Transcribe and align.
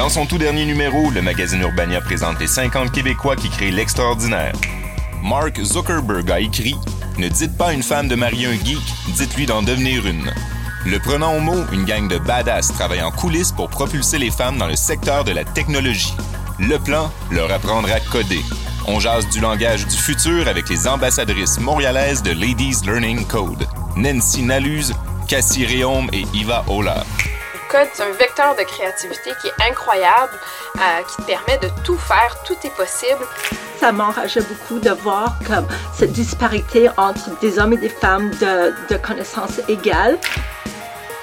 Dans 0.00 0.08
son 0.08 0.24
tout 0.24 0.38
dernier 0.38 0.64
numéro, 0.64 1.10
le 1.10 1.20
magazine 1.20 1.60
Urbania 1.60 2.00
présente 2.00 2.40
les 2.40 2.46
50 2.46 2.90
Québécois 2.90 3.36
qui 3.36 3.50
créent 3.50 3.70
l'extraordinaire. 3.70 4.54
Mark 5.22 5.62
Zuckerberg 5.62 6.30
a 6.30 6.40
écrit 6.40 6.74
Ne 7.18 7.28
dites 7.28 7.56
pas 7.58 7.72
une 7.72 7.82
femme 7.82 8.08
de 8.08 8.14
marier 8.14 8.46
un 8.46 8.64
geek, 8.64 8.80
dites-lui 9.08 9.46
d'en 9.46 9.62
devenir 9.62 10.06
une. 10.06 10.32
Le 10.86 10.98
prenant 10.98 11.34
au 11.34 11.40
mot, 11.40 11.64
une 11.72 11.84
gang 11.84 12.08
de 12.08 12.16
badass 12.16 12.68
travaille 12.72 13.02
en 13.02 13.10
coulisses 13.10 13.52
pour 13.52 13.68
propulser 13.68 14.18
les 14.18 14.30
femmes 14.30 14.56
dans 14.56 14.66
le 14.66 14.76
secteur 14.76 15.24
de 15.24 15.32
la 15.32 15.44
technologie. 15.44 16.14
Le 16.58 16.78
plan, 16.78 17.12
leur 17.30 17.50
apprendre 17.52 17.90
à 17.92 18.00
coder. 18.00 18.40
On 18.86 19.00
jase 19.00 19.28
du 19.28 19.40
langage 19.40 19.86
du 19.86 19.96
futur 19.96 20.48
avec 20.48 20.68
les 20.68 20.88
ambassadrices 20.88 21.60
montréalaises 21.60 22.22
de 22.22 22.32
Ladies 22.32 22.86
Learning 22.86 23.26
Code, 23.26 23.66
Nancy 23.96 24.42
Naluse, 24.42 24.94
Cassie 25.28 25.66
Réaume 25.66 26.08
et 26.12 26.24
Iva 26.34 26.64
Ola. 26.68 27.04
Code, 27.70 27.88
c'est 27.94 28.02
un 28.02 28.10
vecteur 28.10 28.56
de 28.56 28.62
créativité 28.62 29.30
qui 29.40 29.46
est 29.46 29.70
incroyable, 29.70 30.32
euh, 30.76 31.02
qui 31.08 31.16
te 31.16 31.22
permet 31.22 31.56
de 31.58 31.68
tout 31.84 31.96
faire, 31.96 32.36
tout 32.44 32.56
est 32.64 32.74
possible. 32.74 33.24
Ça 33.78 33.92
m'enrageait 33.92 34.42
beaucoup 34.42 34.80
de 34.80 34.90
voir 34.90 35.36
comme 35.46 35.66
cette 35.94 36.12
disparité 36.12 36.88
entre 36.96 37.38
des 37.40 37.60
hommes 37.60 37.72
et 37.74 37.76
des 37.76 37.88
femmes 37.88 38.30
de, 38.40 38.74
de 38.88 38.96
connaissances 38.96 39.60
égales. 39.68 40.18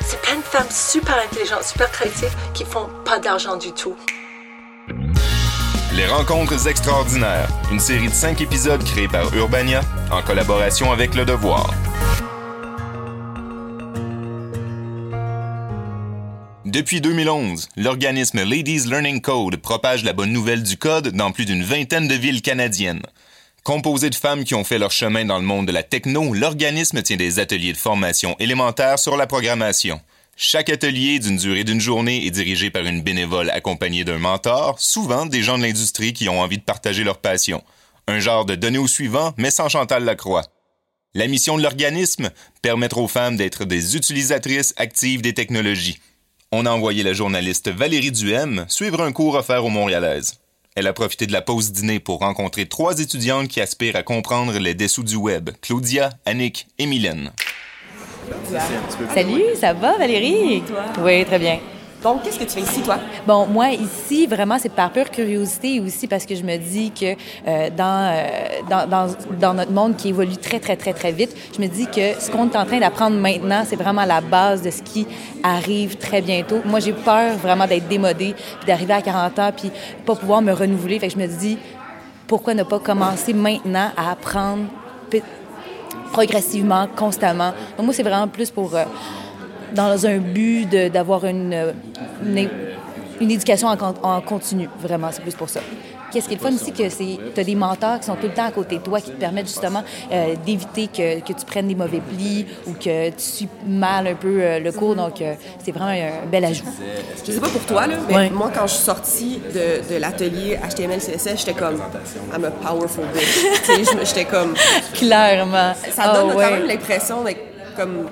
C'est 0.01 0.21
plein 0.21 0.37
de 0.37 0.41
femmes 0.41 0.71
super 0.71 1.17
intelligentes, 1.19 1.63
super 1.63 1.91
créatives 1.91 2.33
qui 2.53 2.63
font 2.63 2.89
pas 3.03 3.19
d'argent 3.19 3.57
du 3.57 3.73
tout. 3.73 3.97
Les 5.95 6.05
Rencontres 6.05 6.67
extraordinaires, 6.67 7.49
une 7.71 7.79
série 7.79 8.07
de 8.07 8.13
cinq 8.13 8.39
épisodes 8.39 8.83
créés 8.85 9.09
par 9.09 9.33
Urbania 9.33 9.81
en 10.11 10.21
collaboration 10.21 10.93
avec 10.93 11.13
Le 11.13 11.25
Devoir. 11.25 11.71
Depuis 16.77 17.01
2011, 17.01 17.69
l'organisme 17.75 18.43
Ladies 18.43 18.85
Learning 18.85 19.19
Code 19.19 19.55
propage 19.57 20.03
la 20.03 20.13
bonne 20.13 20.31
nouvelle 20.31 20.61
du 20.61 20.77
code 20.77 21.07
dans 21.07 21.31
plus 21.31 21.45
d'une 21.45 21.63
vingtaine 21.63 22.07
de 22.07 22.13
villes 22.13 22.43
canadiennes. 22.43 23.01
Composé 23.63 24.11
de 24.11 24.15
femmes 24.15 24.43
qui 24.43 24.53
ont 24.53 24.63
fait 24.63 24.77
leur 24.77 24.91
chemin 24.91 25.25
dans 25.25 25.39
le 25.39 25.43
monde 25.43 25.65
de 25.65 25.71
la 25.71 25.81
techno, 25.81 26.35
l'organisme 26.35 27.01
tient 27.01 27.17
des 27.17 27.39
ateliers 27.39 27.73
de 27.73 27.79
formation 27.79 28.35
élémentaire 28.37 28.99
sur 28.99 29.17
la 29.17 29.25
programmation. 29.25 29.99
Chaque 30.35 30.69
atelier, 30.69 31.17
d'une 31.17 31.37
durée 31.37 31.63
d'une 31.63 31.81
journée, 31.81 32.27
est 32.27 32.29
dirigé 32.29 32.69
par 32.69 32.83
une 32.83 33.01
bénévole 33.01 33.49
accompagnée 33.49 34.03
d'un 34.03 34.19
mentor, 34.19 34.79
souvent 34.79 35.25
des 35.25 35.41
gens 35.41 35.57
de 35.57 35.63
l'industrie 35.63 36.13
qui 36.13 36.29
ont 36.29 36.41
envie 36.41 36.59
de 36.59 36.63
partager 36.63 37.03
leur 37.03 37.17
passion. 37.17 37.63
Un 38.07 38.19
genre 38.19 38.45
de 38.45 38.53
donner 38.53 38.77
au 38.77 38.87
suivant, 38.87 39.33
mais 39.37 39.49
sans 39.49 39.67
Chantal 39.67 40.05
Lacroix. 40.05 40.45
La 41.15 41.25
mission 41.25 41.57
de 41.57 41.63
l'organisme, 41.63 42.29
permettre 42.61 42.99
aux 42.99 43.07
femmes 43.07 43.35
d'être 43.35 43.65
des 43.65 43.95
utilisatrices 43.95 44.75
actives 44.77 45.23
des 45.23 45.33
technologies. 45.33 45.97
On 46.53 46.65
a 46.65 46.71
envoyé 46.71 47.03
la 47.03 47.11
journaliste 47.11 47.67
Valérie 47.69 48.13
Duhem 48.13 48.63
suivre 48.69 49.01
un 49.01 49.11
cours 49.11 49.35
offert 49.35 49.65
aux 49.65 49.69
Montréalaises. 49.69 50.39
Elle 50.77 50.87
a 50.87 50.93
profité 50.93 51.27
de 51.27 51.33
la 51.33 51.41
pause 51.41 51.73
dîner 51.73 51.99
pour 51.99 52.19
rencontrer 52.19 52.67
trois 52.67 53.01
étudiantes 53.01 53.49
qui 53.49 53.59
aspirent 53.59 53.97
à 53.97 54.03
comprendre 54.03 54.57
les 54.57 54.73
dessous 54.73 55.03
du 55.03 55.17
web, 55.17 55.49
Claudia, 55.61 56.11
Annick 56.25 56.67
et 56.79 56.85
Mylène. 56.85 57.33
Salut, 59.13 59.43
ça 59.59 59.73
va 59.73 59.97
Valérie? 59.97 60.63
Oui, 60.99 61.25
très 61.25 61.39
bien. 61.39 61.59
Donc, 62.03 62.21
qu'est-ce 62.21 62.37
que 62.37 62.43
tu 62.43 62.51
fais 62.51 62.61
ici, 62.61 62.81
toi? 62.81 62.97
Bon, 63.25 63.47
moi, 63.47 63.71
ici, 63.71 64.27
vraiment, 64.27 64.57
c'est 64.59 64.69
par 64.69 64.91
pure 64.91 65.09
curiosité 65.09 65.79
aussi 65.79 66.07
parce 66.07 66.27
que 66.27 66.35
je 66.35 66.43
me 66.43 66.55
dis 66.57 66.91
que 66.91 67.15
euh, 67.47 67.69
dans, 67.75 68.13
euh, 68.13 68.27
dans, 68.69 68.87
dans, 68.87 69.07
dans, 69.39 69.53
notre 69.55 69.71
monde 69.71 69.95
qui 69.95 70.09
évolue 70.09 70.37
très, 70.37 70.59
très, 70.59 70.75
très, 70.75 70.93
très 70.93 71.11
vite, 71.11 71.35
je 71.55 71.59
me 71.59 71.67
dis 71.67 71.87
que 71.87 72.19
ce 72.19 72.29
qu'on 72.29 72.49
est 72.49 72.55
en 72.55 72.65
train 72.65 72.79
d'apprendre 72.79 73.17
maintenant, 73.17 73.63
c'est 73.65 73.75
vraiment 73.75 74.05
la 74.05 74.21
base 74.21 74.61
de 74.61 74.69
ce 74.69 74.83
qui 74.83 75.07
arrive 75.41 75.97
très 75.97 76.21
bientôt. 76.21 76.59
Moi, 76.65 76.81
j'ai 76.81 76.93
peur 76.93 77.35
vraiment 77.37 77.65
d'être 77.65 77.87
démodée, 77.87 78.35
puis 78.35 78.67
d'arriver 78.67 78.93
à 78.93 79.01
40 79.01 79.39
ans, 79.39 79.51
puis 79.55 79.71
pas 80.05 80.15
pouvoir 80.15 80.43
me 80.43 80.53
renouveler. 80.53 80.99
Fait 80.99 81.07
que 81.07 81.13
je 81.13 81.19
me 81.19 81.27
dis, 81.27 81.57
pourquoi 82.27 82.53
ne 82.53 82.63
pas 82.63 82.77
commencer 82.77 83.33
maintenant 83.33 83.89
à 83.97 84.11
apprendre 84.11 84.65
progressivement, 86.11 86.87
constamment? 86.95 87.53
Donc, 87.75 87.87
moi, 87.87 87.93
c'est 87.93 88.03
vraiment 88.03 88.27
plus 88.27 88.51
pour... 88.51 88.75
Euh, 88.75 88.83
dans 89.73 90.05
un 90.05 90.17
but 90.17 90.67
d'avoir 90.91 91.25
une, 91.25 91.73
une, 92.25 92.49
une, 93.19 93.31
éducation 93.31 93.67
en, 93.67 93.77
en 94.03 94.21
continu, 94.21 94.69
vraiment. 94.81 95.09
C'est 95.11 95.21
plus 95.21 95.35
pour 95.35 95.49
ça. 95.49 95.61
Qu'est-ce 96.11 96.29
qui 96.29 96.35
est 96.35 96.37
le 96.37 96.43
fun 96.43 96.55
aussi, 96.55 96.71
que 96.71 96.89
c'est 96.89 97.19
tu 97.35 97.39
as 97.39 97.43
des 97.43 97.55
mentors 97.55 97.99
qui 97.99 98.05
sont 98.05 98.15
tout 98.15 98.27
le 98.27 98.33
temps 98.33 98.45
à 98.45 98.51
côté 98.51 98.77
de 98.77 98.81
toi, 98.81 99.01
qui 99.01 99.11
te 99.11 99.19
permettent 99.19 99.47
justement 99.47 99.83
euh, 100.11 100.35
d'éviter 100.45 100.87
que, 100.87 101.19
que, 101.19 101.33
tu 101.33 101.45
prennes 101.45 101.67
des 101.67 101.75
mauvais 101.75 101.99
plis 101.99 102.45
ou 102.65 102.73
que 102.73 103.09
tu 103.09 103.21
suis 103.21 103.49
mal 103.65 104.07
un 104.07 104.15
peu 104.15 104.41
euh, 104.41 104.59
le 104.59 104.71
cours. 104.71 104.95
Donc, 104.95 105.21
euh, 105.21 105.33
c'est 105.63 105.71
vraiment 105.71 105.91
un 105.91 106.25
bel 106.27 106.45
ajout. 106.45 106.63
Je 107.25 107.31
sais 107.31 107.39
pas 107.39 107.49
pour 107.49 107.65
toi, 107.65 107.87
là, 107.87 107.95
mais 108.07 108.15
ouais. 108.15 108.29
moi, 108.29 108.51
quand 108.55 108.67
je 108.67 108.73
suis 108.73 108.85
sortie 108.85 109.41
de, 109.53 109.93
de 109.93 109.99
l'atelier 109.99 110.57
HTML, 110.69 110.99
CSS, 110.99 111.39
j'étais 111.39 111.53
comme 111.53 111.81
I'm 112.33 112.45
a 112.45 112.51
powerful 112.51 113.03
bitch. 113.13 114.05
j'étais 114.05 114.25
comme... 114.25 114.53
Clairement. 114.93 115.73
Ça 115.91 116.13
donne 116.13 116.31
oh, 116.31 116.39
quand 116.39 116.51
même 116.51 116.67
l'impression 116.67 117.23
d'être 117.23 117.41
comme 117.75 118.07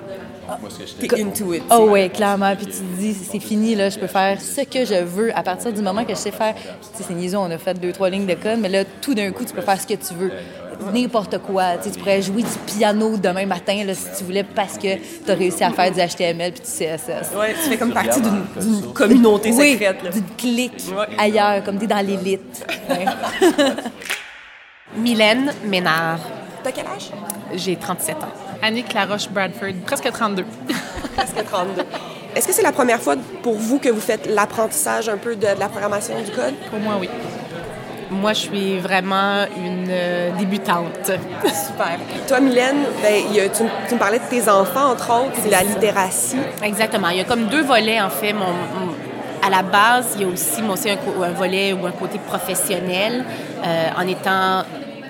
T'es 0.99 1.21
into 1.21 1.53
it. 1.53 1.63
Oh 1.69 1.87
oui, 1.89 2.09
clairement. 2.09 2.55
Puis 2.55 2.67
tu 2.67 2.73
te 2.73 2.99
dis, 2.99 3.13
c'est 3.13 3.39
fini, 3.39 3.75
là, 3.75 3.89
je 3.89 3.99
peux 3.99 4.07
faire 4.07 4.39
ce 4.41 4.61
que 4.61 4.85
je 4.85 5.03
veux 5.03 5.37
à 5.37 5.43
partir 5.43 5.73
du 5.73 5.81
moment 5.81 6.03
que 6.03 6.13
je 6.13 6.19
sais 6.19 6.31
faire. 6.31 6.55
Tu 6.55 6.97
sais, 6.97 7.03
c'est 7.07 7.13
niaiseux, 7.13 7.37
on 7.37 7.49
a 7.51 7.57
fait 7.57 7.73
deux, 7.79 7.91
trois 7.91 8.09
lignes 8.09 8.25
de 8.25 8.35
code, 8.35 8.59
mais 8.59 8.69
là, 8.69 8.83
tout 9.01 9.13
d'un 9.13 9.31
coup, 9.31 9.45
tu 9.45 9.53
peux 9.53 9.61
faire 9.61 9.79
ce 9.79 9.87
que 9.87 9.93
tu 9.93 10.13
veux. 10.13 10.31
N'importe 10.93 11.37
quoi. 11.39 11.77
Tu, 11.77 11.83
sais, 11.83 11.91
tu 11.91 11.99
pourrais 11.99 12.21
jouer 12.21 12.43
du 12.43 12.57
piano 12.65 13.17
demain 13.17 13.45
matin, 13.45 13.83
là, 13.85 13.93
si 13.93 14.05
tu 14.17 14.23
voulais, 14.25 14.43
parce 14.43 14.77
que 14.77 14.95
tu 14.95 15.31
as 15.31 15.33
réussi 15.33 15.63
à 15.63 15.71
faire 15.71 15.91
du 15.91 15.99
HTML 15.99 16.51
puis 16.51 16.61
du 16.61 16.67
CSS. 16.67 17.31
Oui, 17.35 17.47
tu 17.63 17.69
fais 17.69 17.77
comme 17.77 17.93
partie 17.93 18.21
d'une 18.21 18.93
communauté 18.93 19.51
oui, 19.51 19.73
secrète. 19.73 19.97
Oui, 20.03 20.09
d'une 20.11 20.35
clique 20.37 20.83
ailleurs, 21.17 21.63
comme 21.63 21.77
tu 21.77 21.85
es 21.85 21.87
dans 21.87 22.05
l'élite. 22.05 22.65
Ouais. 22.89 23.05
Mylène 24.97 25.53
Ménard. 25.65 26.19
T'as 26.63 26.71
quel 26.71 26.85
âge? 26.85 27.11
J'ai 27.53 27.75
37 27.75 28.15
ans. 28.17 28.44
Annick 28.61 28.93
Laroche 28.93 29.29
Bradford, 29.29 29.73
presque 29.85 30.11
32. 30.11 30.45
presque 31.15 31.45
32. 31.45 31.83
Est-ce 32.35 32.47
que 32.47 32.53
c'est 32.53 32.61
la 32.61 32.71
première 32.71 33.01
fois 33.01 33.15
pour 33.43 33.55
vous 33.55 33.79
que 33.79 33.89
vous 33.89 34.01
faites 34.01 34.27
l'apprentissage 34.27 35.07
un 35.07 35.17
peu 35.17 35.35
de, 35.35 35.41
de, 35.41 35.59
la 35.59 35.69
programmation 35.69 36.15
du 36.21 36.31
code? 36.31 36.53
Pour 36.69 36.79
moi, 36.79 36.95
oui. 36.99 37.09
Moi, 38.11 38.33
je 38.33 38.39
suis 38.39 38.79
vraiment 38.79 39.45
une 39.57 39.87
euh, 39.89 40.31
débutante. 40.37 41.05
Super. 41.43 41.97
Toi, 42.27 42.39
Mylène, 42.39 42.83
ben, 43.01 43.33
y 43.33 43.39
a, 43.39 43.49
tu, 43.49 43.63
tu, 43.87 43.93
me 43.95 43.99
parlais 43.99 44.19
de 44.19 44.25
tes 44.29 44.49
enfants, 44.49 44.91
entre 44.91 45.09
autres, 45.11 45.37
c'est 45.41 45.49
la 45.49 45.63
littératie. 45.63 46.37
Exactement. 46.61 47.09
Il 47.09 47.17
y 47.17 47.21
a 47.21 47.23
comme 47.23 47.45
deux 47.47 47.63
volets, 47.63 48.01
en 48.01 48.09
fait. 48.09 48.33
Mon, 48.33 48.45
mon, 48.45 48.93
à 49.45 49.49
la 49.49 49.61
base, 49.61 50.15
il 50.15 50.21
y 50.21 50.25
a 50.25 50.27
aussi, 50.27 50.61
moi 50.61 50.73
aussi 50.73 50.89
un, 50.89 50.97
un, 51.23 51.31
volet 51.31 51.71
ou 51.73 51.85
un 51.85 51.91
côté 51.91 52.19
professionnel, 52.19 53.23
euh, 53.63 53.87
en 53.95 54.07
étant 54.07 54.63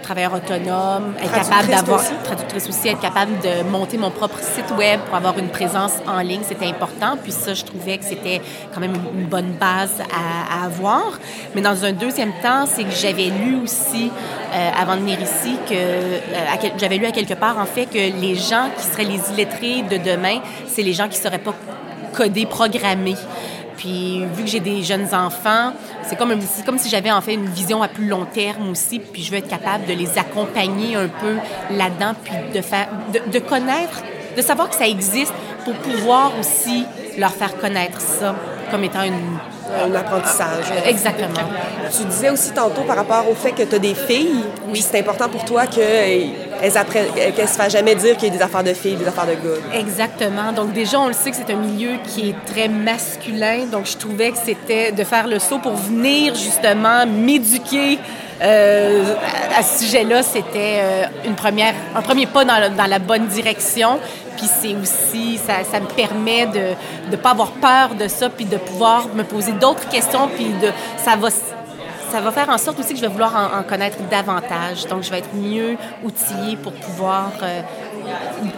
travailleur 0.05 0.33
autonome, 0.35 1.15
être 1.19 1.33
capable 1.33 1.67
d'avoir 1.67 2.01
traductrice 2.23 2.69
aussi, 2.69 2.89
être 2.89 3.01
capable 3.01 3.31
de 3.39 3.67
monter 3.69 3.97
mon 3.97 4.11
propre 4.11 4.37
site 4.39 4.69
web 4.77 4.99
pour 5.07 5.15
avoir 5.15 5.37
une 5.39 5.49
présence 5.49 5.93
en 6.07 6.19
ligne, 6.19 6.41
c'était 6.47 6.67
important. 6.67 7.17
Puis 7.21 7.31
ça, 7.31 7.55
je 7.55 7.63
trouvais 7.63 7.97
que 7.97 8.05
c'était 8.05 8.39
quand 8.71 8.79
même 8.79 8.93
une 9.17 9.25
bonne 9.25 9.53
base 9.53 9.95
à, 10.13 10.65
avoir. 10.65 11.19
Mais 11.55 11.61
dans 11.61 11.85
un 11.85 11.91
deuxième 11.91 12.33
temps, 12.43 12.65
c'est 12.67 12.83
que 12.83 12.91
j'avais 12.91 13.29
lu 13.29 13.57
aussi 13.63 14.11
euh, 14.53 14.69
avant 14.79 14.95
de 14.95 15.01
venir 15.01 15.19
ici 15.21 15.57
que 15.67 15.73
euh, 15.73 16.69
j'avais 16.77 16.97
lu 16.97 17.05
à 17.05 17.11
quelque 17.11 17.33
part 17.33 17.57
en 17.57 17.65
fait 17.65 17.87
que 17.87 17.97
les 17.97 18.35
gens 18.35 18.69
qui 18.77 18.85
seraient 18.85 19.03
les 19.05 19.21
illettrés 19.33 19.81
de 19.81 19.97
demain, 19.97 20.39
c'est 20.67 20.83
les 20.83 20.93
gens 20.93 21.07
qui 21.07 21.17
ne 21.17 21.23
seraient 21.23 21.39
pas 21.39 21.55
codés, 22.15 22.45
programmés. 22.45 23.15
Puis 23.77 24.25
vu 24.33 24.43
que 24.43 24.49
j'ai 24.49 24.59
des 24.59 24.83
jeunes 24.83 25.13
enfants, 25.13 25.73
c'est 26.03 26.15
comme, 26.15 26.33
comme 26.65 26.77
si 26.77 26.89
j'avais 26.89 27.11
en 27.11 27.21
fait 27.21 27.33
une 27.33 27.47
vision 27.47 27.81
à 27.83 27.87
plus 27.87 28.07
long 28.07 28.25
terme 28.25 28.69
aussi, 28.69 28.99
puis 28.99 29.23
je 29.23 29.31
veux 29.31 29.37
être 29.37 29.47
capable 29.47 29.85
de 29.85 29.93
les 29.93 30.17
accompagner 30.17 30.95
un 30.95 31.07
peu 31.07 31.35
là-dedans, 31.71 32.13
puis 32.23 32.33
de, 32.53 32.61
faire, 32.61 32.87
de, 33.31 33.39
connaître, 33.39 34.01
de 34.35 34.41
savoir 34.41 34.69
que 34.69 34.75
ça 34.75 34.87
existe 34.87 35.33
pour 35.63 35.73
pouvoir 35.75 36.31
aussi 36.39 36.85
leur 37.17 37.31
faire 37.31 37.57
connaître 37.57 37.99
ça 38.01 38.35
comme 38.71 38.83
étant 38.83 39.03
une 39.03 39.37
un 39.73 39.93
apprentissage. 39.95 40.65
Exactement. 40.85 41.33
Tu 41.95 42.05
disais 42.05 42.29
aussi 42.29 42.51
tantôt 42.51 42.81
par 42.81 42.95
rapport 42.97 43.29
au 43.29 43.35
fait 43.35 43.51
que 43.51 43.63
tu 43.63 43.75
as 43.75 43.79
des 43.79 43.95
filles, 43.95 44.43
oui. 44.67 44.81
c'est 44.81 44.99
important 44.99 45.29
pour 45.29 45.43
toi 45.45 45.65
qu'elles 46.61 46.77
apprennent, 46.77 47.11
qu'elles 47.35 47.47
se 47.47 47.55
fassent 47.55 47.71
jamais 47.71 47.95
dire 47.95 48.17
qu'il 48.17 48.29
y 48.29 48.31
a 48.31 48.37
des 48.37 48.43
affaires 48.43 48.63
de 48.63 48.73
filles, 48.73 48.95
des 48.95 49.07
affaires 49.07 49.27
de 49.27 49.33
gars? 49.33 49.79
Exactement. 49.79 50.51
Donc 50.51 50.73
déjà, 50.73 50.99
on 50.99 51.07
le 51.07 51.13
sait 51.13 51.31
que 51.31 51.37
c'est 51.37 51.53
un 51.53 51.57
milieu 51.57 51.97
qui 52.07 52.29
est 52.29 52.45
très 52.45 52.67
masculin, 52.67 53.65
donc 53.71 53.85
je 53.85 53.97
trouvais 53.97 54.31
que 54.31 54.37
c'était 54.43 54.91
de 54.91 55.03
faire 55.03 55.27
le 55.27 55.39
saut 55.39 55.59
pour 55.59 55.75
venir 55.75 56.35
justement 56.35 57.05
m'éduquer 57.05 57.99
euh, 58.41 59.15
à 59.57 59.63
ce 59.63 59.85
sujet-là, 59.85 60.21
c'était 60.21 60.79
euh, 60.81 61.05
un 61.29 61.33
premier 62.01 62.25
pas 62.25 62.43
dans, 62.43 62.87
la 62.87 62.99
bonne 62.99 63.27
direction. 63.27 63.99
Puis 64.35 64.47
c'est 64.61 64.75
aussi, 64.75 65.37
ça, 65.37 65.63
ça, 65.69 65.79
me 65.79 65.85
permet 65.85 66.45
de 66.47 66.73
ne 67.09 67.15
pas 67.15 67.31
avoir 67.31 67.51
peur 67.51 67.95
de 67.97 68.09
ça, 68.09 68.29
puis 68.29 68.43
de 68.43 68.57
pouvoir 68.57 69.07
me 69.15 69.23
poser 69.23 69.53
d'autres 69.53 69.87
questions, 69.87 70.27
puis 70.35 70.47
de, 70.61 70.71
ça 70.97 71.15
va 71.15 71.29
ça 72.15 72.21
va 72.21 72.31
faire 72.31 72.49
en 72.49 72.57
sorte 72.57 72.79
aussi 72.79 72.93
que 72.93 72.95
je 72.95 73.01
vais 73.01 73.11
vouloir 73.11 73.51
en, 73.53 73.61
connaître 73.63 73.97
davantage. 74.09 74.85
Donc, 74.89 75.03
je 75.03 75.11
vais 75.11 75.17
être 75.17 75.35
mieux 75.35 75.75
outillée 76.01 76.55
pour 76.55 76.71
pouvoir 76.71 77.31
euh, 77.43 77.61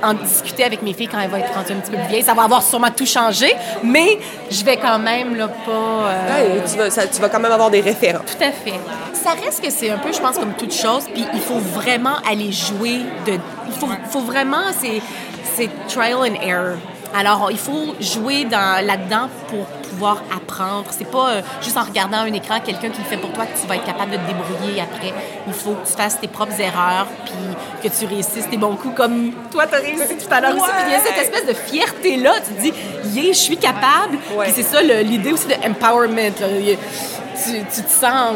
en 0.03 0.13
discuter 0.13 0.63
avec 0.63 0.83
mes 0.83 0.93
filles 0.93 1.07
quand 1.07 1.19
elles 1.19 1.31
vont 1.31 1.37
être 1.37 1.51
rendues 1.55 1.71
un 1.71 1.77
petit 1.77 1.89
peu 1.89 1.97
plus 1.97 2.07
vieilles. 2.07 2.23
Ça 2.23 2.35
va 2.35 2.43
avoir 2.43 2.61
sûrement 2.61 2.91
tout 2.95 3.07
changé, 3.07 3.51
mais 3.83 4.19
je 4.51 4.63
vais 4.63 4.77
quand 4.77 4.99
même 4.99 5.35
là, 5.35 5.47
pas... 5.47 5.71
Euh, 5.71 6.59
tu, 6.71 6.77
vas, 6.77 7.07
tu, 7.07 7.19
vas, 7.19 7.29
quand 7.29 7.39
même 7.39 7.51
avoir 7.51 7.71
des 7.71 7.81
référents. 7.81 8.23
Tout 8.27 8.43
à 8.43 8.51
fait. 8.51 8.79
Ça 9.13 9.31
reste 9.31 9.63
que 9.63 9.71
c'est 9.71 9.89
un 9.89 9.97
peu, 9.97 10.13
je 10.13 10.19
pense, 10.19 10.37
comme 10.37 10.53
toute 10.53 10.73
chose, 10.73 11.05
puis 11.11 11.25
il 11.33 11.41
faut 11.41 11.57
vraiment 11.57 12.17
aller 12.29 12.51
jouer 12.51 12.99
de... 13.25 13.39
Il 13.67 13.73
faut, 13.79 13.87
faut 14.11 14.21
vraiment... 14.21 14.65
C'est 15.55 15.69
trial 15.87 16.19
and 16.19 16.35
error. 16.43 16.77
Alors, 17.15 17.49
il 17.51 17.57
faut 17.57 17.95
jouer 17.99 18.45
là-dedans 18.49 19.29
pour 19.47 19.65
pouvoir 19.89 20.23
apprendre. 20.35 20.85
C'est 20.91 21.09
pas 21.09 21.29
euh, 21.29 21.41
juste 21.61 21.77
en 21.77 21.83
regardant 21.83 22.17
un 22.17 22.33
écran 22.33 22.59
quelqu'un 22.59 22.89
qui 22.89 22.99
le 22.99 23.07
fait 23.07 23.17
pour 23.17 23.31
toi 23.31 23.45
que 23.45 23.59
tu 23.59 23.67
vas 23.67 23.75
être 23.75 23.85
capable 23.85 24.11
de 24.11 24.17
te 24.17 24.27
débrouiller 24.27 24.81
après. 24.81 25.13
Il 25.47 25.53
faut 25.53 25.71
que 25.71 25.87
tu 25.87 25.93
fasses 25.93 26.19
tes 26.19 26.27
propres 26.27 26.59
erreurs, 26.59 27.07
puis 27.25 27.89
que 27.89 27.95
tu 27.95 28.05
réussisses 28.05 28.49
tes 28.49 28.57
bons 28.57 28.75
coups 28.75 28.95
comme 28.95 29.31
toi, 29.51 29.65
tu 29.67 29.75
as 29.75 29.79
réussi 29.79 30.17
tout 30.17 30.33
à 30.33 30.41
l'heure 30.41 30.55
aussi. 30.55 30.63
Puis 30.63 30.83
il 30.87 30.91
y 30.91 30.95
a 30.95 30.99
cette 30.99 31.17
espèce 31.17 31.45
de 31.45 31.53
fierté-là. 31.53 32.33
Tu 32.47 32.53
te 32.53 32.61
dis, 32.61 32.73
yeah, 33.13 33.33
je 33.33 33.37
suis 33.37 33.57
capable. 33.57 34.17
Puis 34.39 34.51
c'est 34.53 34.63
ça 34.63 34.81
l'idée 34.81 35.31
aussi 35.31 35.47
de 35.47 35.53
empowerment. 35.53 36.33
Tu, 36.33 37.51
tu, 37.71 37.83
te 37.83 37.89
sens, 37.89 38.33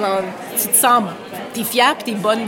tu 0.62 0.68
te 0.68 0.76
sens 0.76 1.04
t'es 1.54 1.64
fière 1.64 1.96
puis 1.96 2.14
t'es 2.14 2.20
bonne 2.20 2.48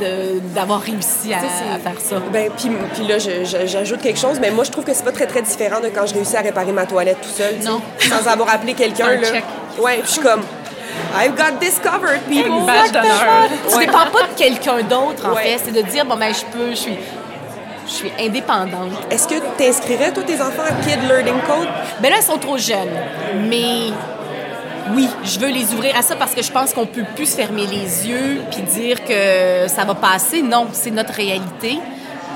d'avoir 0.56 0.82
réussi 0.82 1.34
à, 1.34 1.40
faire 1.40 2.00
ça. 2.00 2.16
Ben, 2.32 2.50
puis, 2.58 2.70
puis 2.94 3.08
là, 3.08 3.18
j'ajoute 3.18 4.02
quelque 4.02 4.20
chose, 4.20 4.40
mais 4.40 4.52
moi, 4.52 4.64
je 4.64 4.72
trouve 4.72 4.84
que 4.84 4.94
c'est 4.94 5.04
pas 5.04 5.12
très, 5.12 5.28
très 5.28 5.42
différent 5.42 5.80
de 5.80 5.88
quand 5.88 6.06
je 6.06 6.14
réussis 6.14 6.36
à 6.36 6.42
réparer 6.42 6.72
ma 6.72 6.86
toilette 6.86 7.22
tout 7.22 7.30
seul. 7.30 7.56
Non. 7.64 7.82
Sans 8.00 8.28
avoir 8.28 8.50
appelé 8.50 8.74
quelqu'un. 8.74 9.16
là. 9.16 9.30
Ouais, 9.80 9.98
puis 9.98 10.08
je 10.08 10.12
suis 10.12 10.22
comme. 10.22 10.42
I've 11.16 11.36
got 11.36 11.60
this 11.60 11.80
covered, 11.80 12.22
people. 12.30 12.70
Exactement. 12.70 13.48
Tu 13.72 13.80
dépends 13.80 14.12
pas 14.12 14.28
de 14.28 14.38
quelqu'un 14.38 14.82
d'autre, 14.84 15.28
en 15.28 15.36
fait. 15.36 15.60
C'est 15.64 15.72
de 15.72 15.82
dire, 15.82 16.06
bon, 16.06 16.18
ben, 16.18 16.34
je 16.34 16.46
peux, 16.58 16.70
je 16.72 16.76
suis 16.76 16.98
je 17.86 17.92
suis 17.92 18.12
indépendante. 18.20 18.92
Est-ce 19.12 19.28
que 19.28 19.36
tu 19.58 19.64
inscrirais 19.64 20.12
tous 20.14 20.24
tes 20.24 20.42
enfants 20.42 20.64
à 20.64 20.72
Kid 20.84 21.00
Learning 21.08 21.42
Code? 21.46 21.68
Ben 22.02 22.10
là, 22.10 22.18
ils 22.20 22.24
sont 22.24 22.38
trop 22.38 22.58
jeunes. 22.58 22.90
Mais 23.50 23.92
oui, 24.92 25.08
je 25.24 25.40
veux 25.40 25.50
les 25.50 25.74
ouvrir 25.74 25.96
à 25.96 26.02
ça 26.02 26.16
parce 26.16 26.34
que 26.34 26.42
je 26.42 26.52
pense 26.52 26.74
qu'on 26.74 26.86
peut 26.86 27.06
plus 27.16 27.34
fermer 27.34 27.66
les 27.66 28.08
yeux 28.08 28.42
puis 28.52 28.62
dire 28.64 29.04
que 29.04 29.68
ça 29.68 29.86
va 29.86 29.96
passer. 29.96 30.42
Non, 30.42 30.68
c'est 30.72 30.92
notre 30.92 31.14
réalité. 31.14 31.80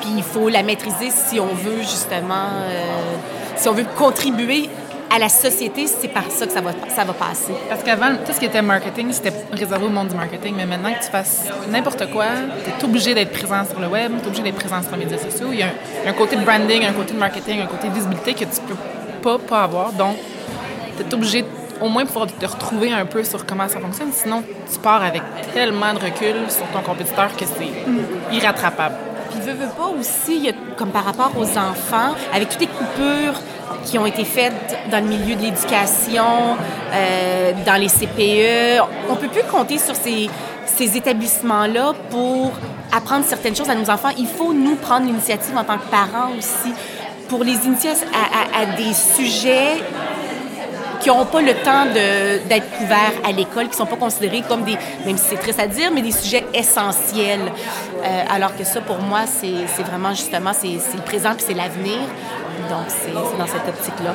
Puis 0.02 0.12
il 0.16 0.24
faut 0.24 0.50
la 0.50 0.64
maîtriser 0.64 1.10
si 1.10 1.40
on 1.40 1.48
veut 1.48 1.82
justement, 1.82 2.48
euh, 2.64 3.16
si 3.56 3.68
on 3.68 3.74
veut 3.74 3.86
contribuer 3.98 4.70
à 5.14 5.20
la 5.20 5.30
société, 5.30 5.88
c'est 5.88 6.10
par 6.10 6.30
ça 6.30 6.46
que 6.46 6.52
ça 6.52 6.62
va, 6.62 6.72
ça 6.94 7.04
va 7.04 7.14
passer. 7.14 7.54
Parce 7.70 7.82
qu'avant, 7.84 8.16
tout 8.26 8.34
ce 8.34 8.40
qui 8.40 8.46
était 8.46 8.62
marketing, 8.62 9.12
c'était 9.12 9.34
réservé 9.52 9.86
au 9.86 9.90
monde 9.90 10.10
du 10.10 10.16
marketing. 10.16 10.54
Mais 10.58 10.66
maintenant 10.66 10.94
que 10.94 11.04
tu 11.04 11.10
fasses 11.10 11.46
n'importe 11.70 12.12
quoi, 12.12 12.26
tu 12.64 12.70
es 12.70 12.84
obligé 12.84 13.14
d'être 13.14 13.32
présent 13.32 13.64
sur 13.70 13.80
le 13.80 13.88
web, 13.88 14.12
tu 14.20 14.24
es 14.24 14.28
obligé 14.28 14.44
d'être 14.44 14.56
présent 14.56 14.82
sur 14.82 14.92
les 14.96 15.06
médias 15.06 15.18
sociaux. 15.18 15.48
Il 15.52 15.60
y 15.60 15.64
a 15.64 15.70
un, 16.06 16.14
côté 16.14 16.36
de 16.36 16.44
branding, 16.44 16.86
un 16.86 16.94
côté 16.94 17.14
de 17.14 17.20
marketing, 17.20 17.62
un 17.62 17.68
côté 17.68 17.88
de 17.88 17.94
visibilité 17.94 18.34
que 18.34 18.40
tu 18.40 18.62
peux 18.68 18.76
pas, 19.22 19.38
pas 19.38 19.64
avoir. 19.64 19.94
Donc, 19.94 20.16
tu 20.98 21.04
es 21.04 21.14
obligé 21.14 21.42
de 21.42 21.48
au 21.82 21.90
moins 21.90 22.06
pouvoir 22.06 22.28
te 22.28 22.46
retrouver 22.46 22.92
un 22.92 23.06
peu 23.06 23.24
sur 23.24 23.46
comment 23.46 23.68
ça 23.68 23.80
fonctionne. 23.80 24.12
Sinon, 24.12 24.44
tu 24.72 24.80
pars 24.80 25.04
avec 25.04 25.22
tellement 25.54 25.94
de 25.94 26.00
recul 26.00 26.36
sur 26.50 26.66
ton 26.68 26.82
compétiteur 26.82 27.36
que 27.36 27.46
c'est 27.46 28.36
irrattrapable. 28.36 28.96
Puis, 29.32 29.40
veux, 29.42 29.54
veux 29.54 29.70
pas 29.70 29.88
aussi, 30.00 30.52
comme 30.78 30.90
par 30.90 31.06
rapport 31.06 31.32
aux 31.38 31.58
enfants, 31.58 32.16
avec 32.34 32.50
toutes 32.50 32.62
les 32.62 32.68
coupures 32.68 33.40
qui 33.84 33.98
ont 33.98 34.06
été 34.06 34.24
faites 34.24 34.78
dans 34.92 35.04
le 35.04 35.10
milieu 35.10 35.36
de 35.36 35.42
l'éducation, 35.42 36.58
euh, 36.94 37.52
dans 37.66 37.80
les 37.80 37.88
CPE, 37.88 38.84
on 39.10 39.16
peut 39.16 39.28
plus 39.28 39.44
compter 39.44 39.78
sur 39.78 39.96
ces, 39.96 40.30
ces 40.66 40.98
établissements-là 40.98 41.94
pour 42.10 42.52
apprendre 42.92 43.26
certaines 43.26 43.56
choses 43.56 43.70
à 43.70 43.76
nos 43.76 43.90
enfants. 43.90 44.10
Il 44.18 44.28
faut 44.28 44.54
nous 44.54 44.76
prendre 44.76 45.06
l'initiative 45.06 45.56
en 45.58 45.64
tant 45.64 45.78
que 45.78 45.90
parents 45.90 46.32
aussi 46.38 46.74
pour 47.28 47.44
les 47.44 47.66
initier 47.66 47.92
à, 47.92 48.62
à 48.62 48.66
des 48.78 48.94
sujets 48.94 49.84
qui 51.08 51.14
n'ont 51.14 51.26
pas 51.26 51.42
le 51.42 51.54
temps 51.64 51.86
d'être 51.86 52.70
couverts 52.72 53.14
à 53.24 53.32
l'école, 53.32 53.66
qui 53.66 53.72
ne 53.72 53.76
sont 53.76 53.86
pas 53.86 53.96
considérés 53.96 54.44
comme 54.46 54.66
des, 54.66 54.78
même 55.06 55.18
si 55.18 55.24
c'est 55.30 55.38
triste 55.38 55.60
à 55.60 55.66
dire, 55.66 55.90
mais 55.90 56.02
des 56.02 56.12
sujets 56.12 56.44
essentiels. 56.54 57.50
Euh, 58.04 58.24
alors 58.30 58.58
que 58.58 58.66
ça, 58.66 58.82
pour 58.82 59.00
moi, 59.00 59.22
c'est 59.26 59.84
vraiment 59.84 60.14
justement, 60.14 60.52
c'est 60.54 60.68
le 60.68 61.04
présent 61.06 61.34
puis 61.34 61.46
c'est 61.48 61.54
l'avenir. 61.54 62.00
Donc, 62.70 62.88
c'est 62.90 63.14
dans 63.14 63.48
cette 63.48 63.70
optique-là. 63.70 64.14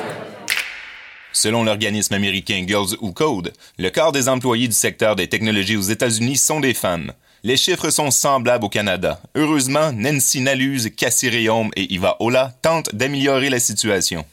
Selon 1.31 1.63
l'organisme 1.63 2.13
américain 2.13 2.63
Girls 2.67 2.95
Who 3.01 3.11
Code, 3.11 3.53
le 3.79 3.89
quart 3.89 4.11
des 4.11 4.29
employés 4.29 4.67
du 4.67 4.75
secteur 4.75 5.15
des 5.15 5.27
technologies 5.27 5.77
aux 5.77 5.81
États-Unis 5.81 6.37
sont 6.37 6.59
des 6.59 6.75
femmes. 6.75 7.11
Les 7.43 7.57
chiffres 7.57 7.89
sont 7.89 8.11
semblables 8.11 8.65
au 8.65 8.69
Canada. 8.69 9.19
Heureusement, 9.33 9.91
Nancy 9.91 10.41
Naluse, 10.41 10.91
Cassie 10.95 11.29
Réaume 11.29 11.71
et 11.75 11.91
Iva 11.91 12.17
Ola 12.19 12.53
tentent 12.61 12.93
d'améliorer 12.93 13.49
la 13.49 13.59
situation. 13.59 14.23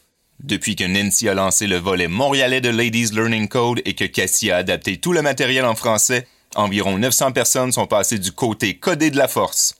Depuis 0.42 0.74
que 0.74 0.84
Nancy 0.84 1.28
a 1.28 1.34
lancé 1.34 1.66
le 1.66 1.76
volet 1.76 2.08
montréalais 2.08 2.62
de 2.62 2.70
Ladies 2.70 3.10
Learning 3.12 3.46
Code 3.46 3.82
et 3.84 3.94
que 3.94 4.04
Cassie 4.04 4.50
a 4.50 4.56
adapté 4.56 4.96
tout 4.96 5.12
le 5.12 5.20
matériel 5.20 5.66
en 5.66 5.74
français, 5.74 6.26
environ 6.54 6.96
900 6.98 7.32
personnes 7.32 7.72
sont 7.72 7.86
passées 7.86 8.18
du 8.18 8.32
côté 8.32 8.78
codé 8.78 9.10
de 9.10 9.18
la 9.18 9.28
force. 9.28 9.74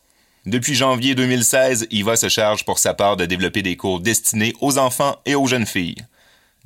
Depuis 0.44 0.74
janvier 0.74 1.14
2016, 1.14 1.88
Iva 1.90 2.16
se 2.16 2.28
charge 2.28 2.64
pour 2.64 2.78
sa 2.78 2.92
part 2.92 3.16
de 3.16 3.24
développer 3.24 3.62
des 3.62 3.76
cours 3.76 4.00
destinés 4.00 4.54
aux 4.60 4.78
enfants 4.78 5.16
et 5.24 5.34
aux 5.34 5.46
jeunes 5.46 5.66
filles. 5.66 5.96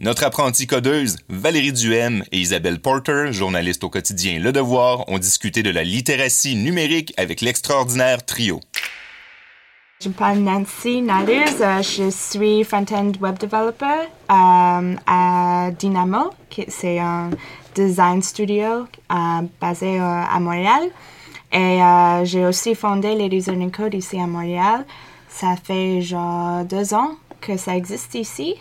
Notre 0.01 0.25
apprentie 0.25 0.67
codeuse, 0.67 1.19
Valérie 1.29 1.73
Duhem 1.73 2.25
et 2.33 2.39
Isabelle 2.39 2.81
Porter, 2.81 3.33
journaliste 3.33 3.85
au 3.85 3.91
quotidien 3.91 4.41
Le 4.41 4.51
Devoir, 4.51 5.09
ont 5.09 5.19
discuté 5.19 5.63
de 5.63 5.71
la 5.71 5.85
littératie 5.85 6.57
numérique 6.57 7.15
avec 7.17 7.41
l'extraordinaire 7.41 8.27
trio. 8.27 8.59
Je 10.03 10.09
m'appelle 10.09 10.43
Nancy 10.43 11.01
Naluz, 11.03 11.61
euh, 11.61 11.81
je 11.81 12.11
suis 12.11 12.65
front-end 12.65 13.13
web 13.21 13.39
developer 13.39 14.09
euh, 14.31 14.97
à 15.07 15.71
Dynamo, 15.79 16.31
c'est 16.69 16.99
un 16.99 17.31
design 17.75 18.21
studio 18.21 18.87
euh, 19.13 19.15
basé 19.61 19.99
à 19.99 20.39
Montréal. 20.41 20.83
Et 21.53 21.79
j'ai 22.25 22.45
aussi 22.45 22.75
fondé 22.75 23.15
les 23.15 23.29
Learning 23.29 23.71
Code 23.71 23.95
ici 23.95 24.19
à 24.19 24.27
Montréal. 24.27 24.85
Ça 25.29 25.55
fait 25.63 26.01
genre 26.03 26.65
deux 26.65 26.93
ans 26.93 27.13
que 27.41 27.57
ça 27.57 27.77
existe 27.77 28.17
ici. 28.17 28.57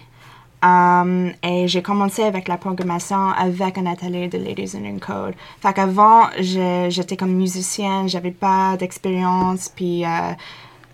et 0.64 1.68
j'ai 1.68 1.82
commencé 1.82 2.22
avec 2.22 2.48
la 2.48 2.58
programmation 2.58 3.32
avec 3.32 3.80
un 3.80 3.88
atelier 3.88 4.28
de 4.28 4.38
Ladies 4.38 4.78
Learning 4.78 5.00
Code. 5.00 5.34
Fait 5.60 5.74
qu'avant, 5.74 6.28
j'étais 6.40 7.18
comme 7.18 7.34
musicienne, 7.34 8.08
j'avais 8.08 8.32
pas 8.32 8.78
d'expérience, 8.78 9.70
puis 9.76 10.06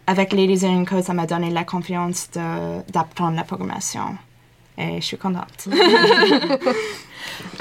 avec 0.10 0.34
Ladies 0.34 0.66
in 0.66 0.86
Code, 0.86 1.04
ça 1.04 1.14
m'a 1.14 1.28
donné 1.28 1.52
la 1.52 1.64
confiance 1.64 2.32
d'apprendre 2.32 3.36
la 3.36 3.44
programmation. 3.44 4.18
et 4.76 5.00
je 5.00 5.06
suis 5.06 5.18
contente. 5.18 5.68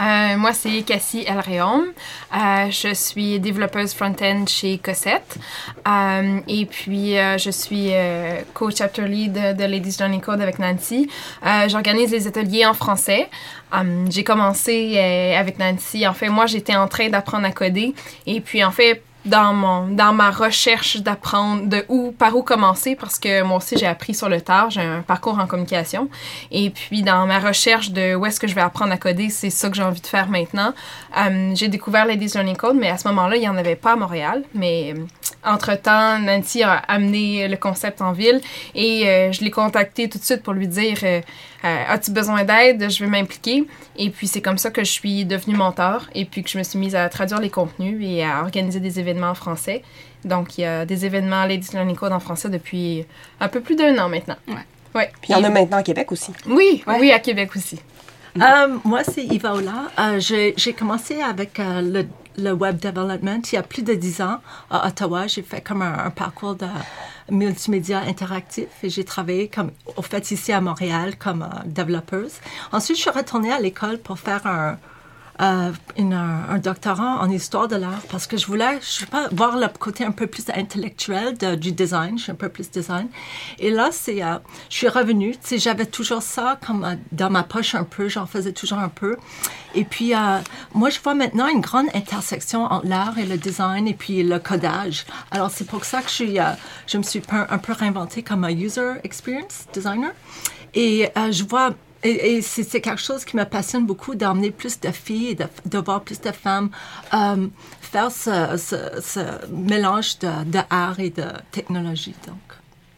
Euh, 0.00 0.36
moi, 0.36 0.52
c'est 0.52 0.82
Cassie 0.82 1.24
Elréon. 1.26 1.84
Euh, 2.34 2.70
je 2.70 2.94
suis 2.94 3.38
développeuse 3.38 3.92
front-end 3.92 4.44
chez 4.46 4.78
Cossette. 4.78 5.36
Euh, 5.86 6.40
et 6.48 6.66
puis, 6.66 7.14
je 7.14 7.50
suis 7.50 7.90
co-chapter 8.54 9.06
lead 9.06 9.32
de 9.32 9.64
Ladies 9.64 9.96
Journey 9.98 10.20
Code 10.20 10.40
avec 10.40 10.58
Nancy. 10.58 11.10
J'organise 11.68 12.10
les 12.10 12.26
ateliers 12.26 12.64
en 12.66 12.74
français. 12.74 13.28
J'ai 14.08 14.24
commencé 14.24 14.98
avec 15.36 15.58
Nancy. 15.58 16.06
En 16.06 16.14
fait, 16.14 16.28
moi, 16.28 16.46
j'étais 16.46 16.76
en 16.76 16.88
train 16.88 17.08
d'apprendre 17.08 17.46
à 17.46 17.50
coder. 17.50 17.94
Et 18.26 18.40
puis, 18.40 18.64
en 18.64 18.70
fait, 18.70 19.02
dans 19.28 19.52
mon 19.52 19.88
dans 19.88 20.12
ma 20.12 20.30
recherche 20.30 20.98
d'apprendre 20.98 21.66
de 21.66 21.84
où 21.88 22.12
par 22.12 22.36
où 22.36 22.42
commencer 22.42 22.96
parce 22.96 23.18
que 23.18 23.42
moi 23.42 23.58
aussi 23.58 23.76
j'ai 23.76 23.86
appris 23.86 24.14
sur 24.14 24.28
le 24.28 24.40
tard 24.40 24.70
j'ai 24.70 24.80
un 24.80 25.02
parcours 25.02 25.38
en 25.38 25.46
communication. 25.46 26.08
Et 26.50 26.70
puis 26.70 27.02
dans 27.02 27.26
ma 27.26 27.38
recherche 27.38 27.90
de 27.90 28.14
où 28.14 28.26
est-ce 28.26 28.40
que 28.40 28.46
je 28.46 28.54
vais 28.54 28.60
apprendre 28.60 28.92
à 28.92 28.96
coder 28.96 29.28
c'est 29.30 29.50
ça 29.50 29.68
que 29.68 29.76
j'ai 29.76 29.82
envie 29.82 30.00
de 30.00 30.06
faire 30.06 30.28
maintenant. 30.28 30.72
Euh, 31.16 31.52
j'ai 31.54 31.68
découvert 31.68 32.06
Ladies 32.06 32.32
Learning 32.34 32.56
Code 32.56 32.76
mais 32.76 32.88
à 32.88 32.98
ce 32.98 33.06
moment-là 33.08 33.36
il 33.36 33.42
y 33.42 33.48
en 33.48 33.56
avait 33.56 33.76
pas 33.76 33.92
à 33.92 33.96
Montréal. 33.96 34.44
Mais 34.54 34.94
euh, 34.96 35.00
entre 35.44 35.74
temps 35.74 36.18
Nancy 36.18 36.62
a 36.62 36.74
amené 36.88 37.48
le 37.48 37.56
concept 37.56 38.02
en 38.02 38.12
ville 38.12 38.40
et 38.74 39.08
euh, 39.08 39.32
je 39.32 39.42
l'ai 39.42 39.50
contacté 39.50 40.08
tout 40.08 40.18
de 40.18 40.24
suite 40.24 40.42
pour 40.42 40.52
lui 40.52 40.68
dire 40.68 40.98
as-tu 41.62 42.10
besoin 42.12 42.44
d'aide? 42.44 42.90
Je 42.90 43.04
vais 43.04 43.10
m'impliquer. 43.10 43.66
Et 43.96 44.10
puis, 44.10 44.26
c'est 44.26 44.42
comme 44.42 44.58
ça 44.58 44.70
que 44.70 44.84
je 44.84 44.90
suis 44.90 45.24
devenue 45.24 45.56
mentor 45.56 46.06
et 46.14 46.24
puis 46.24 46.42
que 46.42 46.50
je 46.50 46.58
me 46.58 46.62
suis 46.62 46.78
mise 46.78 46.94
à 46.94 47.08
traduire 47.08 47.40
les 47.40 47.50
contenus 47.50 47.98
et 48.02 48.24
à 48.24 48.42
organiser 48.42 48.80
des 48.80 49.00
événements 49.00 49.30
en 49.30 49.34
français. 49.34 49.82
Donc, 50.24 50.58
il 50.58 50.62
y 50.62 50.64
a 50.64 50.84
des 50.84 51.04
événements 51.04 51.44
Ladies 51.44 51.70
Learning 51.72 51.96
Code 51.96 52.12
en 52.12 52.20
français 52.20 52.48
depuis 52.48 53.04
un 53.40 53.48
peu 53.48 53.60
plus 53.60 53.76
d'un 53.76 53.96
an 53.98 54.08
maintenant. 54.08 54.36
Ouais. 54.46 54.54
ouais. 54.94 55.10
Puis, 55.20 55.32
il 55.32 55.32
y 55.32 55.34
en 55.34 55.44
a 55.44 55.50
maintenant 55.50 55.78
à 55.78 55.82
Québec 55.82 56.12
aussi. 56.12 56.32
Oui, 56.46 56.82
oui, 56.86 57.12
à 57.12 57.18
Québec 57.18 57.50
aussi. 57.56 57.80
Euh, 58.36 58.78
moi, 58.84 59.02
c'est 59.04 59.24
Yva 59.24 59.54
Ola. 59.54 59.90
Euh, 59.98 60.20
j'ai 60.20 60.72
commencé 60.72 61.20
avec 61.20 61.58
le, 61.58 62.06
le, 62.36 62.52
web 62.52 62.78
development 62.78 63.40
il 63.52 63.56
y 63.56 63.58
a 63.58 63.62
plus 63.62 63.82
de 63.82 63.94
dix 63.94 64.20
ans 64.20 64.38
à 64.70 64.86
Ottawa. 64.86 65.26
J'ai 65.26 65.42
fait 65.42 65.60
comme 65.60 65.82
un 65.82 66.10
parcours 66.10 66.54
de 66.54 66.66
multimédia 67.30 68.00
interactif 68.00 68.68
et 68.82 68.90
j'ai 68.90 69.04
travaillé 69.04 69.48
comme, 69.48 69.70
au 69.96 70.02
fait, 70.02 70.30
ici 70.30 70.52
à 70.52 70.60
Montréal 70.60 71.16
comme 71.18 71.42
euh, 71.42 71.62
développeuse. 71.66 72.34
Ensuite, 72.72 72.96
je 72.96 73.02
suis 73.02 73.10
retournée 73.10 73.52
à 73.52 73.60
l'école 73.60 73.98
pour 73.98 74.18
faire 74.18 74.46
un, 74.46 74.78
euh, 75.40 75.72
un, 75.98 76.58
doctorat 76.58 77.20
en 77.20 77.30
histoire 77.30 77.68
de 77.68 77.76
l'art 77.76 78.02
parce 78.10 78.26
que 78.26 78.36
je 78.36 78.46
voulais 78.46 78.80
je 78.80 78.86
sais 78.86 79.06
pas, 79.06 79.28
voir 79.30 79.56
le 79.56 79.68
côté 79.68 80.04
un 80.04 80.10
peu 80.10 80.26
plus 80.26 80.44
intellectuel 80.52 81.36
du 81.58 81.70
design, 81.70 82.18
je 82.18 82.24
suis 82.24 82.32
un 82.32 82.34
peu 82.34 82.48
plus 82.48 82.68
design. 82.70 83.08
Et 83.60 83.70
là, 83.70 83.90
euh, 84.08 84.38
je 84.68 84.76
suis 84.76 84.88
revenue, 84.88 85.32
tu 85.32 85.38
sais, 85.42 85.58
j'avais 85.58 85.86
toujours 85.86 86.22
ça 86.22 86.58
comme 86.66 86.84
euh, 86.84 86.96
dans 87.12 87.30
ma 87.30 87.44
poche 87.44 87.76
un 87.76 87.84
peu, 87.84 88.08
j'en 88.08 88.26
faisais 88.26 88.52
toujours 88.52 88.78
un 88.78 88.88
peu. 88.88 89.16
Et 89.74 89.84
puis, 89.84 90.14
moi, 90.74 90.88
je 90.88 90.98
vois 90.98 91.14
maintenant 91.14 91.46
une 91.46 91.60
grande 91.60 91.88
intersection 91.94 92.64
entre 92.64 92.86
l'art 92.86 93.18
et 93.18 93.26
le 93.26 93.36
design 93.36 93.86
et 93.86 93.94
puis 93.94 94.22
le 94.22 94.38
codage. 94.38 95.04
Alors, 95.30 95.50
c'est 95.50 95.66
pour 95.66 95.84
ça 95.84 96.00
que 96.00 96.10
je, 96.10 96.40
je 96.86 96.98
me 96.98 97.02
suis 97.02 97.22
un 97.30 97.58
peu 97.58 97.74
réinventée 97.74 98.22
comme 98.22 98.44
un 98.44 98.50
user 98.50 98.94
experience 99.04 99.66
designer. 99.74 100.10
Et 100.74 101.10
je 101.30 101.44
vois 101.44 101.74
et, 102.04 102.42
c'est 102.42 102.80
quelque 102.80 103.00
chose 103.00 103.24
qui 103.24 103.36
me 103.36 103.44
passionne 103.44 103.84
beaucoup 103.86 104.14
d'emmener 104.14 104.50
plus 104.50 104.78
de 104.80 104.90
filles 104.90 105.30
et 105.30 105.68
de, 105.68 105.78
voir 105.78 106.02
plus 106.02 106.20
de 106.20 106.30
femmes 106.30 106.70
euh, 107.12 107.48
faire 107.80 108.10
ce, 108.12 109.48
mélange 109.50 110.18
de, 110.18 110.58
art 110.70 111.00
et 111.00 111.10
de 111.10 111.24
technologie. 111.50 112.14
Donc, 112.26 112.36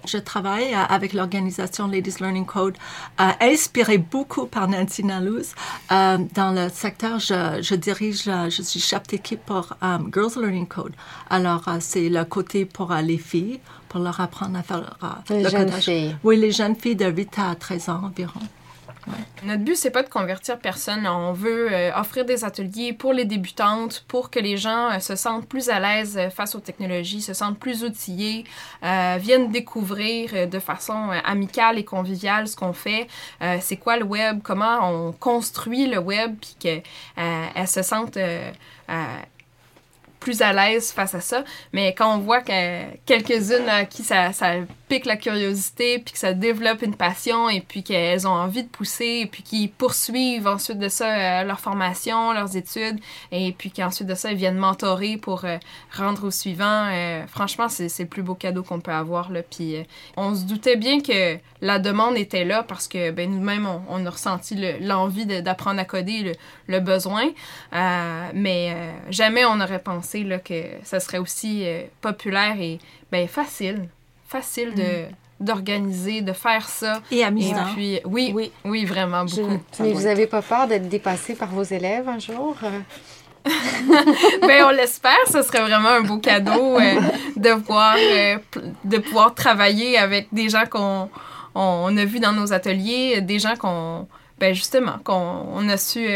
je 0.06 0.18
travaille 0.18 0.74
avec 0.74 1.12
l'organisation 1.12 1.86
Ladies 1.86 2.16
Learning 2.20 2.46
Code, 2.46 2.76
euh, 3.20 3.30
inspirée 3.40 3.98
beaucoup 3.98 4.46
par 4.46 4.68
Nancy 4.68 5.04
Nalouz. 5.04 5.54
Euh, 5.92 6.18
dans 6.34 6.52
le 6.52 6.68
secteur, 6.70 7.18
je, 7.18 7.74
dirige, 7.74 8.24
je 8.24 8.62
suis 8.62 8.80
chef 8.80 9.04
d'équipe 9.04 9.44
pour 9.44 9.76
Girls 10.12 10.38
Learning 10.40 10.66
Code. 10.66 10.92
Alors, 11.28 11.64
c'est 11.80 12.08
le 12.08 12.24
côté 12.24 12.64
pour 12.64 12.92
les 12.94 13.18
filles, 13.18 13.60
pour 13.88 14.00
leur 14.00 14.20
apprendre 14.20 14.58
à 14.58 14.62
faire 14.62 14.96
les 15.30 15.48
jeunes 15.48 15.72
filles. 15.72 16.16
Oui, 16.22 16.36
les 16.38 16.52
jeunes 16.52 16.76
filles 16.76 16.96
de 16.96 17.06
8 17.06 17.38
à 17.38 17.54
13 17.54 17.88
ans 17.88 18.02
environ. 18.04 18.40
Notre 19.42 19.62
but, 19.62 19.76
c'est 19.76 19.90
pas 19.90 20.02
de 20.02 20.08
convertir 20.08 20.58
personne. 20.58 21.06
On 21.06 21.32
veut 21.32 21.72
euh, 21.72 21.90
offrir 21.94 22.24
des 22.24 22.44
ateliers 22.44 22.92
pour 22.92 23.12
les 23.12 23.24
débutantes, 23.24 24.04
pour 24.06 24.30
que 24.30 24.38
les 24.38 24.56
gens 24.56 24.90
euh, 24.90 24.98
se 24.98 25.16
sentent 25.16 25.48
plus 25.48 25.70
à 25.70 25.80
l'aise 25.80 26.18
euh, 26.18 26.30
face 26.30 26.54
aux 26.54 26.60
technologies, 26.60 27.22
se 27.22 27.32
sentent 27.32 27.58
plus 27.58 27.82
outillés, 27.84 28.44
viennent 28.82 29.50
découvrir 29.50 30.48
de 30.48 30.58
façon 30.58 31.10
amicale 31.24 31.78
et 31.78 31.84
conviviale 31.84 32.48
ce 32.48 32.56
qu'on 32.56 32.72
fait. 32.72 33.06
c'est 33.60 33.76
quoi 33.76 33.96
le 33.96 34.04
web, 34.04 34.40
comment 34.42 34.78
on 34.82 35.12
construit 35.12 35.86
le 35.86 35.98
web, 35.98 36.36
puis 36.40 36.56
qu'elles 36.58 37.68
se 37.68 37.82
sentent 37.82 38.18
plus 40.20 40.42
à 40.42 40.52
l'aise 40.52 40.92
face 40.92 41.14
à 41.14 41.20
ça. 41.20 41.42
Mais 41.72 41.94
quand 41.94 42.14
on 42.14 42.18
voit 42.18 42.42
que 42.42 42.94
quelques-unes 43.06 43.68
à 43.68 43.84
qui 43.86 44.04
ça, 44.04 44.32
ça 44.32 44.56
pique 44.88 45.06
la 45.06 45.16
curiosité, 45.16 46.00
puis 46.00 46.12
que 46.12 46.18
ça 46.18 46.32
développe 46.32 46.82
une 46.82 46.96
passion, 46.96 47.48
et 47.48 47.60
puis 47.60 47.82
qu'elles 47.82 48.26
ont 48.26 48.32
envie 48.32 48.64
de 48.64 48.68
pousser, 48.68 49.20
et 49.22 49.26
puis 49.26 49.42
qui 49.42 49.68
poursuivent 49.68 50.48
ensuite 50.48 50.78
de 50.78 50.88
ça 50.88 51.40
euh, 51.40 51.44
leur 51.44 51.60
formation, 51.60 52.32
leurs 52.32 52.56
études, 52.56 52.98
et 53.32 53.52
puis 53.52 53.70
qu'ensuite 53.70 54.08
de 54.08 54.14
ça, 54.14 54.30
elles 54.30 54.36
viennent 54.36 54.58
mentorer 54.58 55.16
pour 55.16 55.44
euh, 55.44 55.58
rendre 55.96 56.24
au 56.26 56.30
suivant. 56.30 56.88
Euh, 56.90 57.24
franchement, 57.28 57.68
c'est 57.68 57.88
le 57.98 58.06
plus 58.06 58.22
beau 58.22 58.34
cadeau 58.34 58.62
qu'on 58.62 58.80
peut 58.80 58.92
avoir. 58.92 59.30
Là. 59.30 59.42
Puis 59.42 59.76
on 60.16 60.34
se 60.34 60.42
doutait 60.42 60.76
bien 60.76 61.00
que 61.00 61.38
la 61.60 61.78
demande 61.78 62.16
était 62.16 62.44
là 62.44 62.64
parce 62.64 62.88
que 62.88 63.12
ben, 63.12 63.30
nous-mêmes, 63.30 63.68
on, 63.88 64.04
a 64.04 64.10
ressenti 64.10 64.56
l'envie 64.80 65.24
d'apprendre 65.24 65.78
à 65.78 65.84
coder, 65.84 66.32
le, 66.66 66.80
besoin. 66.80 67.30
mais 68.34 68.74
jamais 69.10 69.44
on 69.44 69.60
aurait 69.60 69.78
pensé 69.82 70.09
là, 70.18 70.38
que 70.38 70.62
ça 70.84 71.00
serait 71.00 71.18
aussi 71.18 71.62
euh, 71.64 71.82
populaire 72.00 72.56
et 72.60 72.78
ben, 73.10 73.26
facile. 73.28 73.88
Facile 74.26 74.74
de 74.74 74.82
mm. 74.82 75.44
d'organiser, 75.44 76.20
de 76.20 76.32
faire 76.32 76.68
ça. 76.68 77.00
Et 77.10 77.24
amusant. 77.24 77.68
Et 77.68 77.72
puis, 77.74 78.00
oui, 78.04 78.32
oui, 78.34 78.52
oui, 78.64 78.84
vraiment 78.84 79.24
beaucoup. 79.24 79.60
Mais 79.80 79.92
vous 79.92 80.02
n'avez 80.02 80.26
pas 80.26 80.42
peur 80.42 80.66
d'être 80.66 80.88
dépassé 80.88 81.34
par 81.34 81.48
vos 81.48 81.62
élèves 81.62 82.08
un 82.08 82.18
jour? 82.18 82.56
ben, 83.44 84.64
on 84.66 84.70
l'espère, 84.70 85.26
ce 85.26 85.42
serait 85.42 85.62
vraiment 85.62 85.88
un 85.88 86.02
beau 86.02 86.18
cadeau 86.18 86.78
euh, 86.78 87.00
de 87.36 87.50
voir, 87.50 87.96
euh, 87.98 88.36
de 88.84 88.98
pouvoir 88.98 89.34
travailler 89.34 89.96
avec 89.96 90.28
des 90.30 90.50
gens 90.50 90.66
qu'on 90.70 91.08
on, 91.54 91.96
a 91.96 92.04
vus 92.04 92.20
dans 92.20 92.32
nos 92.32 92.52
ateliers, 92.52 93.22
des 93.22 93.38
gens 93.38 93.56
qu'on, 93.56 94.06
ben 94.38 94.54
justement, 94.54 94.98
qu'on 95.02 95.68
a 95.70 95.76
su 95.78 96.06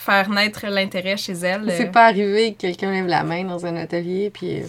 faire 0.00 0.30
naître 0.30 0.66
l'intérêt 0.66 1.18
chez 1.18 1.34
elle. 1.34 1.72
C'est 1.76 1.92
pas 1.92 2.06
arrivé 2.06 2.54
que 2.54 2.62
quelqu'un 2.62 2.90
lève 2.90 3.06
la 3.06 3.22
main 3.22 3.44
dans 3.44 3.66
un 3.66 3.76
atelier 3.76 4.30
puis 4.32 4.60
euh, 4.60 4.64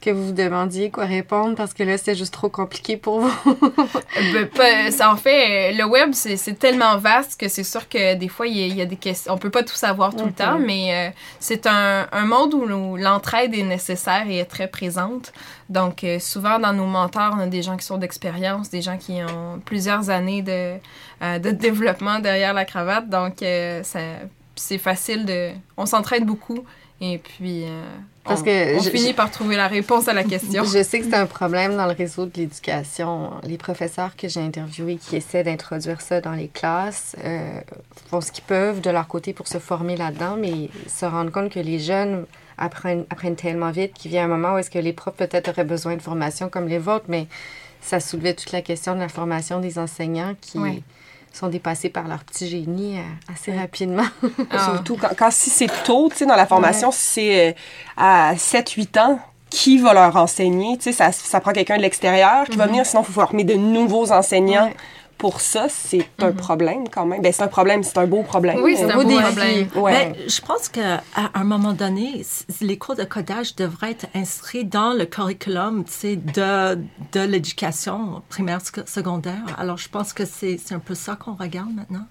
que 0.00 0.10
vous 0.10 0.26
vous 0.26 0.32
demandiez 0.32 0.90
quoi 0.90 1.04
répondre 1.04 1.54
parce 1.54 1.72
que 1.72 1.84
là 1.84 1.96
c'était 1.96 2.16
juste 2.16 2.34
trop 2.34 2.48
compliqué 2.48 2.96
pour 2.96 3.20
vous. 3.20 3.32
ben, 4.56 4.92
en 5.04 5.16
fait, 5.16 5.72
le 5.74 5.84
web 5.84 6.10
c'est 6.12 6.58
tellement 6.58 6.98
vaste 6.98 7.40
que 7.40 7.46
c'est 7.46 7.62
sûr 7.62 7.88
que 7.88 8.14
des 8.14 8.26
fois 8.26 8.48
il 8.48 8.76
y, 8.76 8.82
a 8.82 8.84
des 8.84 8.96
questions. 8.96 9.32
On 9.32 9.38
peut 9.38 9.50
pas 9.50 9.62
tout 9.62 9.76
savoir 9.76 10.14
tout 10.14 10.26
le 10.26 10.32
temps, 10.32 10.58
mais 10.58 10.92
euh, 10.92 11.10
c'est 11.38 11.68
un, 11.68 12.08
un, 12.10 12.24
monde 12.24 12.54
où 12.54 12.96
l'entraide 12.96 13.54
est 13.54 13.62
nécessaire 13.62 14.24
et 14.28 14.38
est 14.38 14.44
très 14.44 14.66
présente. 14.66 15.32
Donc 15.72 16.04
euh, 16.04 16.18
souvent 16.18 16.58
dans 16.58 16.72
nos 16.72 16.86
mentors, 16.86 17.34
on 17.36 17.40
a 17.40 17.46
des 17.46 17.62
gens 17.62 17.76
qui 17.76 17.84
sont 17.84 17.98
d'expérience, 17.98 18.70
des 18.70 18.82
gens 18.82 18.98
qui 18.98 19.20
ont 19.22 19.60
plusieurs 19.64 20.10
années 20.10 20.42
de, 20.42 20.74
de 21.38 21.50
développement 21.66 22.20
derrière 22.20 22.54
la 22.54 22.64
cravate. 22.64 23.08
Donc 23.08 23.38
ça 23.82 24.00
c'est 24.54 24.78
facile 24.78 25.24
de. 25.24 25.50
On 25.76 25.86
s'entraîne 25.86 26.24
beaucoup 26.24 26.64
et 27.00 27.18
puis. 27.18 27.64
Euh, 27.64 27.82
Parce 28.24 28.40
on, 28.40 28.44
que 28.44 28.78
on 28.78 28.82
finit 28.82 29.12
par 29.12 29.30
trouver 29.30 29.56
la 29.56 29.68
réponse 29.68 30.08
à 30.08 30.12
la 30.12 30.24
question. 30.24 30.64
Je 30.64 30.82
sais 30.82 31.00
que 31.00 31.06
c'est 31.06 31.16
un 31.16 31.26
problème 31.26 31.76
dans 31.76 31.86
le 31.86 31.92
réseau 31.92 32.26
de 32.26 32.32
l'éducation. 32.36 33.32
Les 33.42 33.58
professeurs 33.58 34.16
que 34.16 34.28
j'ai 34.28 34.40
interviewés 34.40 34.96
qui 34.96 35.16
essaient 35.16 35.42
d'introduire 35.42 36.00
ça 36.00 36.20
dans 36.20 36.32
les 36.32 36.48
classes 36.48 37.16
euh, 37.24 37.60
font 38.08 38.20
ce 38.20 38.30
qu'ils 38.30 38.44
peuvent 38.44 38.80
de 38.80 38.90
leur 38.90 39.08
côté 39.08 39.32
pour 39.32 39.48
se 39.48 39.58
former 39.58 39.96
là-dedans, 39.96 40.36
mais 40.38 40.70
se 40.86 41.04
rendent 41.04 41.32
compte 41.32 41.50
que 41.50 41.60
les 41.60 41.78
jeunes 41.78 42.26
apprennent, 42.58 43.04
apprennent 43.10 43.36
tellement 43.36 43.70
vite 43.70 43.94
qu'il 43.94 44.10
vient 44.10 44.24
un 44.24 44.28
moment 44.28 44.54
où 44.54 44.58
est-ce 44.58 44.70
que 44.70 44.78
les 44.78 44.92
profs 44.92 45.16
peut-être 45.16 45.48
auraient 45.48 45.64
besoin 45.64 45.96
de 45.96 46.02
formation 46.02 46.48
comme 46.48 46.68
les 46.68 46.78
vôtres, 46.78 47.06
mais 47.08 47.26
ça 47.80 48.00
soulevait 48.00 48.34
toute 48.34 48.52
la 48.52 48.62
question 48.62 48.94
de 48.94 49.00
la 49.00 49.08
formation 49.08 49.60
des 49.60 49.78
enseignants 49.78 50.34
qui 50.40 50.58
sont 51.32 51.48
dépassés 51.48 51.88
par 51.88 52.08
leur 52.08 52.24
petit 52.24 52.46
génie 52.46 52.98
euh, 52.98 53.32
assez 53.32 53.56
rapidement. 53.56 54.04
Ah. 54.50 54.64
Surtout 54.74 54.96
quand, 54.96 55.30
si 55.30 55.50
c'est 55.50 55.70
tôt, 55.84 56.08
tu 56.10 56.18
sais, 56.18 56.26
dans 56.26 56.36
la 56.36 56.46
formation, 56.46 56.92
si 56.92 57.00
c'est 57.00 57.50
euh, 57.50 57.52
à 57.96 58.34
7-8 58.34 59.00
ans, 59.00 59.20
qui 59.52 59.78
va 59.78 59.92
leur 59.92 60.16
enseigner? 60.16 60.78
Tu 60.78 60.84
sais, 60.84 60.92
ça, 60.92 61.12
ça 61.12 61.40
prend 61.40 61.52
quelqu'un 61.52 61.76
de 61.76 61.82
l'extérieur 61.82 62.46
qui 62.46 62.56
va 62.56 62.64
mhm. 62.64 62.70
venir, 62.70 62.86
sinon 62.86 63.02
il 63.02 63.06
faut 63.06 63.12
former 63.12 63.44
de 63.44 63.54
nouveaux 63.54 64.10
enseignants 64.10 64.70
pour 65.22 65.40
ça, 65.40 65.68
c'est 65.68 66.04
un 66.18 66.30
mhm. 66.30 66.36
problème 66.36 66.88
quand 66.88 67.06
même. 67.06 67.22
Ben, 67.22 67.32
c'est 67.32 67.44
un 67.44 67.46
problème, 67.46 67.84
c'est 67.84 67.96
un 67.96 68.08
beau 68.08 68.24
problème. 68.24 68.58
Oui, 68.60 68.74
c'est 68.76 68.90
un 68.90 68.96
beau 68.96 69.08
problème. 69.08 69.68
Ben, 69.72 70.16
je 70.26 70.40
pense 70.40 70.68
qu'à 70.68 71.04
un 71.14 71.44
moment 71.44 71.74
donné, 71.74 72.26
les 72.60 72.76
cours 72.76 72.96
de 72.96 73.04
codage 73.04 73.54
devraient 73.54 73.92
être 73.92 74.06
inscrits 74.16 74.64
dans 74.64 74.92
le 74.92 75.04
curriculum 75.04 75.84
de, 76.02 76.74
de 76.74 77.20
l'éducation 77.20 78.22
primaire, 78.30 78.58
secondaire. 78.84 79.44
Alors, 79.58 79.78
je 79.78 79.88
pense 79.88 80.12
que 80.12 80.24
c'est 80.24 80.58
un 80.72 80.80
peu 80.80 80.96
ça 80.96 81.14
qu'on 81.14 81.34
regarde 81.34 81.72
maintenant. 81.72 82.06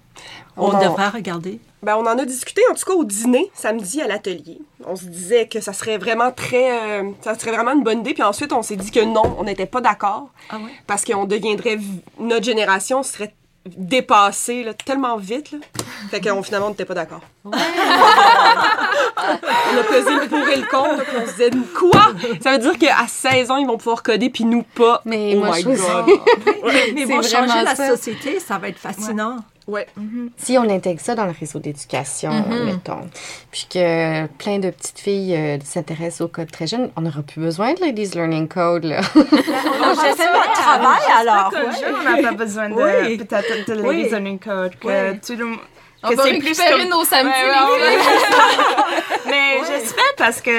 On, 0.56 0.78
devrait 0.78 1.08
regarder. 1.08 1.60
Ben, 1.82 1.96
on 1.96 2.06
en 2.06 2.18
a 2.18 2.24
discuté, 2.24 2.60
en 2.70 2.74
tout 2.74 2.84
cas, 2.84 2.92
au 2.92 3.04
dîner, 3.04 3.50
samedi, 3.54 4.02
à 4.02 4.06
l'atelier. 4.06 4.60
On 4.86 4.96
se 4.96 5.06
disait 5.06 5.48
que 5.48 5.60
ça 5.60 5.72
serait 5.72 5.96
vraiment 5.98 6.30
très... 6.30 7.00
Euh, 7.00 7.10
ça 7.22 7.38
serait 7.38 7.52
vraiment 7.52 7.72
une 7.72 7.82
bonne 7.82 8.00
idée. 8.00 8.12
Puis 8.14 8.22
ensuite, 8.22 8.52
on 8.52 8.62
s'est 8.62 8.76
dit 8.76 8.90
que 8.90 9.00
non, 9.00 9.36
on 9.38 9.44
n'était 9.44 9.66
pas 9.66 9.80
d'accord. 9.80 10.28
Ah 10.50 10.58
Parce 10.86 11.04
qu'on 11.04 11.24
deviendrait... 11.24 11.78
Notre 12.18 12.44
génération 12.44 13.02
serait 13.02 13.34
dépassée 13.64 14.66
tellement 14.84 15.16
vite. 15.16 15.52
Là. 15.52 15.58
Fait 16.10 16.20
qu'on 16.20 16.42
finalement, 16.42 16.66
on 16.66 16.70
n'était 16.70 16.84
pas 16.84 16.94
d'accord. 16.94 17.20
on 17.44 17.52
a 17.52 17.58
pesé 19.88 20.10
le 20.10 20.28
pour 20.28 20.48
et 20.48 20.56
le 20.56 20.66
contre. 20.66 21.04
Puis 21.04 21.16
on 21.16 21.26
se 21.26 21.32
disait, 21.32 21.50
quoi? 21.78 22.12
Ça 22.42 22.52
veut 22.52 22.58
dire 22.58 22.78
qu'à 22.78 23.06
16 23.06 23.50
ans, 23.50 23.56
ils 23.56 23.66
vont 23.66 23.78
pouvoir 23.78 24.02
coder, 24.02 24.30
puis 24.30 24.44
nous 24.44 24.62
pas. 24.62 25.00
Mais 25.04 25.34
oh 25.36 25.44
moi, 25.44 25.56
my 25.56 25.62
God. 25.62 25.76
mais, 26.64 26.92
ils 26.96 27.06
vont 27.06 27.22
changer 27.22 27.62
la 27.62 27.76
société. 27.76 28.40
Ça 28.40 28.58
va 28.58 28.68
être 28.68 28.78
fascinant. 28.78 29.36
Ouais. 29.66 29.86
Mhm. 29.96 30.30
Si 30.36 30.58
on 30.58 30.68
intègre 30.68 31.00
ça 31.00 31.14
dans 31.14 31.26
le 31.26 31.34
réseau 31.38 31.58
d'éducation, 31.58 32.32
mhm. 32.32 32.64
mettons, 32.64 33.08
puis 33.50 33.66
que 33.70 34.26
plein 34.38 34.58
de 34.58 34.70
petites 34.70 34.98
filles 34.98 35.36
euh, 35.36 35.58
s'intéressent 35.64 36.22
au 36.22 36.28
code 36.28 36.50
très 36.50 36.66
jeune, 36.66 36.90
on 36.96 37.02
n'aura 37.02 37.22
plus 37.22 37.40
besoin 37.40 37.74
de 37.74 37.80
Ladies 37.80 38.10
Learning 38.14 38.48
Code, 38.48 38.84
là. 38.84 39.00
on 39.14 39.94
fait 39.94 40.16
pas 40.16 40.52
travail, 40.54 41.02
alors. 41.20 41.52
on 41.54 42.02
n'a 42.02 42.22
pas 42.22 42.34
besoin 42.34 42.68
de, 42.70 43.16
peut-être 43.16 43.68
de 43.68 43.74
Ladies 43.74 44.10
Learning 44.10 44.38
Code. 44.38 44.74
Que 44.80 45.14
tout 45.24 45.36
le 45.36 45.56
on 46.04 46.14
va 46.14 46.22
récupérer 46.24 46.80
comme... 46.80 46.88
nos 46.88 47.04
samedis. 47.04 47.32
Mais 49.26 49.58
j'espère 49.66 50.14
parce 50.18 50.40
que 50.40 50.50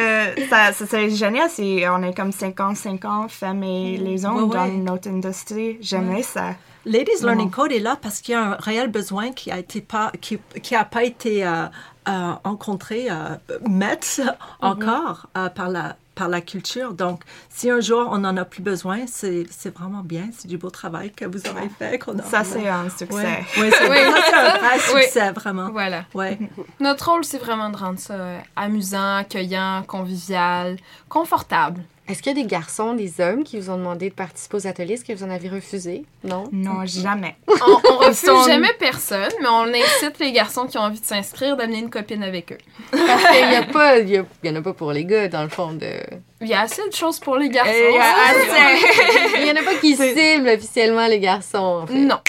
ça, 0.49 0.71
ça 0.71 0.85
serait 0.87 1.09
génial 1.09 1.49
si 1.49 1.83
on 1.89 2.01
est 2.03 2.15
comme 2.15 2.29
50-50 2.29 3.29
femmes 3.29 3.63
et 3.63 3.97
les 3.97 4.25
hommes 4.25 4.49
dans 4.49 4.67
notre 4.67 5.09
industrie. 5.09 5.77
J'aimerais 5.81 6.23
ça. 6.23 6.55
Ladies 6.85 7.21
Learning 7.21 7.49
Code 7.49 7.71
est 7.71 7.79
là 7.79 7.97
parce 8.01 8.19
qu'il 8.19 8.33
y 8.33 8.35
a 8.35 8.43
un 8.43 8.55
réel 8.55 8.89
besoin 8.89 9.31
qui 9.31 9.51
a 9.51 9.57
été 9.57 9.79
pas 9.81 10.11
qui, 10.19 10.37
qui 10.61 10.75
a 10.75 10.83
pas 10.83 11.03
été 11.03 11.45
euh, 11.45 11.65
euh, 12.09 12.33
rencontré 12.43 13.09
euh, 13.09 13.37
mm-hmm. 13.65 14.35
encore 14.61 15.27
euh, 15.37 15.47
par 15.47 15.69
la 15.69 15.95
par 16.15 16.27
la 16.27 16.41
culture. 16.41 16.93
Donc, 16.93 17.21
si 17.49 17.71
un 17.71 17.79
jour 17.79 18.07
on 18.11 18.19
n'en 18.19 18.35
a 18.37 18.45
plus 18.45 18.61
besoin, 18.61 19.05
c'est 19.07 19.47
vraiment 19.73 20.01
bien. 20.03 20.29
C'est 20.37 20.47
du 20.47 20.57
beau 20.57 20.69
travail 20.69 21.11
que 21.11 21.25
vous 21.25 21.39
aurez 21.49 21.69
fait. 21.69 21.99
ça, 22.29 22.43
c'est 22.43 22.67
un 22.67 22.89
succès. 22.89 23.43
Oui, 23.57 23.69
c'est 23.71 24.33
un 24.33 24.57
vrai 24.57 24.79
succès, 24.79 25.31
vraiment. 25.31 25.71
Voilà. 25.71 26.05
Ouais. 26.13 26.37
Notre 26.79 27.09
rôle, 27.09 27.23
c'est 27.23 27.39
vraiment 27.39 27.69
de 27.69 27.77
rendre 27.77 27.99
ça 27.99 28.15
amusant, 28.55 29.15
accueillant, 29.17 29.83
convivial, 29.87 30.77
confortable. 31.09 31.83
Est-ce 32.05 32.21
qu'il 32.21 32.37
y 32.37 32.39
a 32.39 32.43
des 32.43 32.47
garçons, 32.47 32.93
des 32.93 33.21
hommes 33.21 33.45
qui 33.45 33.57
vous 33.57 33.69
ont 33.69 33.77
demandé 33.77 34.09
de 34.09 34.13
participer 34.13 34.57
aux 34.57 34.67
ateliers? 34.67 34.95
Est-ce 34.95 35.05
que 35.05 35.13
vous 35.13 35.23
en 35.23 35.29
avez 35.29 35.47
refusé? 35.47 36.03
Non? 36.25 36.49
Non, 36.51 36.85
jamais. 36.85 37.37
on, 37.47 37.91
on 37.91 37.97
refuse 37.99 38.45
jamais 38.45 38.73
personne, 38.77 39.31
mais 39.39 39.47
on 39.47 39.67
incite 39.67 40.19
les 40.19 40.33
garçons 40.33 40.65
qui 40.65 40.77
ont 40.77 40.81
envie 40.81 40.99
de 40.99 41.05
s'inscrire 41.05 41.55
d'amener 41.55 41.79
une 41.79 41.89
copine 41.89 42.21
avec 42.21 42.51
eux. 42.51 42.57
Parce 42.91 43.23
qu'il 43.31 43.47
n'y 43.47 43.55
a 43.55 43.63
pas, 43.63 43.99
il 43.99 44.09
y, 44.09 44.49
en 44.49 44.55
a 44.55 44.61
pas 44.61 44.73
pour 44.73 44.91
les 44.91 45.05
gars, 45.05 45.29
dans 45.29 45.43
le 45.43 45.49
fond. 45.49 45.71
De... 45.71 45.91
Il 46.41 46.47
y 46.47 46.53
a 46.53 46.61
assez 46.61 46.85
de 46.85 46.93
choses 46.93 47.19
pour 47.19 47.37
les 47.37 47.47
garçons. 47.47 47.71
Il 47.71 49.43
n'y 49.45 49.51
en 49.51 49.55
a 49.55 49.63
pas 49.63 49.75
qui 49.75 49.95
ciblent 49.95 50.49
officiellement 50.49 51.07
les 51.07 51.19
garçons, 51.19 51.83
en 51.83 51.87
fait. 51.87 51.93
Non. 51.93 52.19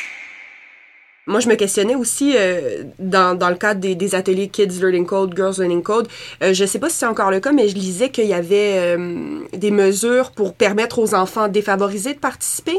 Moi, 1.26 1.40
je 1.40 1.48
me 1.48 1.54
questionnais 1.54 1.94
aussi 1.94 2.34
euh, 2.36 2.84
dans, 2.98 3.34
dans 3.36 3.48
le 3.48 3.54
cadre 3.54 3.80
des, 3.80 3.94
des, 3.94 4.14
ateliers 4.14 4.48
Kids 4.48 4.78
Learning 4.78 5.06
Code, 5.06 5.34
Girls 5.34 5.54
Learning 5.58 5.82
Code. 5.82 6.06
Euh, 6.42 6.52
je 6.52 6.66
sais 6.66 6.78
pas 6.78 6.90
si 6.90 6.98
c'est 6.98 7.06
encore 7.06 7.30
le 7.30 7.40
cas, 7.40 7.52
mais 7.52 7.66
je 7.68 7.74
lisais 7.74 8.10
qu'il 8.10 8.26
y 8.26 8.34
avait 8.34 8.74
euh, 8.76 9.40
des 9.54 9.70
mesures 9.70 10.32
pour 10.32 10.52
permettre 10.52 10.98
aux 10.98 11.14
enfants 11.14 11.48
défavorisés 11.48 12.12
de 12.12 12.18
participer. 12.18 12.76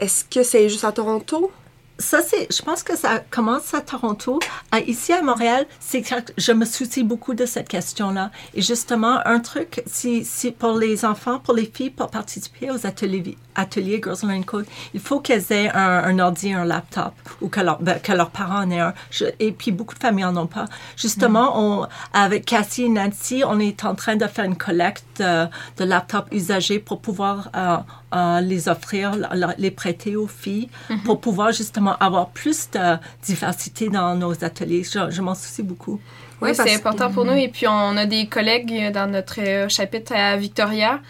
Est-ce 0.00 0.24
que 0.24 0.42
c'est 0.42 0.68
juste 0.68 0.82
à 0.82 0.90
Toronto? 0.90 1.52
Ça, 2.00 2.22
c'est, 2.22 2.48
je 2.50 2.62
pense 2.62 2.82
que 2.82 2.96
ça 2.96 3.18
commence 3.30 3.74
à 3.74 3.80
Toronto. 3.80 4.40
ici 4.86 5.12
à 5.12 5.22
Montréal, 5.22 5.66
c'est 5.78 6.02
je 6.38 6.52
me 6.52 6.64
soucie 6.64 7.04
beaucoup 7.04 7.34
de 7.34 7.46
cette 7.46 7.68
question-là. 7.68 8.30
Et 8.54 8.62
justement, 8.62 9.20
un 9.26 9.38
truc, 9.40 9.82
si, 9.86 10.24
si 10.24 10.50
pour 10.50 10.76
les 10.78 11.04
enfants, 11.04 11.38
pour 11.38 11.54
les 11.54 11.70
filles, 11.72 11.90
pour 11.90 12.10
participer 12.10 12.70
aux 12.70 12.86
ateliers, 12.86 13.36
ateliers 13.54 14.00
Girls 14.02 14.18
Learn 14.22 14.44
Code, 14.44 14.66
il 14.94 15.00
faut 15.00 15.20
qu'elles 15.20 15.52
aient 15.52 15.70
un, 15.70 16.04
un, 16.04 16.18
ordi, 16.18 16.52
un 16.52 16.64
laptop, 16.64 17.12
ou 17.40 17.48
que, 17.48 17.60
leur, 17.60 17.80
ben, 17.80 18.00
que 18.00 18.12
leurs 18.12 18.30
parents 18.30 18.64
en 18.64 18.70
aient 18.70 18.80
un. 18.80 18.94
et 19.38 19.52
puis, 19.52 19.70
beaucoup 19.70 19.94
de 19.94 20.00
familles 20.00 20.24
en 20.24 20.36
ont 20.36 20.46
pas. 20.46 20.64
Justement, 20.96 21.54
mm. 21.54 21.64
on, 21.64 21.88
avec 22.14 22.46
Cassie 22.46 22.84
et 22.84 22.88
Nancy, 22.88 23.42
on 23.46 23.60
est 23.60 23.84
en 23.84 23.94
train 23.94 24.16
de 24.16 24.26
faire 24.26 24.46
une 24.46 24.56
collecte 24.56 25.04
de, 25.18 25.46
de 25.76 25.84
laptops 25.84 26.32
usagés 26.32 26.78
pour 26.78 27.00
pouvoir 27.00 27.50
euh, 27.54 27.76
euh, 28.14 28.40
les 28.40 28.68
offrir, 28.68 29.12
les 29.58 29.70
prêter 29.70 30.16
aux 30.16 30.26
filles, 30.26 30.68
mm-hmm. 30.88 31.02
pour 31.02 31.20
pouvoir 31.20 31.52
justement 31.52 31.96
avoir 31.98 32.30
plus 32.30 32.70
de 32.70 32.96
diversité 33.22 33.88
dans 33.88 34.14
nos 34.14 34.44
ateliers. 34.44 34.82
Je, 34.82 35.20
m'en 35.20 35.34
soucie 35.34 35.62
beaucoup. 35.62 36.00
Oui, 36.40 36.54
c'est 36.54 36.74
important 36.74 37.10
pour 37.10 37.24
nous. 37.24 37.34
Et 37.34 37.48
puis, 37.48 37.66
on 37.66 37.96
a 37.96 38.06
des 38.06 38.26
collègues 38.26 38.92
dans 38.92 39.10
notre 39.10 39.40
euh, 39.40 39.68
chapitre 39.68 40.14
à 40.14 40.36
Victoria, 40.36 41.00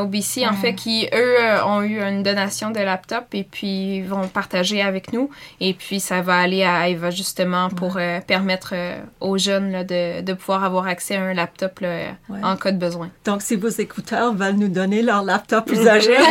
au 0.00 0.06
BC, 0.06 0.46
en 0.46 0.52
fait, 0.52 0.74
qui, 0.74 1.08
eux, 1.14 1.36
euh, 1.40 1.64
ont 1.64 1.82
eu 1.82 2.00
une 2.02 2.22
donation 2.22 2.70
de 2.70 2.78
laptop 2.78 3.24
et 3.32 3.42
puis 3.44 4.02
vont 4.02 4.28
partager 4.28 4.82
avec 4.82 5.14
nous. 5.14 5.30
Et 5.60 5.72
puis, 5.72 5.98
ça 5.98 6.20
va 6.20 6.36
aller 6.38 6.62
à 6.62 6.88
Eva, 6.88 7.10
justement, 7.10 7.70
pour 7.70 7.96
euh, 7.96 8.20
permettre 8.20 8.74
aux 9.20 9.38
jeunes 9.38 9.72
là, 9.72 9.84
de, 9.84 10.20
de, 10.20 10.32
pouvoir 10.34 10.64
avoir 10.64 10.86
accès 10.86 11.16
à 11.16 11.22
un 11.22 11.32
laptop 11.32 11.80
là, 11.80 12.16
en 12.42 12.56
cas 12.56 12.72
de 12.72 12.78
besoin. 12.78 13.10
Donc, 13.24 13.40
si 13.42 13.56
vos 13.56 13.68
écouteurs 13.68 14.34
veulent 14.34 14.56
nous 14.56 14.68
donner 14.68 15.02
leur 15.02 15.22
laptop 15.22 15.70
usagé... 15.70 16.16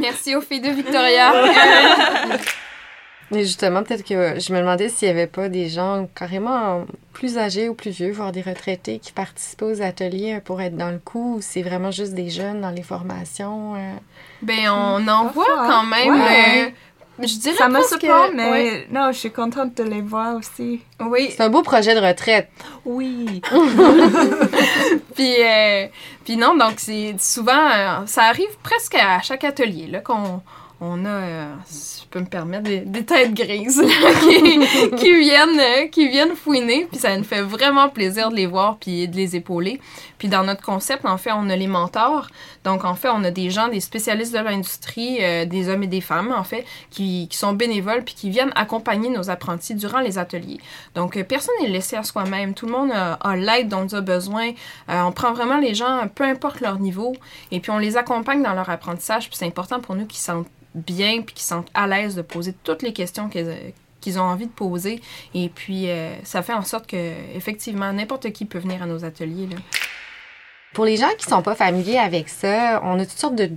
Merci 0.00 0.36
aux 0.36 0.40
filles 0.40 0.60
de 0.60 0.70
Victoria. 0.70 1.32
Mais 3.30 3.44
justement, 3.44 3.82
peut-être 3.84 4.04
que 4.04 4.40
je 4.40 4.52
me 4.52 4.58
demandais 4.58 4.88
s'il 4.88 5.06
n'y 5.06 5.12
avait 5.12 5.28
pas 5.28 5.48
des 5.48 5.68
gens 5.68 6.08
carrément 6.16 6.84
plus 7.12 7.38
âgés 7.38 7.68
ou 7.68 7.74
plus 7.74 7.90
vieux, 7.90 8.10
voire 8.10 8.32
des 8.32 8.42
retraités 8.42 8.98
qui 8.98 9.12
participent 9.12 9.62
aux 9.62 9.82
ateliers 9.82 10.40
pour 10.44 10.60
être 10.60 10.76
dans 10.76 10.90
le 10.90 10.98
coup, 10.98 11.36
ou 11.36 11.40
c'est 11.40 11.62
vraiment 11.62 11.92
juste 11.92 12.14
des 12.14 12.28
jeunes 12.28 12.60
dans 12.60 12.70
les 12.70 12.82
formations? 12.82 13.76
Euh? 13.76 13.92
Ben, 14.42 14.68
on 14.70 15.06
en 15.06 15.28
voit 15.28 15.46
quand 15.46 15.84
même. 15.84 16.14
Euh, 16.14 16.70
je 17.20 17.38
dirais 17.38 17.56
Ça 17.56 17.68
me 17.68 17.80
surprend, 17.82 18.32
mais 18.34 18.86
non, 18.90 19.12
je 19.12 19.18
suis 19.18 19.30
contente 19.30 19.76
de 19.76 19.84
les 19.84 20.00
voir 20.00 20.36
aussi. 20.36 20.80
Oui. 21.00 21.28
C'est 21.30 21.42
un 21.42 21.50
beau 21.50 21.62
projet 21.62 21.94
de 21.94 22.00
retraite. 22.00 22.48
Oui. 22.84 23.42
puis, 25.14 25.34
euh, 25.38 25.86
puis 26.24 26.36
non, 26.36 26.56
donc 26.56 26.74
c'est 26.78 27.14
souvent, 27.20 28.06
ça 28.06 28.24
arrive 28.24 28.56
presque 28.64 28.96
à 28.96 29.20
chaque 29.22 29.44
atelier 29.44 29.86
là 29.86 30.00
qu'on 30.00 30.42
on 30.80 31.04
a 31.04 31.56
peux 32.10 32.20
me 32.20 32.26
permettre, 32.26 32.64
des, 32.64 33.04
têtes 33.04 33.34
grises 33.34 33.80
qui, 34.98 35.20
viennent, 35.20 35.60
euh, 35.60 35.86
qui 35.86 36.08
viennent 36.08 36.34
fouiner. 36.34 36.86
Puis 36.90 37.00
ça 37.00 37.16
nous 37.16 37.24
fait 37.24 37.40
vraiment 37.40 37.88
plaisir 37.88 38.30
de 38.30 38.36
les 38.36 38.46
voir 38.46 38.78
puis 38.78 39.06
de 39.08 39.16
les 39.16 39.36
épauler. 39.36 39.80
Puis 40.18 40.28
dans 40.28 40.44
notre 40.44 40.62
concept, 40.62 41.06
en 41.06 41.16
fait, 41.16 41.30
on 41.32 41.48
a 41.48 41.56
les 41.56 41.68
mentors. 41.68 42.28
Donc, 42.64 42.84
en 42.84 42.94
fait, 42.94 43.08
on 43.08 43.22
a 43.24 43.30
des 43.30 43.50
gens, 43.50 43.68
des 43.68 43.80
spécialistes 43.80 44.34
de 44.34 44.40
l'industrie, 44.40 45.18
euh, 45.20 45.44
des 45.46 45.68
hommes 45.68 45.84
et 45.84 45.86
des 45.86 46.00
femmes, 46.00 46.34
en 46.36 46.44
fait, 46.44 46.66
qui, 46.90 47.28
sont 47.30 47.52
bénévoles 47.52 48.04
puis 48.04 48.14
qui 48.14 48.28
viennent 48.28 48.52
accompagner 48.54 49.08
nos 49.08 49.30
apprentis 49.30 49.74
durant 49.74 50.00
les 50.00 50.18
ateliers. 50.18 50.58
Donc, 50.94 51.16
euh, 51.16 51.24
personne 51.24 51.54
n'est 51.62 51.68
laissé 51.68 51.96
à 51.96 52.02
soi-même. 52.02 52.54
Tout 52.54 52.66
le 52.66 52.72
monde 52.72 52.90
a, 52.92 53.36
l'aide 53.36 53.68
dont 53.68 53.86
il 53.86 53.94
a 53.94 54.00
besoin. 54.00 54.50
on 54.88 55.12
prend 55.12 55.32
vraiment 55.32 55.58
les 55.58 55.74
gens, 55.74 56.06
peu 56.14 56.24
importe 56.24 56.60
leur 56.60 56.78
niveau, 56.78 57.14
et 57.50 57.60
puis 57.60 57.70
on 57.70 57.78
les 57.78 57.96
accompagne 57.96 58.42
dans 58.42 58.52
leur 58.52 58.68
apprentissage. 58.68 59.28
Puis 59.28 59.36
c'est 59.38 59.46
important 59.46 59.80
pour 59.80 59.94
nous 59.94 60.06
qu'ils 60.06 60.18
sentent 60.18 60.48
bien 60.74 61.22
puis 61.22 61.34
qui 61.34 61.44
sont 61.44 61.64
à 61.74 61.86
l'aise 61.86 62.14
de 62.14 62.22
poser 62.22 62.54
toutes 62.64 62.82
les 62.82 62.92
questions 62.92 63.28
qu'ils 63.28 64.18
ont 64.18 64.22
envie 64.22 64.46
de 64.46 64.52
poser. 64.52 65.00
Et 65.34 65.48
puis, 65.48 65.90
euh, 65.90 66.14
ça 66.24 66.42
fait 66.42 66.54
en 66.54 66.62
sorte 66.62 66.86
que, 66.86 67.14
effectivement, 67.34 67.92
n'importe 67.92 68.30
qui 68.32 68.44
peut 68.44 68.58
venir 68.58 68.82
à 68.82 68.86
nos 68.86 69.04
ateliers. 69.04 69.48
Pour 70.72 70.84
les 70.84 70.96
gens 70.96 71.10
qui 71.18 71.26
sont 71.26 71.42
pas 71.42 71.54
familiers 71.54 71.98
avec 71.98 72.28
ça, 72.28 72.80
on 72.84 72.98
a 72.98 73.04
toutes 73.04 73.18
sortes 73.18 73.36
de 73.36 73.50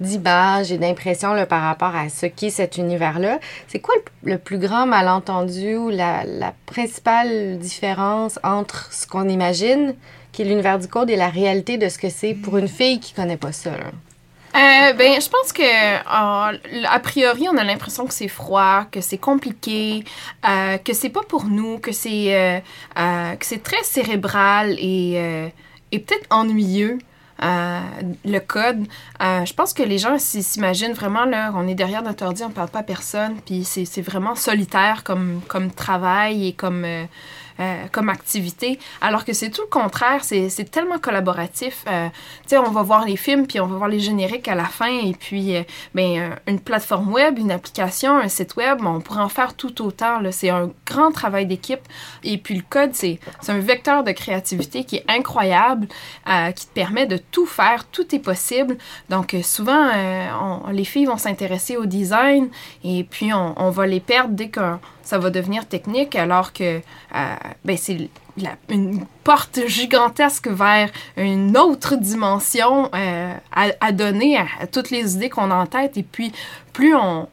d'images 0.00 0.72
et 0.72 0.78
d'impressions 0.78 1.34
par 1.46 1.62
rapport 1.62 1.94
à 1.96 2.08
ce 2.08 2.26
qu'est 2.26 2.50
cet 2.50 2.76
univers-là. 2.76 3.38
C'est 3.68 3.78
quoi 3.78 3.94
le, 4.22 4.36
plus 4.38 4.58
grand 4.58 4.86
malentendu 4.86 5.76
ou 5.76 5.88
la, 5.88 6.24
la 6.24 6.52
principale 6.66 7.58
différence 7.58 8.38
entre 8.42 8.92
ce 8.92 9.06
qu'on 9.06 9.28
imagine, 9.28 9.94
qui 10.32 10.42
est 10.42 10.44
l'univers 10.44 10.78
du 10.78 10.88
code, 10.88 11.08
et 11.08 11.16
la 11.16 11.28
réalité 11.28 11.78
de 11.78 11.88
ce 11.88 11.98
que 11.98 12.10
c'est 12.10 12.34
pour 12.34 12.58
une 12.58 12.68
fille 12.68 13.00
qui 13.00 13.14
connaît 13.14 13.38
pas 13.38 13.52
ça? 13.52 13.70
Euh, 14.56 14.94
ben, 14.94 15.20
je 15.20 15.28
pense 15.28 15.52
que 15.52 15.62
euh, 15.62 16.86
a 16.88 17.00
priori, 17.00 17.46
on 17.48 17.58
a 17.58 17.64
l'impression 17.64 18.06
que 18.06 18.14
c'est 18.14 18.28
froid, 18.28 18.86
que 18.90 19.02
c'est 19.02 19.18
compliqué, 19.18 20.02
euh, 20.48 20.78
que 20.78 20.94
c'est 20.94 21.10
pas 21.10 21.20
pour 21.22 21.44
nous, 21.44 21.78
que 21.78 21.92
c'est 21.92 22.52
très 22.94 23.82
cérébral 23.84 24.76
et, 24.78 25.50
et 25.92 25.98
peut-être 25.98 26.26
ennuyeux. 26.30 26.98
le 27.38 28.38
code. 28.38 28.86
je 29.20 29.52
pense 29.52 29.74
que 29.74 29.82
les 29.82 29.98
gens 29.98 30.16
s'imaginent 30.18 30.94
vraiment, 30.94 31.26
là, 31.26 31.52
on 31.54 31.68
est 31.68 31.74
derrière 31.74 32.02
notre 32.02 32.24
ordi, 32.24 32.42
on 32.42 32.50
parle 32.50 32.70
pas 32.70 32.78
à 32.78 32.82
personne, 32.82 33.36
puis 33.44 33.62
c'est 33.64 34.00
vraiment 34.00 34.36
solitaire 34.36 35.04
comme, 35.04 35.42
comme 35.48 35.70
travail 35.70 36.48
et 36.48 36.52
comme... 36.54 36.86
Euh, 37.58 37.86
comme 37.90 38.10
activité, 38.10 38.78
alors 39.00 39.24
que 39.24 39.32
c'est 39.32 39.48
tout 39.48 39.62
le 39.62 39.68
contraire, 39.68 40.22
c'est 40.24 40.70
tellement 40.70 40.98
collaboratif. 40.98 41.84
Euh, 41.88 42.08
tu 42.42 42.48
sais, 42.48 42.58
on 42.58 42.70
va 42.70 42.82
voir 42.82 43.06
les 43.06 43.16
films, 43.16 43.46
puis 43.46 43.60
on 43.60 43.66
va 43.66 43.78
voir 43.78 43.88
les 43.88 43.98
génériques 43.98 44.46
à 44.46 44.54
la 44.54 44.66
fin, 44.66 44.90
et 44.90 45.14
puis, 45.18 45.56
euh, 45.56 45.62
ben, 45.94 46.36
une 46.46 46.60
plateforme 46.60 47.10
web, 47.10 47.38
une 47.38 47.50
application, 47.50 48.18
un 48.18 48.28
site 48.28 48.56
web, 48.56 48.80
on 48.84 49.00
pourrait 49.00 49.22
en 49.22 49.30
faire 49.30 49.54
tout 49.54 49.80
autant. 49.82 50.20
C'est 50.32 50.50
un 50.50 50.70
grand 50.84 51.12
travail 51.12 51.46
d'équipe. 51.46 51.80
Et 52.24 52.36
puis 52.36 52.56
le 52.56 52.62
code, 52.68 52.94
c'est 52.94 53.20
un 53.48 53.58
vecteur 53.58 54.04
de 54.04 54.12
créativité 54.12 54.84
qui 54.84 54.96
est 54.96 55.04
incroyable, 55.08 55.88
qui 56.54 56.66
te 56.66 56.72
permet 56.74 57.06
de 57.06 57.16
tout 57.16 57.46
faire, 57.46 57.86
tout 57.86 58.14
est 58.14 58.18
possible. 58.18 58.76
Donc 59.08 59.34
souvent, 59.42 59.90
les 60.70 60.84
filles 60.84 61.06
vont 61.06 61.16
s'intéresser 61.16 61.78
au 61.78 61.86
design, 61.86 62.50
et 62.84 63.04
puis 63.04 63.32
on, 63.32 63.54
on 63.56 63.70
va 63.70 63.86
les 63.86 64.00
perdre 64.00 64.34
dès 64.34 64.50
qu'on 64.50 64.78
ça 65.06 65.18
va 65.18 65.30
devenir 65.30 65.66
technique, 65.66 66.16
alors 66.16 66.52
que 66.52 66.80
euh, 67.14 67.34
ben, 67.64 67.76
c'est 67.76 68.10
une 68.68 69.06
porte 69.22 69.60
gigantesque 69.68 70.48
vers 70.48 70.90
une 71.16 71.56
autre 71.56 71.94
dimension 71.94 72.90
euh, 72.92 73.32
à, 73.52 73.92
donner 73.92 74.36
à, 74.36 74.66
toutes 74.66 74.90
les 74.90 75.14
idées 75.14 75.30
qu'on 75.30 75.52
a 75.52 75.54
en 75.54 75.66
tête. 75.66 75.96
Et 75.96 76.02
puis, 76.02 76.32
plus 76.72 76.94
on, 76.96 77.28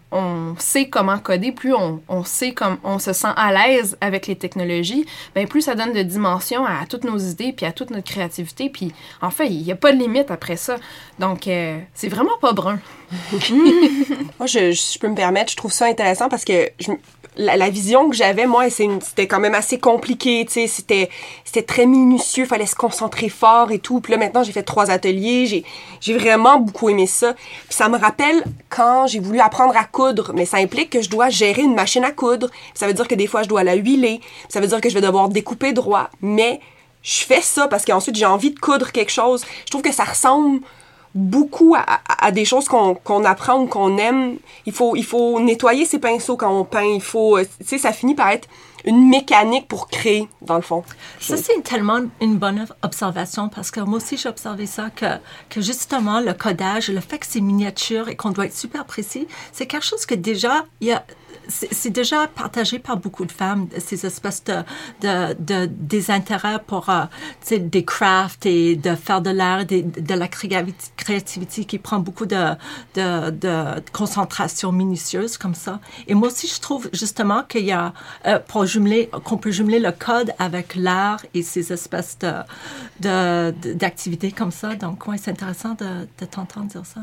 sait 0.60 0.88
comment 0.88 1.18
coder, 1.18 1.52
plus 1.52 1.74
on, 1.74 2.24
sait 2.24 2.54
comme 2.54 2.78
on 2.84 3.00
se 3.00 3.12
sent 3.12 3.34
à 3.36 3.52
l'aise 3.52 3.98
avec 4.02 4.28
les 4.28 4.36
technologies, 4.36 5.08
ben 5.34 5.48
plus 5.48 5.64
ça 5.64 5.74
donne 5.74 5.94
de 5.94 6.04
dimension 6.04 6.66
à 6.66 6.86
toutes 6.88 7.04
nos 7.04 7.18
idées, 7.18 7.54
puis 7.54 7.66
à 7.66 7.72
toute 7.72 7.90
notre 7.90 8.10
créativité. 8.10 8.70
Puis, 8.70 8.94
en 9.22 9.32
fait, 9.32 9.48
il 9.48 9.64
n'y 9.64 9.72
a 9.72 9.76
pas 9.76 9.92
de 9.92 9.98
limite 9.98 10.30
après 10.30 10.58
ça. 10.58 10.76
Donc, 11.18 11.48
euh, 11.48 11.80
c'est 11.96 12.10
vraiment 12.10 12.38
pas 12.40 12.54
brun. 12.54 12.80
Moi, 13.32 14.46
je, 14.46 14.72
je, 14.72 15.00
peux 15.00 15.08
me 15.08 15.16
permettre, 15.16 15.52
je 15.52 15.58
trouve 15.58 15.74
ça 15.74 15.88
intéressant 15.88 16.30
parce 16.30 16.46
que 16.46 16.70
je, 16.80 16.92
la, 17.38 17.70
vision 17.70 18.10
que 18.10 18.16
j'avais, 18.16 18.46
moi, 18.46 18.70
c'était 18.70 19.28
quand 19.28 19.40
même 19.40 19.56
assez 19.56 19.80
compliqué, 19.80 20.46
tu 20.46 20.68
sais, 20.68 20.68
c'était, 20.68 21.10
très 21.64 21.86
minutieux, 21.86 22.46
fallait 22.46 22.66
se 22.66 22.76
concentrer 22.76 23.30
fort 23.30 23.72
et 23.72 23.80
tout. 23.80 24.02
Puis 24.02 24.12
là, 24.12 24.18
maintenant, 24.18 24.44
j'ai 24.44 24.52
fait 24.52 24.64
trois 24.64 24.92
ateliers, 24.92 25.46
j'ai, 25.46 25.64
j'ai 26.02 26.18
vraiment 26.18 26.60
beaucoup 26.60 26.90
aimé 26.90 27.08
ça. 27.08 27.34
Puis 27.34 27.76
ça 27.76 27.90
me 27.90 27.98
rappelle 27.98 28.44
quand 28.70 29.08
j'ai 29.08 29.20
voulu 29.20 29.40
apprendre 29.40 29.76
à 29.78 29.84
coudre, 29.86 30.32
mais 30.34 30.46
ça 30.46 30.58
implique 30.58 30.90
que 30.90 31.02
je 31.02 31.10
dois 31.10 31.30
gérer 31.30 31.62
une 31.62 31.76
machine 31.76 32.04
à 32.04 32.12
coudre. 32.12 32.50
ça 32.74 32.88
veut 32.88 32.94
dire 32.94 33.08
que 33.08 33.16
des 33.16 33.28
fois, 33.28 33.44
je 33.44 33.50
dois 33.50 33.64
la 33.64 33.76
huiler. 33.76 34.22
ça 34.50 34.60
veut 34.60 34.68
dire 34.68 34.82
que 34.82 34.90
je 34.90 34.94
vais 34.94 35.02
devoir 35.02 35.30
découper 35.30 35.74
droit. 35.74 36.10
Mais 36.22 36.60
je 37.02 37.24
fais 37.24 37.42
ça 37.42 37.68
parce 37.68 37.86
qu'ensuite, 37.86 38.16
j'ai 38.16 38.26
envie 38.26 38.52
de 38.52 38.60
coudre 38.60 38.92
quelque 38.92 39.12
chose. 39.12 39.44
Je 39.66 39.72
trouve 39.72 39.82
que 39.82 39.94
ça 39.94 40.04
ressemble 40.04 40.62
beaucoup 41.16 41.76
à, 41.76 42.32
des 42.32 42.46
choses 42.46 42.68
qu'on 42.68 43.26
apprend 43.26 43.60
ou 43.62 43.68
qu'on 43.68 43.98
aime. 43.98 44.38
Il 44.66 44.74
faut, 44.74 44.96
il 44.96 45.06
faut 45.06 45.40
nettoyer 45.40 45.86
ses 45.86 46.00
pinceaux 46.00 46.38
quand 46.38 46.52
on 46.52 46.66
peint. 46.66 46.84
Il 46.84 47.02
faut, 47.02 47.38
euh, 47.38 47.46
tu 47.68 47.78
ça 47.78 47.92
finit 47.92 48.16
par 48.16 48.30
être 48.30 48.48
une 48.86 49.08
mécanique 49.08 49.68
pour 49.68 49.88
créer, 49.88 50.28
dans 50.42 50.56
le 50.56 50.62
fond. 50.62 50.84
Ça, 51.20 51.38
c'est 51.38 51.62
tellement 51.64 52.02
une 52.20 52.38
bonne 52.38 52.66
observation 52.82 53.48
parce 53.48 53.72
que 53.72 53.80
moi 53.80 53.98
aussi, 53.98 54.18
j'ai 54.18 54.28
observé 54.28 54.66
ça, 54.66 54.90
que, 54.90 55.06
que 55.50 55.62
justement, 55.62 56.20
le 56.20 56.34
codage, 56.34 56.90
le 56.90 57.00
fait 57.00 57.20
que 57.20 57.26
c'est 57.28 57.40
miniature 57.42 58.10
et 58.10 58.16
qu'on 58.16 58.32
doit 58.32 58.46
être 58.46 58.56
super 58.56 58.86
précis, 58.86 59.28
c'est 59.54 59.68
quelque 59.68 59.86
chose 59.86 60.06
que 60.06 60.16
déjà, 60.16 60.66
il 60.82 60.88
y 60.88 60.92
a 60.92 61.06
c'est 61.48 61.90
déjà 61.90 62.28
partagé 62.28 62.80
par 62.80 62.98
beaucoup 62.98 63.26
de 63.26 63.32
femmes, 63.32 63.68
ces 63.78 64.06
espèces 64.06 64.44
de, 64.44 64.64
de, 65.02 65.34
de 65.40 65.66
des 65.66 66.04
pour 66.68 66.90
euh, 66.90 67.06
des 67.52 67.86
crafts 67.86 68.46
et 68.46 68.76
de 68.76 68.96
faire 68.96 69.22
de 69.22 69.30
l'art, 69.30 69.66
de, 69.66 69.82
de, 69.82 70.14
la 70.14 70.28
créativité 70.28 71.66
qui 71.66 71.80
prend 71.80 72.00
beaucoup 72.00 72.26
de, 72.26 72.54
de, 72.96 73.30
de, 73.32 73.80
concentration 73.92 74.72
minutieuse 74.72 75.38
comme 75.38 75.56
ça. 75.56 75.80
Et 76.08 76.14
moi 76.14 76.28
aussi, 76.28 76.48
je 76.48 76.60
trouve 76.60 76.90
justement 76.94 77.44
qu'il 77.44 77.66
y 77.66 77.72
a, 77.72 77.94
euh, 78.26 78.40
pour 78.40 78.66
jumeler, 78.66 79.10
qu'on 79.24 79.38
peut 79.38 79.52
jumeler 79.52 79.80
le 79.80 79.92
code 79.92 80.34
avec 80.40 80.76
l'art 80.76 81.22
et 81.34 81.42
ces 81.42 81.72
espèces 81.74 82.18
de, 83.00 83.52
d'activités 83.74 84.32
comme 84.32 84.52
ça. 84.52 84.76
Donc, 84.76 85.08
ouais, 85.08 85.18
c'est 85.18 85.32
intéressant 85.32 85.74
de, 85.76 86.08
de 86.20 86.26
t'entendre 86.26 86.68
dire 86.68 86.86
ça. 86.86 87.02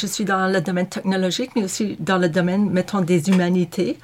Je 0.00 0.06
suis 0.06 0.24
dans 0.24 0.46
le 0.46 0.60
domaine 0.60 0.88
technologique, 0.88 1.50
mais 1.56 1.64
aussi 1.64 1.96
dans 1.98 2.18
le 2.18 2.28
domaine, 2.28 2.70
mettons, 2.70 3.00
des 3.00 3.28
humanités. 3.30 3.98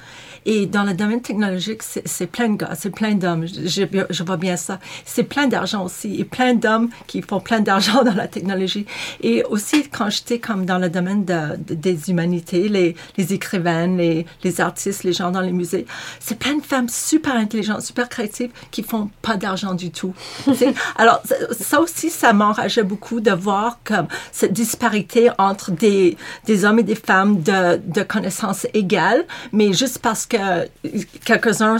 Et 0.45 0.67
dans 0.67 0.83
le 0.83 0.93
domaine 0.93 1.21
technologique, 1.21 1.81
c'est 1.83 2.27
plein 2.27 2.49
de 2.49 2.57
gars, 2.57 2.71
c'est 2.75 2.91
plein 2.91 3.15
d'hommes. 3.15 3.47
Je, 3.47 3.85
je, 4.09 4.23
vois 4.23 4.37
bien 4.37 4.57
ça. 4.57 4.79
C'est 5.03 5.23
plein 5.23 5.47
d'argent 5.47 5.83
aussi. 5.83 6.19
Et 6.19 6.23
plein 6.23 6.53
d'hommes 6.53 6.89
qui 7.07 7.21
font 7.21 7.39
plein 7.39 7.61
d'argent 7.61 8.03
dans 8.05 8.13
la 8.13 8.27
technologie. 8.27 8.85
Et 9.21 9.43
aussi, 9.43 9.89
quand 9.89 10.09
j'étais 10.09 10.39
comme 10.39 10.65
dans 10.65 10.77
le 10.77 10.89
domaine 10.89 11.25
de, 11.25 11.57
des 11.73 12.09
humanités, 12.09 12.69
les, 12.69 12.95
les 13.17 13.33
écrivaines, 13.33 13.97
les, 13.97 14.25
les 14.43 14.61
artistes, 14.61 15.03
les 15.03 15.13
gens 15.13 15.31
dans 15.31 15.41
les 15.41 15.51
musées, 15.51 15.85
c'est 16.19 16.37
plein 16.37 16.57
de 16.57 16.63
femmes 16.63 16.89
super 16.89 17.35
intelligentes, 17.35 17.81
super 17.81 18.07
créatives 18.07 18.51
qui 18.69 18.83
font 18.83 19.09
pas 19.21 19.37
d'argent 19.37 19.73
du 19.73 19.89
tout. 19.89 20.13
Alors, 20.95 21.21
ça 21.59 21.81
aussi, 21.81 22.09
ça 22.09 22.33
m'enrageait 22.33 22.83
beaucoup 22.83 23.19
de 23.19 23.31
voir 23.31 23.79
comme 23.83 24.07
cette 24.31 24.53
disparité 24.53 25.29
entre 25.39 25.71
des, 25.71 26.17
des 26.45 26.65
hommes 26.65 26.79
et 26.79 26.83
des 26.83 26.95
femmes 26.95 27.41
de, 27.41 27.77
de 27.77 28.03
connaissances 28.03 28.67
égales, 28.73 29.25
mais 29.51 29.73
juste 29.73 29.99
parce 29.99 30.25
que 30.25 30.34
quelques-uns 31.23 31.77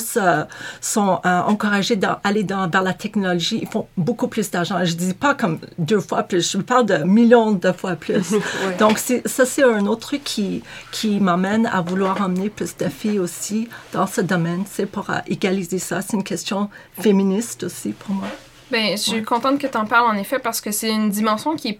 sont 0.81 1.19
euh, 1.25 1.41
encouragés 1.41 1.95
d'aller 1.95 2.43
dans, 2.43 2.69
vers 2.69 2.83
la 2.83 2.93
technologie, 2.93 3.59
ils 3.61 3.67
font 3.67 3.87
beaucoup 3.97 4.27
plus 4.27 4.49
d'argent. 4.51 4.83
Je 4.83 4.93
ne 4.93 4.97
dis 4.97 5.13
pas 5.13 5.33
comme 5.33 5.59
deux 5.77 5.99
fois 5.99 6.23
plus, 6.23 6.51
je 6.51 6.57
parle 6.57 6.85
de 6.85 6.97
millions 6.97 7.51
de 7.51 7.71
fois 7.71 7.95
plus. 7.95 8.33
Donc, 8.79 8.99
ça, 8.99 9.45
c'est 9.45 9.63
un 9.63 9.85
autre 9.85 10.07
truc 10.07 10.23
qui, 10.23 10.63
qui 10.91 11.19
m'amène 11.19 11.65
à 11.67 11.81
vouloir 11.81 12.21
emmener 12.21 12.49
plus 12.49 12.75
de 12.77 12.87
filles 12.89 13.19
aussi 13.19 13.67
dans 13.93 14.07
ce 14.07 14.21
domaine. 14.21 14.63
C'est 14.69 14.85
pour 14.85 15.09
euh, 15.09 15.19
égaliser 15.27 15.79
ça. 15.79 16.01
C'est 16.01 16.13
une 16.13 16.23
question 16.23 16.69
féministe 16.99 17.63
aussi 17.63 17.91
pour 17.91 18.15
moi. 18.15 18.27
Ben, 18.71 18.97
je 18.97 19.01
suis 19.01 19.23
contente 19.23 19.59
que 19.59 19.67
tu 19.67 19.77
en 19.77 19.85
parles 19.85 20.09
en 20.09 20.17
effet 20.17 20.39
parce 20.39 20.59
que 20.59 20.71
c'est 20.71 20.89
une 20.89 21.11
dimension 21.11 21.55
qui 21.55 21.69
est 21.69 21.79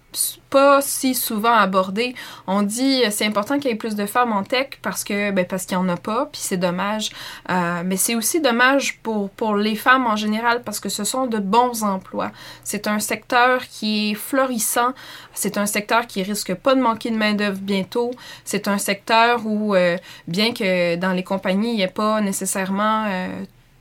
pas 0.52 0.82
si 0.84 1.15
souvent 1.15 1.54
abordée. 1.54 2.13
On 2.45 2.62
dit 2.62 3.02
euh, 3.04 3.08
c'est 3.10 3.26
important 3.26 3.58
qu'il 3.58 3.71
y 3.71 3.74
ait 3.74 3.78
plus 3.78 3.95
de 3.95 4.06
femmes 4.06 4.32
en 4.32 4.43
tech 4.43 4.67
parce 4.84 5.04
que 5.04 5.32
ben, 5.32 5.45
parce 5.45 5.65
qu'il 5.65 5.74
y 5.74 5.80
en 5.80 5.89
a 5.89 5.98
pas, 5.98 6.28
puis 6.32 6.41
c'est 6.43 6.58
dommage. 6.58 7.10
Euh, 7.50 7.82
mais 7.84 7.98
c'est 7.98 8.13
aussi 8.13 8.39
dommage 8.39 9.00
pour 9.00 9.32
pour 9.32 9.56
les 9.56 9.76
femmes 9.76 10.06
en 10.06 10.15
général 10.15 10.62
parce 10.63 10.80
que 10.80 10.89
ce 10.89 11.04
sont 11.04 11.26
de 11.26 11.39
bons 11.39 11.84
emplois. 11.84 12.32
C'est 12.63 12.88
un 12.88 13.00
secteur 13.00 13.63
qui 13.67 14.12
est 14.12 14.13
florissant. 14.13 14.93
C'est 15.34 15.58
un 15.58 15.65
secteur 15.65 16.06
qui 16.06 16.21
risque 16.21 16.54
pas 16.54 16.76
de 16.76 16.82
manquer 16.82 17.10
de 17.10 17.17
main 17.17 17.34
d'œuvre 17.34 17.60
bientôt. 17.60 18.12
C'est 18.43 18.67
un 18.67 18.78
secteur 18.78 19.41
où 19.48 19.74
euh, 19.74 19.98
bien 20.28 20.54
que 20.54 20.98
dans 20.98 21.13
les 21.13 21.24
compagnies 21.24 21.71
il 21.71 21.76
n'y 21.78 21.82
ait 21.82 21.88
pas 21.88 22.21
nécessairement 22.21 23.08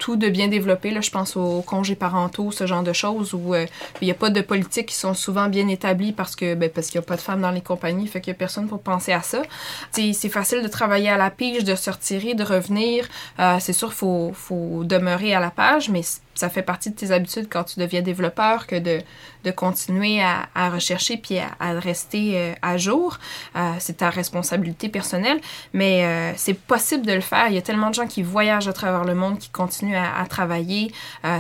tout 0.05 0.17
de 0.17 0.29
bien 0.29 0.49
développé. 0.49 0.91
Là, 0.91 1.01
je 1.01 1.09
pense 1.09 1.35
aux 1.35 1.63
congés 1.63 1.95
parentaux, 1.95 2.51
ce 2.51 2.67
genre 2.67 2.83
de 2.83 2.93
choses 2.93 3.33
où 3.33 3.55
euh, 3.55 3.65
il 4.03 4.05
n'y 4.05 4.11
a 4.11 4.15
pas 4.15 4.29
de 4.29 4.43
politiques 4.43 4.89
qui 4.89 4.97
sont 4.97 5.15
souvent 5.15 5.49
bien 5.49 5.67
établies 5.69 6.13
parce 6.13 6.37
que 6.37 6.55
ben, 6.55 6.69
parce 6.69 6.89
qu'il 6.89 7.01
n'y 7.01 7.07
a 7.07 7.07
pas 7.07 7.17
de 7.17 7.23
femmes 7.23 7.41
dans 7.41 7.51
les 7.51 7.63
compagnies, 7.63 8.07
fait 8.07 8.21
qu'il 8.21 8.31
n'y 8.31 8.37
a 8.37 8.39
personne 8.39 8.69
pour 8.69 8.83
penser 8.83 9.13
à 9.13 9.23
ça. 9.23 9.41
C'est 9.93 10.29
facile 10.29 10.63
de 10.63 10.69
travailler 10.69 11.09
à 11.09 11.17
la 11.17 11.31
pige, 11.31 11.65
de 11.65 11.75
se 11.75 11.89
retirer, 11.89 12.35
de 12.35 12.45
revenir. 12.45 13.09
Euh, 13.39 13.57
c'est 13.61 13.73
sûr, 13.73 13.95
faut, 13.95 14.33
faut 14.35 14.85
demeurer 14.85 15.33
à 15.33 15.41
la 15.41 15.51
page, 15.51 15.89
mais 15.89 16.03
ça 16.35 16.49
fait 16.49 16.63
partie 16.63 16.91
de 16.91 16.97
tes 16.97 17.11
habitudes 17.13 17.49
quand 17.51 17.65
tu 17.65 17.81
deviens 17.81 18.03
développeur 18.03 18.67
que 18.67 18.77
de, 18.77 19.01
de 19.45 19.51
continuer 19.51 20.23
à, 20.23 20.49
à 20.55 20.71
rechercher 20.71 21.17
puis 21.17 21.39
à, 21.39 21.73
rester 21.79 22.33
euh, 22.35 22.53
à 22.63 22.77
jour. 22.77 23.19
Euh, 23.57 23.73
c'est 23.79 23.99
ta 23.99 24.11
responsabilité 24.11 24.89
personnelle, 24.89 25.41
mais 25.73 26.05
euh, 26.05 26.33
c'est 26.37 26.55
possible 26.55 27.07
de 27.07 27.13
le 27.13 27.21
faire. 27.21 27.49
Il 27.49 27.55
y 27.55 27.59
a 27.59 27.63
tellement 27.63 27.91
de 27.91 27.95
gens 27.95 28.07
qui 28.07 28.23
voyagent 28.23 28.69
à 28.69 28.73
travers 28.73 29.05
le 29.05 29.15
monde, 29.15 29.39
qui 29.39 29.51
continuent 29.51 29.97
à, 29.97 30.21
à 30.21 30.27
travailler. 30.27 30.93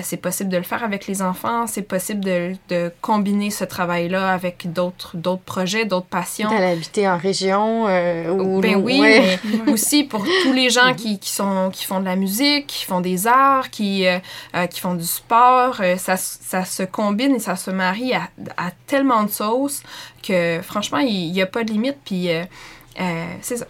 c'est 0.03 0.19
possible 0.19 0.51
de 0.51 0.57
le 0.57 0.63
faire 0.63 0.85
avec 0.85 1.07
les 1.07 1.23
enfants. 1.23 1.67
C'est 1.67 1.83
possible 1.83 2.23
de, 2.23 2.53
de, 2.69 2.93
combiner 3.01 3.51
ce 3.51 3.65
travail-là 3.65 4.33
avec 4.33 4.73
d'autres 4.73 5.17
d'autres 5.17 5.43
projets, 5.43 5.85
d'autres 5.85 6.07
passions. 6.07 6.51
D'aller 6.51 6.73
habiter 6.73 7.09
en 7.09 7.17
région 7.17 7.85
ou 7.85 8.61
ben 8.61 8.77
oui, 8.77 9.01
mais 9.01 9.39
aussi 9.69 10.05
pour 10.05 10.25
tous 10.43 10.53
les 10.53 10.71
gens 10.71 10.95
qui, 10.95 11.19
qui, 11.19 11.31
sont 11.31 11.71
qui 11.73 11.85
font 11.85 12.01
de 12.01 12.05
la 12.05 12.17
musique, 12.17 12.67
qui 12.67 12.85
font 12.85 13.01
des 13.01 13.27
arts, 13.27 13.71
qui 13.71 14.05
qui 14.71 14.81
du 14.93 15.05
sport, 15.05 15.81
euh, 15.81 15.97
ça, 15.97 16.19
ça, 16.19 16.67
se 16.67 16.83
combine 16.83 17.35
et 17.35 17.39
ça 17.39 17.57
se 17.57 17.71
marie 17.71 18.13
à, 18.13 18.29
à 18.59 18.71
tellement 18.87 19.25
de 19.25 19.31
sauces 19.31 19.83
que 20.23 20.61
franchement, 20.63 20.99
il 20.99 21.33
n'y 21.33 21.41
a 21.41 21.47
pas 21.47 21.65
de 21.65 21.73
limite. 21.73 21.97
Puis 22.05 22.31
euh, 22.31 22.45
euh, 23.01 23.25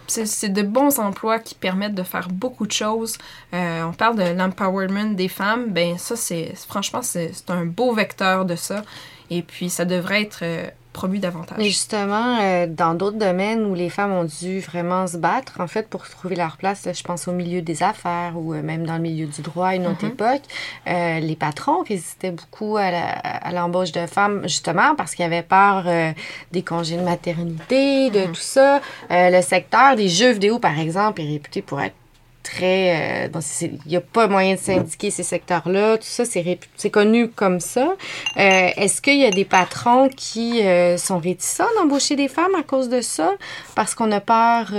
c'est 0.07 0.49
de 0.49 0.61
bons 0.61 0.99
emplois 0.99 1.39
qui 1.39 1.55
permettent 1.55 1.95
de 1.95 2.03
faire 2.03 2.27
beaucoup 2.27 2.67
de 2.67 2.73
choses. 2.73 3.17
on 3.53 3.93
parle 3.97 4.17
de 4.17 4.37
l'empowerment 4.37 5.13
des 5.13 5.29
femmes. 5.29 5.67
Ben 5.69 5.97
ça, 5.97 6.17
c'est 6.17 6.53
franchement, 6.67 7.01
c'est 7.01 7.31
un 7.47 7.65
beau 7.65 7.93
vecteur 7.93 8.43
de 8.43 8.57
ça. 8.57 8.83
Et 9.29 9.41
puis, 9.41 9.69
ça 9.69 9.85
devrait 9.85 10.21
être 10.21 10.43
promu 10.95 11.19
davantage. 11.19 11.57
Mais 11.57 11.65
justement, 11.65 12.39
euh, 12.41 12.65
dans 12.67 12.93
d'autres 12.95 13.17
domaines 13.17 13.65
où 13.65 13.75
les 13.75 13.89
femmes 13.89 14.13
ont 14.13 14.23
dû 14.23 14.59
vraiment 14.61 15.05
se 15.07 15.17
battre, 15.17 15.53
en 15.59 15.67
fait, 15.67 15.87
pour 15.89 16.07
trouver 16.09 16.35
leur 16.35 16.55
place, 16.57 16.85
là, 16.85 16.93
je 16.93 17.03
pense 17.03 17.27
au 17.27 17.33
milieu 17.33 17.61
des 17.61 17.83
affaires 17.83 18.33
ou 18.35 18.53
euh, 18.53 18.61
même 18.63 18.85
dans 18.85 18.95
le 18.95 19.01
milieu 19.01 19.27
du 19.27 19.41
droit 19.41 19.67
à 19.67 19.75
une 19.75 19.87
autre 19.87 20.05
Mhm. 20.05 20.11
époque, 20.11 20.41
euh, 20.87 21.19
les 21.19 21.35
patrons 21.35 21.83
résistaient 21.87 22.31
beaucoup 22.31 22.77
à 22.77 23.51
l'embauche 23.51 23.91
de 23.91 24.05
femmes, 24.07 24.41
justement 24.43 24.95
parce 24.95 25.13
qu'ils 25.15 25.25
avaient 25.25 25.43
peur 25.43 25.83
des 26.51 26.63
congés 26.63 26.97
de 26.97 27.01
maternité, 27.03 28.09
de 28.09 28.25
tout 28.27 28.35
ça. 28.35 28.79
Le 29.09 29.41
secteur 29.41 29.95
des 29.95 30.07
jeux 30.09 30.31
vidéo, 30.31 30.59
par 30.59 30.79
exemple, 30.79 31.21
est 31.21 31.27
réputé 31.29 31.61
pour 31.61 31.81
être 31.81 31.95
très... 32.45 33.25
euh, 33.25 33.39
il 33.61 33.79
n'y 33.87 33.95
a 33.97 34.01
pas 34.01 34.27
moyen 34.27 34.55
de 34.55 34.59
syndiquer 34.59 35.11
ces 35.11 35.23
secteurs-là. 35.23 35.97
Tout 35.97 36.03
ça, 36.07 36.23
c'est 36.25 36.89
connu 36.89 37.29
comme 37.29 37.59
ça. 37.59 37.95
Euh, 38.37 38.69
Est-ce 38.77 39.01
qu'il 39.01 39.17
y 39.19 39.25
a 39.25 39.31
des 39.31 39.45
patrons 39.45 40.07
qui 40.09 40.61
euh, 40.65 40.97
sont 40.97 41.19
réticents 41.19 41.67
d'embaucher 41.77 42.15
des 42.15 42.27
femmes 42.27 42.55
à 42.57 42.63
cause 42.63 42.87
de 42.89 43.01
ça? 43.01 43.33
Parce 43.75 43.95
qu'on 43.95 44.11
a 44.11 44.19
peur... 44.21 44.71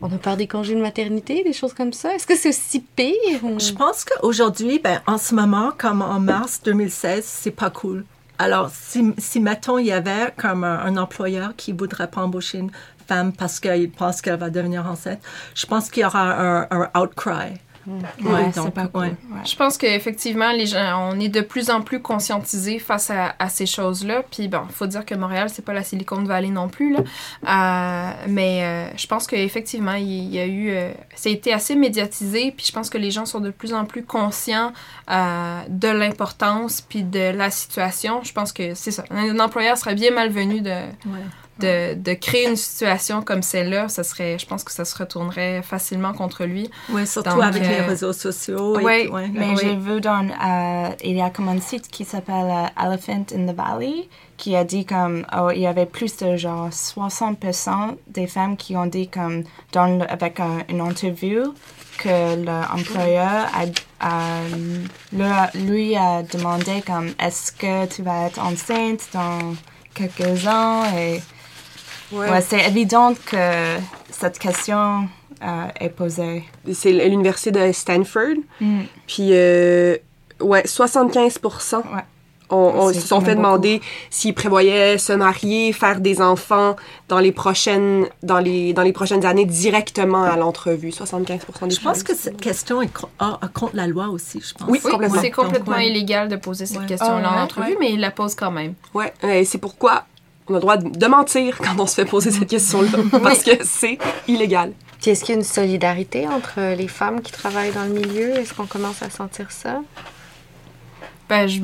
on 0.00 0.10
a 0.30 0.36
des 0.36 0.46
congés 0.46 0.74
de 0.76 0.80
maternité, 0.80 1.42
des 1.44 1.52
choses 1.52 1.74
comme 1.74 1.92
ça? 1.92 2.14
Est-ce 2.14 2.26
que 2.26 2.36
c'est 2.36 2.50
aussi 2.50 2.80
pire? 2.80 3.14
ou- 3.42 3.58
Je 3.58 3.72
pense 3.72 4.04
qu'aujourd'hui, 4.04 4.78
ben, 4.78 5.00
en 5.06 5.18
ce 5.18 5.34
moment, 5.34 5.72
comme 5.76 6.02
en 6.02 6.20
mars 6.20 6.60
2016, 6.64 7.24
c'est 7.24 7.50
pas 7.50 7.70
cool. 7.70 8.04
Alors, 8.40 8.70
si, 8.72 9.12
si 9.18 9.40
mettons, 9.40 9.78
il 9.78 9.86
y 9.86 9.92
avait 9.92 10.32
comme 10.36 10.62
un, 10.62 10.78
un 10.78 10.96
employeur 10.96 11.54
qui 11.56 11.72
voudrait 11.72 12.06
pas 12.08 12.20
embaucher 12.22 12.58
une 12.58 12.70
femme 13.08 13.32
parce 13.32 13.58
qu'il 13.58 13.90
pense 13.90 14.20
qu'elle 14.20 14.38
va 14.38 14.50
devenir 14.50 14.86
enceinte, 14.86 15.20
je 15.54 15.66
pense 15.66 15.90
qu'il 15.90 16.02
y 16.02 16.06
aura 16.06 16.22
un, 16.22 16.66
un 16.70 17.00
outcry. 17.00 17.54
Ouais, 18.22 18.52
Donc, 18.54 18.66
c'est 18.66 18.74
pas 18.74 18.86
cool. 18.88 19.02
ouais. 19.04 19.14
Je 19.46 19.56
pense 19.56 19.78
qu'effectivement, 19.78 20.52
les 20.52 20.66
gens, 20.66 21.10
on 21.10 21.18
est 21.18 21.30
de 21.30 21.40
plus 21.40 21.70
en 21.70 21.80
plus 21.80 22.02
conscientisés 22.02 22.78
face 22.78 23.10
à, 23.10 23.34
à 23.38 23.48
ces 23.48 23.64
choses-là. 23.64 24.24
Puis 24.30 24.46
bon, 24.48 24.60
faut 24.68 24.86
dire 24.86 25.06
que 25.06 25.14
Montréal, 25.14 25.48
c'est 25.48 25.64
pas 25.64 25.72
la 25.72 25.82
Silicon 25.82 26.22
Valley 26.22 26.50
non 26.50 26.68
plus, 26.68 26.92
là. 26.92 27.00
Euh, 27.00 28.12
mais 28.28 28.62
euh, 28.62 28.94
je 28.94 29.06
pense 29.06 29.26
qu'effectivement, 29.26 29.94
il 29.94 30.06
il 30.06 30.34
y 30.34 30.38
a 30.38 30.44
eu... 30.44 30.68
euh, 30.68 30.90
ça 31.14 31.30
a 31.30 31.32
été 31.32 31.50
assez 31.50 31.76
médiatisé, 31.76 32.52
puis 32.54 32.66
je 32.66 32.72
pense 32.72 32.90
que 32.90 32.98
les 32.98 33.10
gens 33.10 33.24
sont 33.24 33.40
de 33.40 33.50
plus 33.50 33.72
en 33.72 33.86
plus 33.86 34.04
conscients 34.04 34.74
euh, 35.10 35.60
de 35.70 35.88
l'importance, 35.88 36.82
puis 36.82 37.04
de 37.04 37.30
la 37.30 37.50
situation. 37.50 38.20
Je 38.22 38.34
pense 38.34 38.52
que 38.52 38.74
c'est 38.74 38.90
ça. 38.90 39.04
Un 39.10 39.38
employeur 39.40 39.78
serait 39.78 39.94
bien 39.94 40.10
malvenu 40.10 40.60
de... 40.60 40.74
De, 41.60 41.94
de 41.94 42.14
créer 42.14 42.48
une 42.48 42.56
situation 42.56 43.20
comme 43.22 43.42
celle-là, 43.42 43.88
ça 43.88 44.04
serait, 44.04 44.38
je 44.38 44.46
pense 44.46 44.62
que 44.62 44.70
ça 44.70 44.84
se 44.84 44.96
retournerait 44.96 45.62
facilement 45.62 46.12
contre 46.12 46.44
lui. 46.44 46.70
Oui, 46.90 47.06
surtout 47.06 47.30
Donc, 47.30 47.42
avec 47.42 47.62
les 47.66 47.80
euh, 47.80 47.86
réseaux 47.86 48.12
sociaux. 48.12 48.76
ouais, 48.76 49.08
ouais, 49.08 49.28
Mais 49.34 49.50
ouais. 49.50 49.56
j'ai 49.60 49.74
vu 49.76 50.00
dans, 50.00 50.24
euh, 50.28 50.90
il 51.02 51.16
y 51.16 51.20
a 51.20 51.30
comme 51.30 51.48
un 51.48 51.60
site 51.60 51.88
qui 51.88 52.04
s'appelle 52.04 52.48
euh, 52.48 52.66
Elephant 52.86 53.24
in 53.34 53.46
the 53.52 53.56
Valley 53.56 54.08
qui 54.36 54.54
a 54.54 54.62
dit 54.62 54.84
comme, 54.86 55.26
oh, 55.36 55.50
il 55.52 55.60
y 55.62 55.66
avait 55.66 55.86
plus 55.86 56.16
de 56.18 56.36
genre 56.36 56.68
60% 56.70 57.96
des 58.06 58.26
femmes 58.28 58.56
qui 58.56 58.76
ont 58.76 58.86
dit 58.86 59.08
comme, 59.08 59.42
dans 59.72 59.98
le- 59.98 60.10
avec 60.10 60.38
un- 60.38 60.60
une 60.68 60.80
interview, 60.80 61.54
que 61.98 62.36
l'employeur 62.44 63.48
a, 63.52 63.64
a- 64.00 64.42
lui, 65.12 65.24
lui 65.66 65.96
a 65.96 66.22
demandé 66.22 66.82
comme, 66.86 67.08
est-ce 67.18 67.50
que 67.52 67.86
tu 67.86 68.02
vas 68.02 68.26
être 68.26 68.38
enceinte 68.38 69.08
dans 69.12 69.54
quelques 69.94 70.46
ans 70.46 70.84
et 70.96 71.20
Ouais. 72.12 72.30
ouais, 72.30 72.40
c'est 72.40 72.66
évident 72.66 73.12
que 73.26 73.76
cette 74.10 74.38
question 74.38 75.08
euh, 75.42 75.66
est 75.78 75.90
posée. 75.90 76.44
C'est 76.72 76.92
l'université 76.92 77.50
de 77.50 77.72
Stanford. 77.72 78.36
Mm. 78.60 78.80
Puis, 79.06 79.28
euh, 79.32 79.96
ouais, 80.40 80.66
75 80.66 81.38
Ouais. 81.44 81.80
on, 82.50 82.56
on 82.56 82.92
se 82.92 83.00
sont 83.00 83.20
fait 83.20 83.34
demander 83.34 83.80
s'ils 84.10 84.34
prévoyaient 84.34 84.96
se 84.98 85.12
marier, 85.12 85.72
faire 85.72 86.00
des 86.00 86.20
enfants 86.22 86.76
dans 87.08 87.18
les 87.18 87.30
prochaines, 87.30 88.06
dans 88.22 88.38
les, 88.38 88.72
dans 88.72 88.82
les 88.82 88.92
prochaines 88.94 89.24
années 89.26 89.44
directement 89.44 90.24
à 90.24 90.36
l'entrevue. 90.36 90.90
75 90.90 91.40
des 91.62 91.70
Je 91.70 91.80
pense 91.80 92.02
que 92.02 92.14
cette 92.16 92.40
question 92.40 92.80
est 92.82 92.90
ah, 93.18 93.38
contre 93.52 93.76
la 93.76 93.86
loi 93.86 94.08
aussi, 94.08 94.40
je 94.44 94.54
pense. 94.54 94.66
Oui, 94.68 94.80
Oui, 94.82 94.90
complètement. 94.90 95.20
c'est 95.20 95.30
complètement 95.30 95.72
Donc, 95.72 95.76
ouais. 95.76 95.88
illégal 95.88 96.28
de 96.28 96.36
poser 96.36 96.64
cette 96.66 96.80
Ouais. 96.80 96.86
question-là 96.86 97.22
Ah 97.24 97.34
ouais, 97.34 97.38
en 97.40 97.44
entrevue, 97.44 97.70
ouais. 97.72 97.76
mais 97.80 97.92
il 97.92 98.00
la 98.00 98.10
pose 98.10 98.34
quand 98.34 98.50
même. 98.50 98.74
Ouais, 98.94 99.12
c'est 99.44 99.58
pourquoi 99.58 100.04
on 100.48 100.54
a 100.54 100.56
le 100.56 100.60
droit 100.60 100.76
de, 100.76 101.06
mentir 101.06 101.58
quand 101.62 101.78
on 101.78 101.86
se 101.86 101.94
fait 101.94 102.04
poser 102.04 102.30
cette 102.30 102.48
question-là, 102.48 102.88
parce 103.22 103.42
que 103.42 103.62
c'est 103.64 103.98
illégal. 104.26 104.72
Puis 105.00 105.12
est-ce 105.12 105.24
qu'il 105.24 105.34
y 105.34 105.38
a 105.38 105.40
une 105.40 105.46
solidarité 105.46 106.26
entre 106.26 106.74
les 106.74 106.88
femmes 106.88 107.20
qui 107.20 107.32
travaillent 107.32 107.72
dans 107.72 107.84
le 107.84 107.90
milieu? 107.90 108.36
Est-ce 108.36 108.52
qu'on 108.54 108.66
commence 108.66 109.02
à 109.02 109.10
sentir 109.10 109.50
ça? 109.50 109.80
Ben, 111.28 111.46
je- 111.46 111.60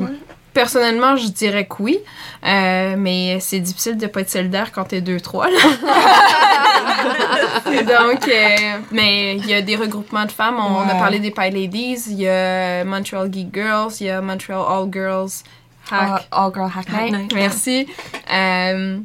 Personnellement, 0.53 1.17
je 1.17 1.27
dirais 1.27 1.67
que 1.67 1.75
oui, 1.81 1.99
euh, 2.47 2.95
mais 2.97 3.39
c'est 3.41 3.59
difficile 3.59 3.97
de 3.97 4.07
pas 4.07 4.21
être 4.21 4.31
solidaire 4.31 4.71
quand 4.71 4.85
t'es 4.85 5.01
deux, 5.01 5.21
trois. 5.21 5.49
là. 5.51 5.57
Donc, 7.67 8.29
euh, 8.29 8.57
mais 8.93 9.37
il 9.37 9.47
y 9.47 9.55
a 9.55 9.63
des 9.63 9.75
regroupements 9.75 10.27
de 10.27 10.31
femmes. 10.31 10.59
On, 10.61 10.77
on 10.77 10.89
a 10.89 10.95
parlé 10.95 11.19
des 11.19 11.33
Pie 11.33 11.51
Ladies, 11.51 12.05
il 12.09 12.21
y 12.21 12.29
a 12.29 12.85
Montreal 12.85 13.29
Geek 13.33 13.49
Girls, 13.53 13.95
il 13.99 14.07
y 14.07 14.11
a 14.11 14.21
Montreal 14.21 14.61
All 14.69 14.89
Girls 14.93 15.43
Hack. 15.91 16.27
All, 16.31 16.47
all 16.47 16.53
Girl 16.53 16.69
Hack 16.69 16.89
Night. 16.91 17.13
Night. 17.13 17.35
Merci. 17.35 17.87
Euh, 18.33 18.99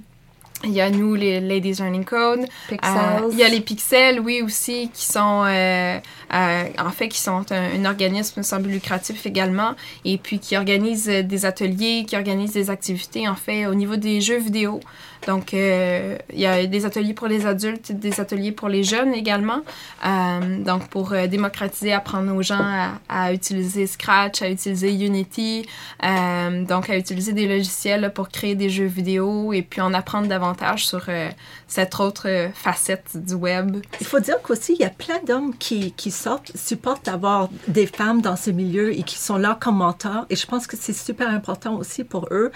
il 0.66 0.72
y 0.72 0.82
a 0.82 0.90
nous, 0.90 1.16
les 1.16 1.40
Ladies 1.40 1.76
Learning 1.80 2.04
Code. 2.04 2.46
Pixels. 2.68 2.92
Euh, 3.24 3.30
il 3.32 3.38
y 3.38 3.44
a 3.44 3.48
les 3.48 3.62
Pixels, 3.62 4.20
oui, 4.20 4.42
aussi, 4.42 4.90
qui 4.94 5.06
sont, 5.06 5.46
euh, 5.46 5.98
euh, 6.34 6.64
en 6.78 6.90
fait, 6.90 7.08
qui 7.08 7.20
sont 7.20 7.46
un, 7.52 7.82
un 7.82 7.86
organisme 7.86 8.44
sans 8.44 8.60
but 8.60 8.70
lucratif 8.70 9.26
également, 9.26 9.76
et 10.04 10.18
puis 10.18 10.38
qui 10.40 10.58
organisent 10.58 11.08
euh, 11.10 11.24
des 11.24 11.46
ateliers, 11.46 12.04
qui 12.06 12.18
organisent 12.18 12.52
des 12.52 12.70
activités, 12.70 13.26
en 13.30 13.36
fait, 13.36 13.68
au 13.68 13.74
niveau 13.74 13.96
des 13.96 14.20
jeux 14.20 14.40
vidéo. 14.40 14.82
Donc, 15.28 15.54
euh, 15.54 16.18
il 16.34 16.40
y 16.40 16.46
a 16.46 16.66
des 16.66 16.86
ateliers 16.86 17.14
pour 17.14 17.28
les 17.28 17.46
adultes, 17.46 17.92
des 17.92 18.20
ateliers 18.20 18.52
pour 18.52 18.70
les 18.70 18.84
jeunes 18.84 19.14
également. 19.14 19.62
Euh, 20.06 20.64
donc, 20.64 20.88
pour 20.88 21.14
euh, 21.14 21.28
démocratiser, 21.28 21.94
apprendre 21.94 22.34
aux 22.34 22.42
gens 22.42 22.60
à, 22.60 23.00
à 23.10 23.34
utiliser 23.34 23.86
Scratch, 23.86 24.42
à 24.42 24.50
utiliser 24.50 24.92
Unity, 24.94 25.68
euh, 26.04 26.64
donc 26.64 26.90
à 26.90 26.98
utiliser 26.98 27.34
des 27.34 27.48
logiciels 27.48 28.02
là, 28.02 28.10
pour 28.10 28.30
créer 28.30 28.56
des 28.56 28.70
jeux 28.70 28.86
vidéo 28.86 29.54
et 29.54 29.62
puis 29.62 29.82
en 29.82 29.94
apprendre 29.94 30.28
davantage 30.28 30.88
sur 30.88 31.04
euh, 31.10 31.30
cette 31.68 32.00
autre 32.00 32.50
facette 32.54 33.12
du 33.16 33.34
web. 33.34 33.78
Il 34.00 34.08
faut 34.08 34.20
dire 34.20 34.42
qu'aussi, 34.42 34.74
il 34.74 34.82
y 34.82 34.86
a 34.86 34.90
plein 34.90 35.20
d'hommes 35.26 35.56
qui, 35.58 35.92
qui 35.94 36.12
sortent, 36.12 36.52
supportent 36.56 37.06
d'avoir 37.06 37.50
des 37.68 37.88
femmes 37.88 38.22
dans 38.22 38.36
ce 38.36 38.52
milieu 38.52 38.98
et 38.98 39.04
qui 39.04 39.18
sont 39.18 39.38
là 39.38 39.58
comme 39.60 39.78
mentors. 39.78 40.26
Et 40.30 40.36
je 40.36 40.46
pense 40.46 40.66
que 40.66 40.78
c'est 40.80 40.94
super 40.94 41.30
important 41.30 41.76
aussi 41.76 42.04
pour 42.04 42.28
eux. 42.32 42.52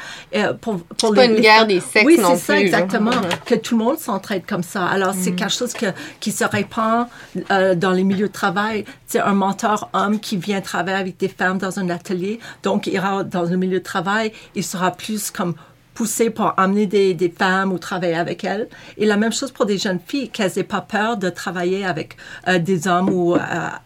pour, 0.62 0.80
pour 0.80 1.10
C'est 1.10 1.16
pas 1.16 1.26
une 1.26 1.40
guerre 1.40 1.68
des 1.68 1.80
sexes 1.80 2.06
oui, 2.06 2.18
non 2.20 2.36
c'est 2.36 2.53
ça, 2.54 2.60
là. 2.60 2.84
exactement. 2.84 3.12
Que 3.46 3.56
tout 3.56 3.78
le 3.78 3.84
monde 3.84 3.98
s'entraide 4.00 4.46
comme 4.46 4.64
ça. 4.64 4.86
Alors, 4.86 5.14
c'est 5.14 5.34
quelque 5.34 5.52
chose 5.54 5.74
que, 5.74 5.88
qui 6.20 6.32
se 6.32 6.44
répand 6.44 7.08
euh, 7.52 7.76
dans 7.76 7.92
les 7.92 8.04
milieux 8.04 8.28
de 8.28 8.34
travail. 8.34 8.86
C'est 9.08 9.20
un 9.20 9.34
mentor 9.34 9.90
homme 9.94 10.20
qui 10.20 10.38
vient 10.38 10.62
travailler 10.62 10.98
avec 10.98 11.18
des 11.18 11.28
femmes 11.28 11.58
dans 11.58 11.80
un 11.80 11.90
atelier. 11.90 12.40
Donc, 12.64 12.88
il 12.88 12.94
ira 12.94 13.24
dans 13.24 13.44
le 13.44 13.58
milieu 13.58 13.80
de 13.80 13.84
travail. 13.84 14.32
Il 14.56 14.64
sera 14.64 14.92
plus 14.92 15.32
comme 15.32 15.56
poussé 15.94 16.32
pour 16.32 16.54
amener 16.58 16.88
des, 16.88 17.14
des 17.14 17.30
femmes 17.30 17.72
ou 17.72 17.78
travailler 17.78 18.16
avec 18.16 18.44
elles. 18.44 18.68
Et 18.98 19.06
la 19.06 19.16
même 19.16 19.32
chose 19.32 19.52
pour 19.52 19.68
des 19.68 19.78
jeunes 19.78 20.00
filles, 20.06 20.30
qu'elles 20.30 20.52
n'aient 20.56 20.64
pas 20.64 20.82
peur 20.82 21.18
de 21.18 21.30
travailler 21.30 21.86
avec 21.86 22.18
euh, 22.48 22.58
des 22.58 22.88
hommes 22.88 23.10
ou 23.10 23.36
euh, 23.36 23.40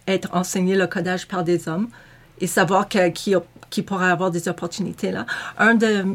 être 0.08 0.30
enseignées 0.34 0.76
le 0.78 0.88
codage 0.88 1.28
par 1.28 1.44
des 1.44 1.68
hommes 1.68 1.90
et 2.40 2.48
savoir 2.48 2.88
que- 2.88 3.10
qu'il 3.10 3.38
qu'il 3.70 3.84
pourrait 3.84 4.10
avoir 4.10 4.32
des 4.32 4.48
opportunités 4.48 5.12
là. 5.12 5.26
Un 5.58 5.76
de 5.76 6.06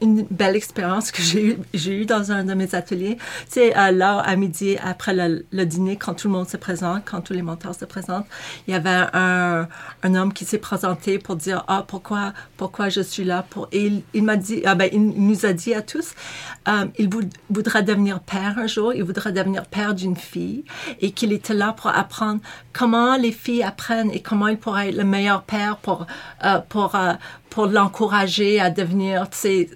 une 0.00 0.22
belle 0.30 0.56
expérience 0.56 1.10
que 1.10 1.22
j'ai 1.22 1.44
eue 1.44 1.58
eu 2.02 2.06
dans 2.06 2.32
un 2.32 2.44
de 2.44 2.54
mes 2.54 2.74
ateliers, 2.74 3.18
c'est 3.48 3.76
euh, 3.76 3.90
là 3.90 4.18
à 4.20 4.36
midi 4.36 4.76
après 4.82 5.12
le, 5.14 5.44
le 5.52 5.64
dîner 5.66 5.96
quand 5.96 6.14
tout 6.14 6.28
le 6.28 6.34
monde 6.34 6.48
se 6.48 6.56
présente, 6.56 7.02
quand 7.04 7.20
tous 7.20 7.32
les 7.32 7.42
mentors 7.42 7.74
se 7.74 7.84
présentent, 7.84 8.26
il 8.66 8.72
y 8.72 8.76
avait 8.76 9.06
un, 9.12 9.68
un 10.02 10.14
homme 10.14 10.32
qui 10.32 10.44
s'est 10.44 10.58
présenté 10.58 11.18
pour 11.18 11.36
dire 11.36 11.64
ah 11.68 11.84
pourquoi 11.86 12.32
pourquoi 12.56 12.88
je 12.88 13.00
suis 13.00 13.24
là 13.24 13.44
pour 13.50 13.68
et 13.72 13.86
il, 13.86 14.02
il 14.14 14.22
m'a 14.24 14.36
dit 14.36 14.62
ah 14.64 14.74
ben 14.74 14.88
il, 14.92 15.02
nous 15.06 15.44
a 15.46 15.52
dit 15.52 15.74
à 15.74 15.82
tous 15.82 16.14
euh, 16.68 16.86
il 16.98 17.08
voud- 17.08 17.32
voudrait 17.50 17.82
devenir 17.82 18.20
père 18.20 18.54
un 18.58 18.66
jour, 18.66 18.94
il 18.94 19.02
voudrait 19.04 19.32
devenir 19.32 19.66
père 19.66 19.94
d'une 19.94 20.16
fille 20.16 20.64
et 21.00 21.10
qu'il 21.12 21.32
était 21.32 21.54
là 21.54 21.72
pour 21.72 21.88
apprendre 21.90 22.40
comment 22.72 23.16
les 23.16 23.32
filles 23.32 23.62
apprennent 23.62 24.10
et 24.12 24.20
comment 24.20 24.46
il 24.48 24.56
pourrait 24.58 24.88
être 24.90 24.96
le 24.96 25.04
meilleur 25.04 25.42
père 25.42 25.76
pour 25.76 26.06
euh, 26.44 26.58
pour 26.68 26.94
euh, 26.94 27.12
pour 27.50 27.66
l'encourager 27.66 28.60
à 28.60 28.70
devenir 28.70 29.28
tu 29.30 29.38
sais 29.38 29.70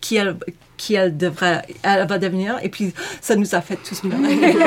qui 0.00 0.16
elle, 0.16 0.36
qui 0.82 0.94
elle 0.94 1.16
devrait, 1.16 1.62
elle 1.84 2.06
va 2.08 2.18
devenir. 2.18 2.58
Et 2.62 2.68
puis, 2.68 2.92
ça 3.20 3.36
nous 3.36 3.54
a 3.54 3.60
fait 3.60 3.76
tous 3.76 4.00
pleurer. 4.00 4.56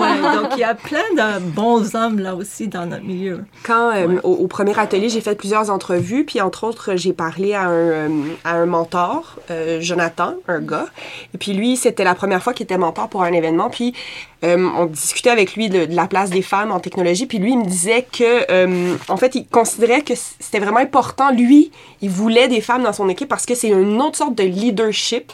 Ouais, 0.00 0.20
donc, 0.34 0.52
il 0.54 0.60
y 0.60 0.64
a 0.64 0.74
plein 0.74 1.04
de 1.14 1.40
bons 1.40 1.94
hommes 1.94 2.18
là 2.18 2.34
aussi 2.34 2.68
dans 2.68 2.86
notre 2.86 3.04
milieu. 3.04 3.44
Quand, 3.64 3.90
euh, 3.94 4.20
au, 4.22 4.32
au 4.32 4.46
premier 4.46 4.78
atelier, 4.78 5.08
j'ai 5.08 5.20
fait 5.20 5.34
plusieurs 5.34 5.70
entrevues, 5.70 6.24
puis 6.24 6.40
entre 6.40 6.64
autres, 6.64 6.96
j'ai 6.96 7.12
parlé 7.12 7.54
à 7.54 7.64
un, 7.64 7.70
euh, 7.70 8.08
à 8.44 8.56
un 8.56 8.66
mentor, 8.66 9.36
euh, 9.50 9.80
Jonathan, 9.80 10.34
un 10.48 10.60
gars. 10.60 10.86
Et 11.34 11.38
puis 11.38 11.52
lui, 11.52 11.76
c'était 11.76 12.04
la 12.04 12.14
première 12.14 12.42
fois 12.42 12.52
qu'il 12.52 12.64
était 12.64 12.78
mentor 12.78 13.08
pour 13.08 13.22
un 13.22 13.32
événement, 13.32 13.70
puis 13.70 13.94
euh, 14.42 14.68
on 14.76 14.86
discutait 14.86 15.30
avec 15.30 15.54
lui 15.54 15.68
de, 15.68 15.86
la 15.90 16.06
place 16.06 16.30
des 16.30 16.42
femmes 16.42 16.72
en 16.72 16.80
technologie, 16.80 17.26
puis 17.26 17.38
lui, 17.38 17.52
il 17.52 17.58
me 17.58 17.66
disait 17.66 18.06
que, 18.10 18.50
euh, 18.50 18.96
en 19.08 19.16
fait, 19.16 19.34
il 19.34 19.46
considérait 19.46 20.02
que 20.02 20.14
c'était 20.14 20.60
vraiment 20.60 20.78
important. 20.78 21.30
Lui, 21.30 21.70
il 22.00 22.10
voulait 22.10 22.48
des 22.48 22.60
femmes 22.60 22.82
dans 22.82 22.92
son 22.92 23.08
équipe 23.08 23.28
parce 23.28 23.44
que 23.44 23.54
c'est 23.54 23.68
une 23.68 24.00
autre 24.00 24.16
sorte 24.16 24.34
de 24.34 24.44
leadership. 24.44 25.32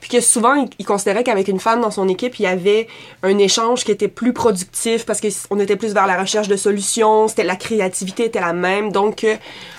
Puis 0.00 0.10
que 0.10 0.20
souvent, 0.20 0.52
il, 0.54 0.68
il 0.78 0.84
considérait 0.84 1.24
qu'avec 1.24 1.48
une 1.48 1.58
femme 1.58 1.80
dans 1.80 1.90
son 1.90 2.06
équipe, 2.10 2.38
il 2.38 2.42
y 2.42 2.46
avait 2.46 2.88
un 3.22 3.38
échange 3.38 3.84
qui 3.84 3.90
était 3.90 4.08
plus 4.08 4.34
productif 4.34 5.06
parce 5.06 5.22
qu'on 5.22 5.58
était 5.58 5.76
plus 5.76 5.94
vers 5.94 6.06
la 6.06 6.20
recherche 6.20 6.48
de 6.48 6.56
solutions, 6.56 7.28
c'était 7.28 7.44
la 7.44 7.56
créativité 7.56 8.26
était 8.26 8.40
la 8.40 8.52
même. 8.52 8.92
Donc, 8.92 9.24
euh, 9.24 9.36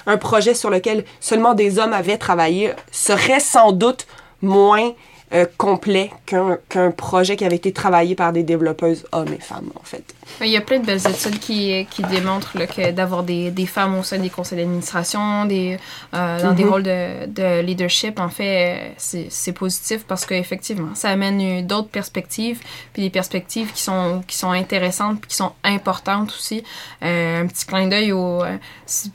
un 0.07 0.17
projet 0.17 0.55
sur 0.55 0.71
lequel 0.71 1.05
seulement 1.19 1.53
des 1.53 1.77
hommes 1.77 1.93
avaient 1.93 2.17
travaillé 2.17 2.71
serait 2.91 3.39
sans 3.39 3.71
doute 3.71 4.07
moins 4.41 4.93
euh, 5.33 5.45
complet 5.57 6.11
qu'un 6.25 6.57
qu'un 6.69 6.91
projet 6.91 7.35
qui 7.35 7.45
avait 7.45 7.55
été 7.55 7.73
travaillé 7.73 8.15
par 8.15 8.31
des 8.31 8.43
développeuses 8.43 9.05
hommes 9.11 9.33
et 9.33 9.41
femmes, 9.41 9.71
en 9.75 9.83
fait. 9.83 10.03
Il 10.41 10.47
y 10.47 10.57
a 10.57 10.61
plein 10.61 10.79
de 10.79 10.85
belles 10.85 11.07
études 11.07 11.39
qui, 11.39 11.85
qui 11.89 12.01
démontrent 12.03 12.57
là, 12.57 12.65
que 12.67 12.91
d'avoir 12.91 13.23
des, 13.23 13.51
des 13.51 13.65
femmes 13.65 13.97
au 13.97 14.03
sein 14.03 14.17
des 14.17 14.29
conseils 14.29 14.57
d'administration, 14.57 15.45
des, 15.45 15.77
euh, 16.13 16.41
dans 16.41 16.51
des 16.53 16.63
Mhm. 16.63 16.69
rôles 16.69 16.83
de, 16.83 17.25
de 17.27 17.61
leadership, 17.61 18.19
en 18.19 18.29
fait, 18.29 18.93
c'est 18.97 19.53
positif 19.53 20.03
parce 20.07 20.25
qu'effectivement, 20.25 20.89
ça 20.95 21.09
amène 21.09 21.65
d'autres 21.65 21.89
perspectives, 21.89 22.59
puis 22.91 23.03
des 23.03 23.09
perspectives 23.09 23.71
qui 23.71 23.81
sont, 23.81 24.23
qui 24.27 24.35
sont 24.35 24.51
intéressantes, 24.51 25.21
puis 25.21 25.29
qui 25.29 25.35
sont 25.35 25.53
importantes 25.63 26.29
aussi. 26.31 26.63
Euh, 27.03 27.43
un 27.43 27.47
petit 27.47 27.65
clin 27.65 27.87
d'œil 27.87 28.11
aux 28.11 28.43
euh, 28.43 28.57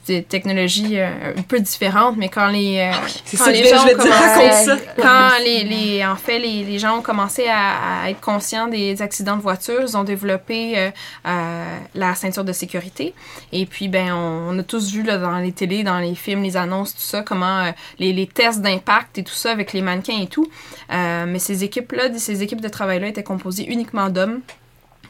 des 0.06 0.22
technologies 0.22 0.98
euh, 0.98 1.34
un 1.36 1.42
peu 1.42 1.58
différentes, 1.60 2.16
mais 2.16 2.28
quand 2.28 2.46
les, 2.48 2.78
euh, 2.78 2.92
quand 3.36 3.44
ça, 3.44 3.50
les 3.50 3.64
gens 3.68 3.84
commençaient- 3.84 4.64
ça. 4.64 4.76
quand 4.96 5.30
les, 5.44 5.64
les- 5.64 6.06
en 6.06 6.16
fait, 6.16 6.38
les, 6.38 6.64
les 6.64 6.78
gens 6.78 6.98
ont 6.98 7.02
commencé 7.02 7.46
à, 7.48 8.02
à 8.04 8.10
être 8.10 8.20
conscients 8.20 8.68
des 8.68 9.02
accidents 9.02 9.36
de 9.36 9.42
voiture, 9.42 9.80
ils 9.82 9.96
ont 9.96 10.04
développé 10.04 10.90
la 11.24 12.14
ceinture 12.14 12.44
de 12.44 12.52
sécurité. 12.52 13.14
Et 13.52 13.66
puis, 13.66 13.88
ben, 13.88 14.12
on, 14.12 14.50
on 14.50 14.58
a 14.58 14.62
tous 14.62 14.92
vu 14.92 15.02
là, 15.02 15.18
dans 15.18 15.38
les 15.38 15.52
télés, 15.52 15.82
dans 15.82 15.98
les 15.98 16.14
films, 16.14 16.42
les 16.42 16.56
annonces, 16.56 16.94
tout 16.94 17.00
ça, 17.00 17.22
comment 17.22 17.60
euh, 17.60 17.70
les, 17.98 18.12
les 18.12 18.26
tests 18.26 18.60
d'impact 18.60 19.18
et 19.18 19.24
tout 19.24 19.34
ça 19.34 19.52
avec 19.52 19.72
les 19.72 19.82
mannequins 19.82 20.20
et 20.20 20.26
tout. 20.26 20.48
Euh, 20.92 21.26
mais 21.26 21.38
ces 21.38 21.64
équipes-là, 21.64 22.16
ces 22.18 22.42
équipes 22.42 22.60
de 22.60 22.68
travail-là 22.68 23.08
étaient 23.08 23.22
composées 23.22 23.66
uniquement 23.66 24.08
d'hommes. 24.08 24.40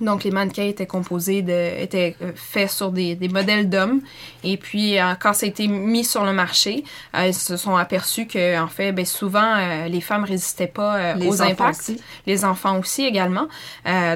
Donc, 0.01 0.25
les 0.25 0.31
mannequins 0.31 0.65
étaient 0.65 0.87
composés 0.87 1.43
de, 1.43 1.81
étaient 1.83 2.17
euh, 2.23 2.33
faits 2.35 2.71
sur 2.71 2.91
des, 2.91 3.15
des 3.15 3.29
modèles 3.29 3.69
d'hommes. 3.69 4.01
Et 4.45 4.57
puis, 4.57 4.99
euh, 4.99 5.13
quand 5.21 5.33
ça 5.35 5.47
a 5.47 5.49
été 5.49 5.69
mis 5.69 6.05
sur 6.05 6.25
le 6.25 6.33
marché, 6.33 6.85
euh, 7.17 7.27
ils 7.27 7.35
se 7.35 7.57
sont 7.57 7.77
aperçus 7.77 8.27
que, 8.27 8.59
en 8.61 8.69
fait, 8.69 8.93
ben, 8.93 9.05
souvent, 9.05 9.55
euh, 9.59 9.89
les 9.89 10.01
femmes 10.01 10.25
résistaient 10.25 10.67
pas 10.67 10.97
euh, 10.97 11.15
Les 11.15 11.27
aux 11.29 11.43
impacts. 11.43 11.81
aussi. 11.81 12.01
Les 12.27 12.45
enfants 12.45 12.79
aussi 12.79 13.05
également. 13.05 13.47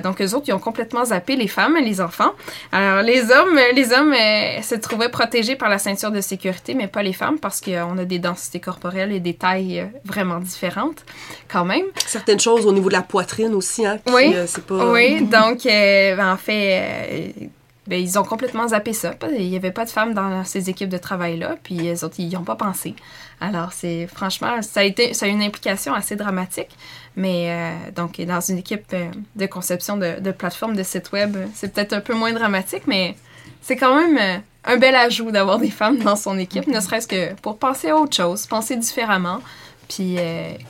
Donc, 0.03 0.21
eux 0.21 0.35
autres, 0.35 0.45
ils 0.49 0.53
ont 0.53 0.59
complètement 0.59 1.05
zappé 1.07 1.37
les 1.37 1.49
femmes 1.49 1.77
et 1.77 1.83
les 1.83 2.01
enfants. 2.01 2.33
Alors, 2.73 3.03
les 3.03 3.31
hommes, 3.31 3.59
les 3.75 3.93
hommes 3.93 4.15
se 4.63 4.75
trouvaient 4.75 5.09
protégés 5.09 5.57
par 5.57 5.69
la 5.69 5.79
ceinture 5.79 6.11
de 6.11 6.21
sécurité, 6.21 6.75
mais 6.75 6.87
pas 6.87 7.03
les 7.03 7.13
femmes 7.13 7.39
parce 7.39 7.61
qu'on 7.61 7.99
a 7.99 8.05
des 8.05 8.19
densités 8.19 8.61
corporelles 8.61 9.13
et 9.13 9.21
des 9.21 9.35
tailles 9.35 9.89
vraiment 10.05 10.39
différentes, 10.39 11.05
quand 11.49 11.65
même. 11.65 11.85
Certaines 12.07 12.41
choses 12.41 12.67
au 12.67 12.73
niveau 12.73 12.89
de 12.89 12.95
la 12.95 13.03
poitrine 13.03 13.55
aussi, 13.55 13.85
hein, 13.87 13.99
qui, 14.05 14.13
Oui, 14.13 14.35
pas... 14.67 14.91
oui. 14.93 15.23
Donc, 15.23 15.67
euh, 15.75 16.23
en 16.23 16.37
fait, 16.37 17.33
euh, 17.41 17.47
ben, 17.87 18.01
ils 18.01 18.19
ont 18.19 18.25
complètement 18.25 18.69
zappé 18.69 18.93
ça. 18.93 19.15
Il 19.37 19.49
n'y 19.49 19.57
avait 19.57 19.71
pas 19.71 19.85
de 19.85 19.91
femmes 19.91 20.15
dans 20.15 20.45
ces 20.45 20.71
équipes 20.71 20.89
de 20.89 20.99
travail-là, 20.99 21.57
puis 21.63 21.75
ils 21.75 22.29
n'y 22.29 22.37
ont 22.37 22.45
pas 22.45 22.57
pensé. 22.57 22.95
Alors, 23.41 23.73
c'est 23.73 24.07
franchement, 24.07 24.63
ça 24.63 24.81
a, 24.81 24.87
eu 24.87 25.31
une 25.31 25.43
implication 25.43 25.93
assez 25.93 26.17
dramatique. 26.17 26.71
Mais 27.17 27.51
euh, 27.51 27.91
donc, 27.95 28.21
dans 28.21 28.41
une 28.41 28.59
équipe 28.59 28.87
euh, 28.95 29.11
de 29.37 29.47
conception 29.47 29.97
de, 29.97 30.19
de 30.21 30.33
plateforme 30.33 30.77
de 30.77 30.83
site 30.83 31.13
web, 31.13 31.37
c'est 31.55 31.73
peut-être 31.73 31.93
un 31.93 32.01
peu 32.01 32.15
moins 32.15 32.33
dramatique, 32.33 32.85
mais 32.87 33.17
c'est 33.61 33.77
quand 33.77 33.95
même 33.95 34.43
un 34.65 34.77
bel 34.79 34.95
ajout 34.95 35.31
d'avoir 35.31 35.59
des 35.59 35.71
femmes 35.71 35.99
dans 35.99 36.17
son 36.17 36.39
équipe, 36.39 36.67
ne 36.67 36.81
serait-ce 36.81 37.07
que 37.07 37.35
pour 37.35 37.59
penser 37.59 37.91
à 37.91 37.97
autre 37.97 38.17
chose, 38.17 38.47
penser 38.47 38.77
différemment, 38.77 39.41
puis 39.89 40.17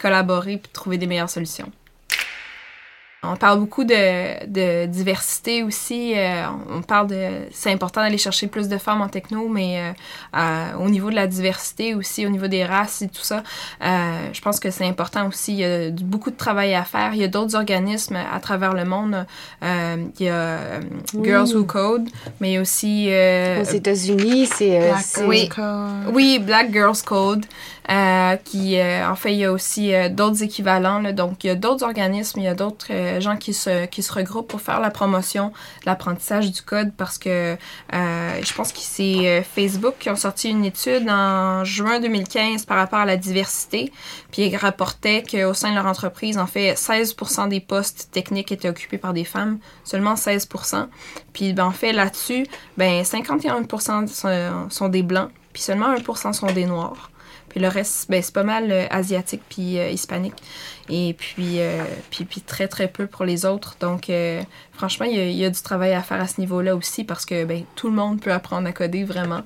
collaborer, 0.00 0.58
puis 0.58 0.70
trouver 0.72 0.98
des 0.98 1.06
meilleures 1.06 1.30
solutions. 1.30 1.70
On 3.26 3.36
parle 3.36 3.58
beaucoup 3.60 3.84
de, 3.84 4.46
de 4.46 4.86
diversité 4.86 5.62
aussi. 5.62 6.12
euh, 6.16 6.46
on 6.70 6.82
parle 6.82 7.08
de... 7.08 7.28
C'est 7.52 7.72
important 7.72 8.00
d'aller 8.02 8.18
chercher 8.18 8.46
plus 8.46 8.68
de 8.68 8.78
femmes 8.78 9.00
en 9.00 9.08
techno, 9.08 9.48
mais 9.48 9.78
euh, 9.80 9.92
euh, 10.36 10.84
au 10.84 10.88
niveau 10.88 11.10
de 11.10 11.14
la 11.14 11.26
diversité 11.26 11.94
aussi, 11.94 12.26
au 12.26 12.30
niveau 12.30 12.46
des 12.46 12.64
races 12.64 13.02
et 13.02 13.08
tout 13.08 13.22
ça, 13.22 13.42
je 13.80 14.40
pense 14.40 14.60
que 14.60 14.70
c'est 14.70 14.86
important 14.86 15.28
aussi. 15.28 15.52
Il 15.52 15.58
y 15.58 15.64
a 15.64 15.90
beaucoup 15.90 16.30
de 16.30 16.36
travail 16.36 16.74
à 16.74 16.84
faire. 16.84 17.14
Il 17.14 17.20
y 17.20 17.24
a 17.24 17.28
d'autres 17.28 17.56
organismes 17.56 18.16
à 18.16 18.40
travers 18.40 18.74
le 18.74 18.84
monde. 18.84 19.26
Il 19.62 20.26
y 20.26 20.28
a 20.28 20.58
Oui. 21.14 21.24
Girls 21.24 21.54
Who 21.54 21.64
Code, 21.64 22.08
mais 22.40 22.58
aussi... 22.58 23.08
Aux 23.08 23.62
États-Unis, 23.62 24.46
c'est. 24.46 24.92
Oui, 26.12 26.38
Black 26.38 26.72
Girls 26.72 27.02
Code. 27.04 27.46
Euh, 27.90 28.36
qui, 28.36 28.78
euh, 28.78 29.06
en 29.06 29.14
fait, 29.14 29.34
il 29.34 29.40
y 29.40 29.44
a 29.44 29.52
aussi 29.52 29.94
euh, 29.94 30.08
d'autres 30.08 30.42
équivalents. 30.42 31.00
là. 31.00 31.12
donc, 31.12 31.44
il 31.44 31.48
y 31.48 31.50
a 31.50 31.54
d'autres 31.54 31.84
organismes, 31.84 32.40
il 32.40 32.44
y 32.44 32.48
a 32.48 32.54
d'autres 32.54 33.20
gens 33.20 33.36
qui 33.36 33.52
se, 33.52 33.84
qui 33.86 34.02
se 34.02 34.12
regroupent 34.12 34.48
pour 34.48 34.62
faire 34.62 34.80
la 34.80 34.90
promotion 34.90 35.48
de 35.48 35.86
l'apprentissage 35.86 36.50
du 36.50 36.62
code 36.62 36.92
parce 36.96 37.18
que 37.18 37.56
je 37.92 38.54
pense 38.54 38.72
que 38.72 38.78
c'est 38.78 39.42
Facebook 39.42 39.94
qui 39.98 40.10
ont 40.10 40.16
sorti 40.16 40.50
une 40.50 40.64
étude 40.64 41.08
en 41.08 41.64
juin 41.64 42.00
2015 42.00 42.64
par 42.64 42.78
rapport 42.78 43.00
à 43.00 43.06
la 43.06 43.16
diversité. 43.16 43.92
Puis, 44.32 44.46
ils 44.46 44.56
rapportaient 44.56 45.22
qu'au 45.22 45.54
sein 45.54 45.70
de 45.70 45.74
leur 45.74 45.86
entreprise, 45.86 46.38
en 46.38 46.46
fait, 46.46 46.74
16% 46.74 47.48
des 47.48 47.60
postes 47.60 48.08
techniques 48.12 48.50
étaient 48.50 48.68
occupés 48.68 48.98
par 48.98 49.12
des 49.12 49.24
femmes, 49.24 49.58
seulement 49.84 50.14
16% 50.14 50.86
Puis, 51.32 51.52
ben, 51.52 51.66
en 51.66 51.70
fait, 51.70 51.92
là-dessus, 51.92 52.46
ben, 52.78 53.04
51 53.04 53.66
sont, 54.06 54.68
sont 54.70 54.88
des 54.88 55.02
blancs, 55.02 55.30
puis 55.52 55.62
seulement 55.62 55.94
1% 55.94 56.32
sont 56.32 56.46
des 56.46 56.66
noirs. 56.66 57.10
Puis 57.54 57.62
le 57.62 57.68
reste, 57.68 58.10
ben, 58.10 58.20
c'est 58.20 58.34
pas 58.34 58.42
mal 58.42 58.72
euh, 58.72 58.86
asiatique 58.90 59.42
puis 59.48 59.78
euh, 59.78 59.88
hispanique. 59.88 60.34
Et 60.90 61.14
puis, 61.16 61.60
euh, 61.60 61.84
puis, 62.10 62.24
puis 62.24 62.40
très, 62.40 62.66
très 62.66 62.88
peu 62.88 63.06
pour 63.06 63.24
les 63.24 63.46
autres. 63.46 63.76
Donc, 63.78 64.10
euh, 64.10 64.42
franchement, 64.72 65.06
il 65.06 65.16
y, 65.16 65.20
a, 65.20 65.24
il 65.26 65.36
y 65.36 65.44
a 65.44 65.50
du 65.50 65.62
travail 65.62 65.92
à 65.92 66.02
faire 66.02 66.20
à 66.20 66.26
ce 66.26 66.40
niveau-là 66.40 66.74
aussi 66.74 67.04
parce 67.04 67.24
que 67.24 67.44
ben, 67.44 67.62
tout 67.76 67.88
le 67.88 67.94
monde 67.94 68.20
peut 68.20 68.32
apprendre 68.32 68.66
à 68.66 68.72
coder 68.72 69.04
vraiment. 69.04 69.42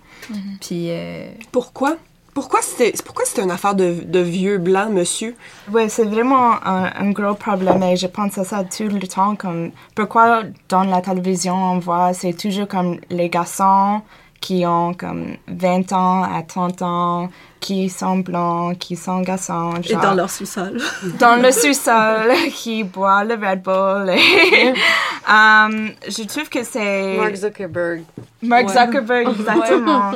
Puis. 0.63 0.87
euh, 0.89 1.29
Pourquoi? 1.53 1.97
Pourquoi 2.35 2.61
c'est 2.63 3.03
pourquoi 3.03 3.25
c'est 3.27 3.43
une 3.43 3.51
affaire 3.51 3.75
de, 3.75 4.03
de 4.05 4.21
vieux 4.21 4.59
blancs, 4.59 4.93
monsieur? 4.93 5.35
Oui, 5.73 5.91
c'est 5.91 6.05
vraiment 6.05 6.53
un, 6.65 6.85
un 6.95 7.11
gros 7.11 7.35
problème 7.35 7.83
et 7.83 7.97
je 7.97 8.07
pense 8.07 8.39
à 8.39 8.45
ça 8.45 8.63
tout 8.63 8.85
le 8.89 9.09
temps. 9.09 9.35
Comme, 9.35 9.73
pourquoi 9.97 10.45
dans 10.69 10.85
la 10.85 11.01
télévision 11.01 11.55
on 11.57 11.79
voit, 11.81 12.15
c'est 12.15 12.35
toujours 12.35 12.69
comme 12.69 12.99
les 13.11 13.29
garçons 13.29 14.03
qui 14.41 14.65
ont 14.67 14.95
comme 14.95 15.37
20 15.49 15.93
ans 15.93 16.23
à 16.23 16.43
30 16.43 16.83
ans, 16.83 17.29
qui 17.61 17.89
sont 17.91 18.19
blancs, 18.19 18.79
qui 18.79 18.95
sont 18.97 19.21
garçons. 19.21 19.73
Et 19.83 19.89
genre- 19.89 20.01
dans 20.03 20.15
leur 20.15 20.31
sous-sol. 20.31 20.81
dans 21.19 21.37
le 21.43 21.51
sous-sol, 21.51 22.31
qui 22.55 22.85
boit 22.85 23.25
le 23.25 23.35
Red 23.35 23.63
Bull. 23.63 24.11
et- 24.11 24.75
Um, 25.31 25.91
je 26.09 26.23
trouve 26.27 26.49
que 26.49 26.65
c'est... 26.65 27.19
Mark 27.19 27.35
Zuckerberg. 27.35 28.03
Mark 28.41 28.69
Ouais. 28.69 28.73
Zuckerberg, 28.73 29.29
exactement. 29.29 30.13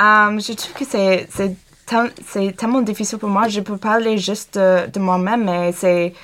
Um, 0.00 0.40
je 0.40 0.54
trouve 0.54 0.72
que 0.72 0.86
c'est 0.86 1.26
c'est 1.30 1.54
tel- 1.84 2.10
c'est 2.26 2.56
tellement 2.56 2.80
difficile 2.80 3.18
pour 3.18 3.28
moi. 3.28 3.46
Je 3.48 3.60
peux 3.60 3.76
parler 3.76 4.16
juste 4.16 4.54
de, 4.56 4.88
de 4.90 4.98
moi-même, 5.00 5.44
mais 5.44 5.72
c'est... 5.72 6.14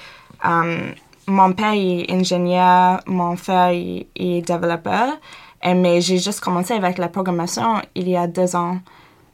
um, 0.42 0.94
mon 1.26 1.52
père 1.52 1.74
est 1.74 2.06
ingénieur, 2.10 3.00
mon 3.06 3.36
frère 3.36 3.68
est, 3.72 4.06
est 4.16 4.40
développeur, 4.40 5.08
et, 5.10 5.18
mais 5.64 6.00
j'ai 6.00 6.18
juste 6.18 6.40
commencé 6.40 6.72
avec 6.74 6.98
la 6.98 7.08
programmation 7.08 7.80
il 7.94 8.08
y 8.08 8.16
a 8.16 8.26
deux 8.26 8.56
ans. 8.56 8.78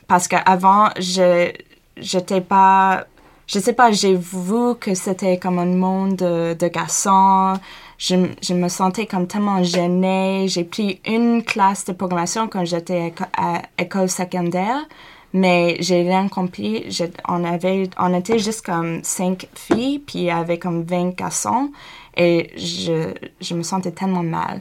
Parce 0.09 0.29
qu'avant, 0.29 0.89
je 0.99 1.53
j'étais 1.97 2.41
pas... 2.41 3.05
Je 3.47 3.61
sais 3.61 3.73
pas, 3.73 3.93
j'ai 3.93 4.15
vu 4.17 4.75
que 4.81 4.95
c'était 4.95 5.39
comme 5.39 5.59
un 5.61 5.67
monde 5.67 6.17
de, 6.17 6.69
garçons. 6.69 7.55
Je, 7.97 8.17
je 8.43 8.55
me 8.55 8.69
sentais 8.69 9.07
comme 9.07 9.29
tellement 9.29 9.63
gênée. 9.63 10.47
J'ai 10.49 10.65
pris 10.65 11.01
une 11.07 11.45
classe 11.45 11.85
de 11.85 11.93
programmation 11.93 12.49
quand 12.49 12.65
j'étais 12.65 13.09
éco- 13.09 13.25
à 13.37 13.63
école 13.79 14.09
secondaire, 14.11 14.85
mais 15.33 15.77
j'ai 15.81 16.03
rien 16.03 16.29
compris. 16.29 16.87
On, 17.29 17.45
avait, 17.45 17.89
on 17.99 18.13
était 18.15 18.39
juste 18.41 18.67
comme 18.67 19.03
cinq 19.05 19.49
filles, 19.55 20.01
puis 20.01 20.19
il 20.21 20.25
y 20.25 20.31
avait 20.31 20.59
comme 20.59 20.83
20 20.83 21.15
garçons, 21.17 21.71
et 22.17 22.51
je, 22.57 23.15
je 23.41 23.55
me 23.55 23.63
sentais 23.63 23.93
tellement 23.93 24.25
mal. 24.25 24.61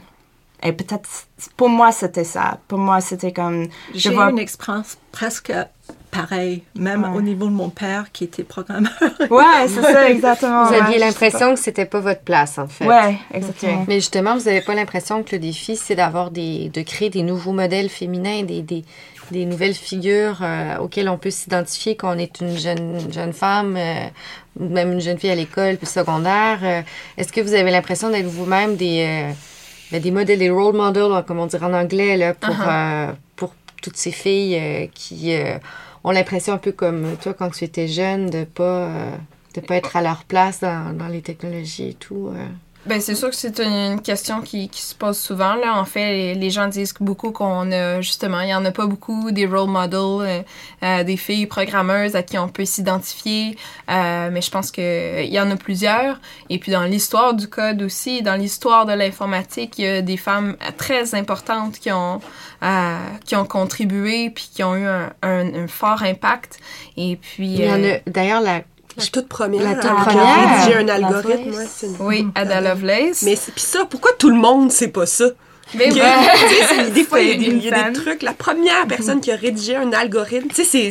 Et 0.62 0.72
peut-être, 0.72 1.08
pour 1.56 1.68
moi, 1.68 1.92
c'était 1.92 2.24
ça. 2.24 2.58
Pour 2.68 2.78
moi, 2.78 3.00
c'était 3.00 3.32
comme... 3.32 3.68
J'ai 3.94 4.10
vois- 4.10 4.30
une 4.30 4.38
expérience 4.38 4.96
presque 5.12 5.52
pareil, 6.10 6.62
même 6.74 7.04
au 7.14 7.20
niveau 7.20 7.46
de 7.46 7.52
mon 7.52 7.68
père 7.68 8.06
qui 8.10 8.24
était 8.24 8.42
programmeur. 8.42 8.90
Ouais, 9.30 9.68
c'est 9.68 9.82
ça, 9.92 10.08
exactement. 10.08 10.64
Vous 10.64 10.72
ouais, 10.72 10.80
aviez 10.80 10.98
l'impression 10.98 11.54
que 11.54 11.60
c'était 11.60 11.84
pas 11.84 12.00
votre 12.00 12.22
place, 12.22 12.58
en 12.58 12.66
fait. 12.68 12.86
Ouais, 12.86 13.18
exactement. 13.34 13.84
Mais 13.86 13.96
justement, 13.96 14.36
vous 14.36 14.44
n'avez 14.44 14.62
pas 14.62 14.74
l'impression 14.74 15.22
que 15.22 15.32
le 15.36 15.40
défi, 15.40 15.76
c'est 15.76 15.94
d'avoir 15.94 16.30
des, 16.30 16.70
de 16.70 16.80
créer 16.82 17.10
des 17.10 17.22
nouveaux 17.22 17.52
modèles 17.52 17.90
féminins, 17.90 18.44
des, 18.44 18.62
des, 18.62 18.84
des 19.30 19.44
nouvelles 19.44 19.74
figures 19.74 20.38
euh, 20.42 20.78
auxquelles 20.78 21.08
on 21.10 21.18
peut 21.18 21.30
s'identifier 21.30 21.96
quand 21.96 22.14
on 22.14 22.18
est 22.18 22.40
une 22.40 22.56
jeune, 22.56 23.12
jeune 23.12 23.32
femme, 23.34 23.76
euh, 23.76 24.06
ou 24.58 24.68
même 24.68 24.92
une 24.92 25.00
jeune 25.00 25.18
fille 25.18 25.30
à 25.30 25.34
l'école, 25.34 25.76
puis 25.76 25.86
secondaire. 25.86 26.60
Euh, 26.62 26.80
Est-ce 27.18 27.30
que 27.32 27.42
vous 27.42 27.52
avez 27.52 27.70
l'impression 27.70 28.08
d'être 28.10 28.26
vous-même 28.26 28.76
des, 28.76 29.26
ben, 29.90 30.00
des 30.00 30.10
modèles, 30.10 30.38
des 30.38 30.50
role 30.50 30.76
models, 30.76 31.24
comme 31.26 31.38
on 31.38 31.46
dirait 31.46 31.66
en 31.66 31.72
anglais, 31.74 32.16
là, 32.16 32.34
pour, 32.34 32.56
euh, 32.66 33.12
pour 33.36 33.54
toutes 33.82 33.96
ces 33.96 34.12
filles 34.12 34.56
euh, 34.56 34.86
qui 34.92 35.34
euh, 35.34 35.58
ont 36.04 36.10
l'impression, 36.10 36.54
un 36.54 36.58
peu 36.58 36.72
comme 36.72 37.16
toi 37.20 37.34
quand 37.34 37.50
tu 37.50 37.64
étais 37.64 37.88
jeune, 37.88 38.30
de 38.30 38.44
pas, 38.44 38.90
de 39.54 39.60
pas 39.60 39.76
être 39.76 39.96
à 39.96 40.02
leur 40.02 40.24
place 40.24 40.60
dans, 40.60 40.96
dans 40.96 41.08
les 41.08 41.22
technologies 41.22 41.90
et 41.90 41.94
tout? 41.94 42.30
Euh? 42.86 42.88
Ben, 42.88 43.00
c'est 43.00 43.14
sûr 43.14 43.30
que 43.30 43.36
c'est 43.36 43.60
une, 43.60 44.00
question 44.00 44.40
qui, 44.40 44.68
qui 44.68 44.82
se 44.82 44.94
pose 44.94 45.18
souvent. 45.18 45.54
Là. 45.54 45.78
En 45.78 45.84
fait, 45.84 46.12
les, 46.12 46.34
les 46.34 46.50
gens 46.50 46.68
disent 46.68 46.94
beaucoup 47.00 47.32
qu'on 47.32 47.70
a, 47.72 48.00
justement, 48.00 48.40
il 48.40 48.46
n'y 48.46 48.54
en 48.54 48.64
a 48.64 48.70
pas 48.70 48.86
beaucoup 48.86 49.30
des 49.30 49.46
role 49.46 49.68
models, 49.68 49.98
euh, 50.26 50.42
euh, 50.82 51.04
des 51.04 51.16
filles 51.16 51.46
programmeuses 51.46 52.14
à 52.16 52.22
qui 52.22 52.38
on 52.38 52.48
peut 52.48 52.64
s'identifier. 52.64 53.56
Euh, 53.90 54.30
mais 54.32 54.40
je 54.40 54.50
pense 54.50 54.70
qu'il 54.70 55.26
y 55.26 55.40
en 55.40 55.50
a 55.50 55.56
plusieurs. 55.56 56.20
Et 56.50 56.58
puis, 56.58 56.72
dans 56.72 56.84
l'histoire 56.84 57.34
du 57.34 57.48
code 57.48 57.82
aussi, 57.82 58.22
dans 58.22 58.36
l'histoire 58.36 58.86
de 58.86 58.92
l'informatique, 58.92 59.78
il 59.78 59.84
y 59.84 59.88
a 59.88 60.02
des 60.02 60.16
femmes 60.16 60.56
très 60.76 61.14
importantes 61.14 61.78
qui 61.78 61.90
ont, 61.92 62.20
euh, 62.62 62.98
qui 63.24 63.36
ont 63.36 63.46
contribué 63.46 64.30
puis 64.30 64.50
qui 64.52 64.62
ont 64.62 64.76
eu 64.76 64.86
un, 64.86 65.12
un, 65.22 65.54
un 65.54 65.66
fort 65.68 66.02
impact. 66.02 66.58
Et 66.96 67.16
puis... 67.16 67.54
Il 67.54 67.64
y 67.64 67.70
en 67.70 67.82
euh, 67.82 67.96
a, 67.96 68.10
d'ailleurs, 68.10 68.40
la, 68.40 68.62
La 68.96 69.04
toute 69.06 69.28
première. 69.28 69.62
La 69.62 69.74
toute 69.74 69.84
à 69.90 69.94
première. 69.94 70.58
rédiger 70.60 70.78
un 70.78 70.88
algorithme. 70.88 71.54
Une- 71.82 71.96
Oui, 72.00 72.26
Ada 72.34 72.60
Lovelace. 72.60 73.22
Mais 73.22 73.36
c'est- 73.36 73.52
puis 73.52 73.62
ça, 73.64 73.84
pourquoi 73.88 74.12
tout 74.18 74.30
le 74.30 74.36
monde 74.36 74.72
sait 74.72 74.88
pas 74.88 75.06
ça? 75.06 75.26
Mais 75.74 75.88
Que- 75.88 75.94
ouais. 75.94 76.00
tu 76.48 76.54
sais, 76.54 76.64
c'est- 76.84 76.90
des 76.94 77.04
fois, 77.04 77.20
il 77.20 77.28
y 77.28 77.32
a 77.32 77.34
des, 77.50 77.56
il 77.56 77.64
y 77.64 77.68
a 77.70 77.76
Fan. 77.76 77.92
des 77.92 78.00
trucs. 78.00 78.22
La 78.22 78.32
première 78.32 78.86
personne 78.86 79.20
qui 79.20 79.30
a 79.32 79.36
rédigé 79.36 79.76
un 79.76 79.92
algorithme, 79.92 80.48
tu 80.48 80.64
sais, 80.64 80.90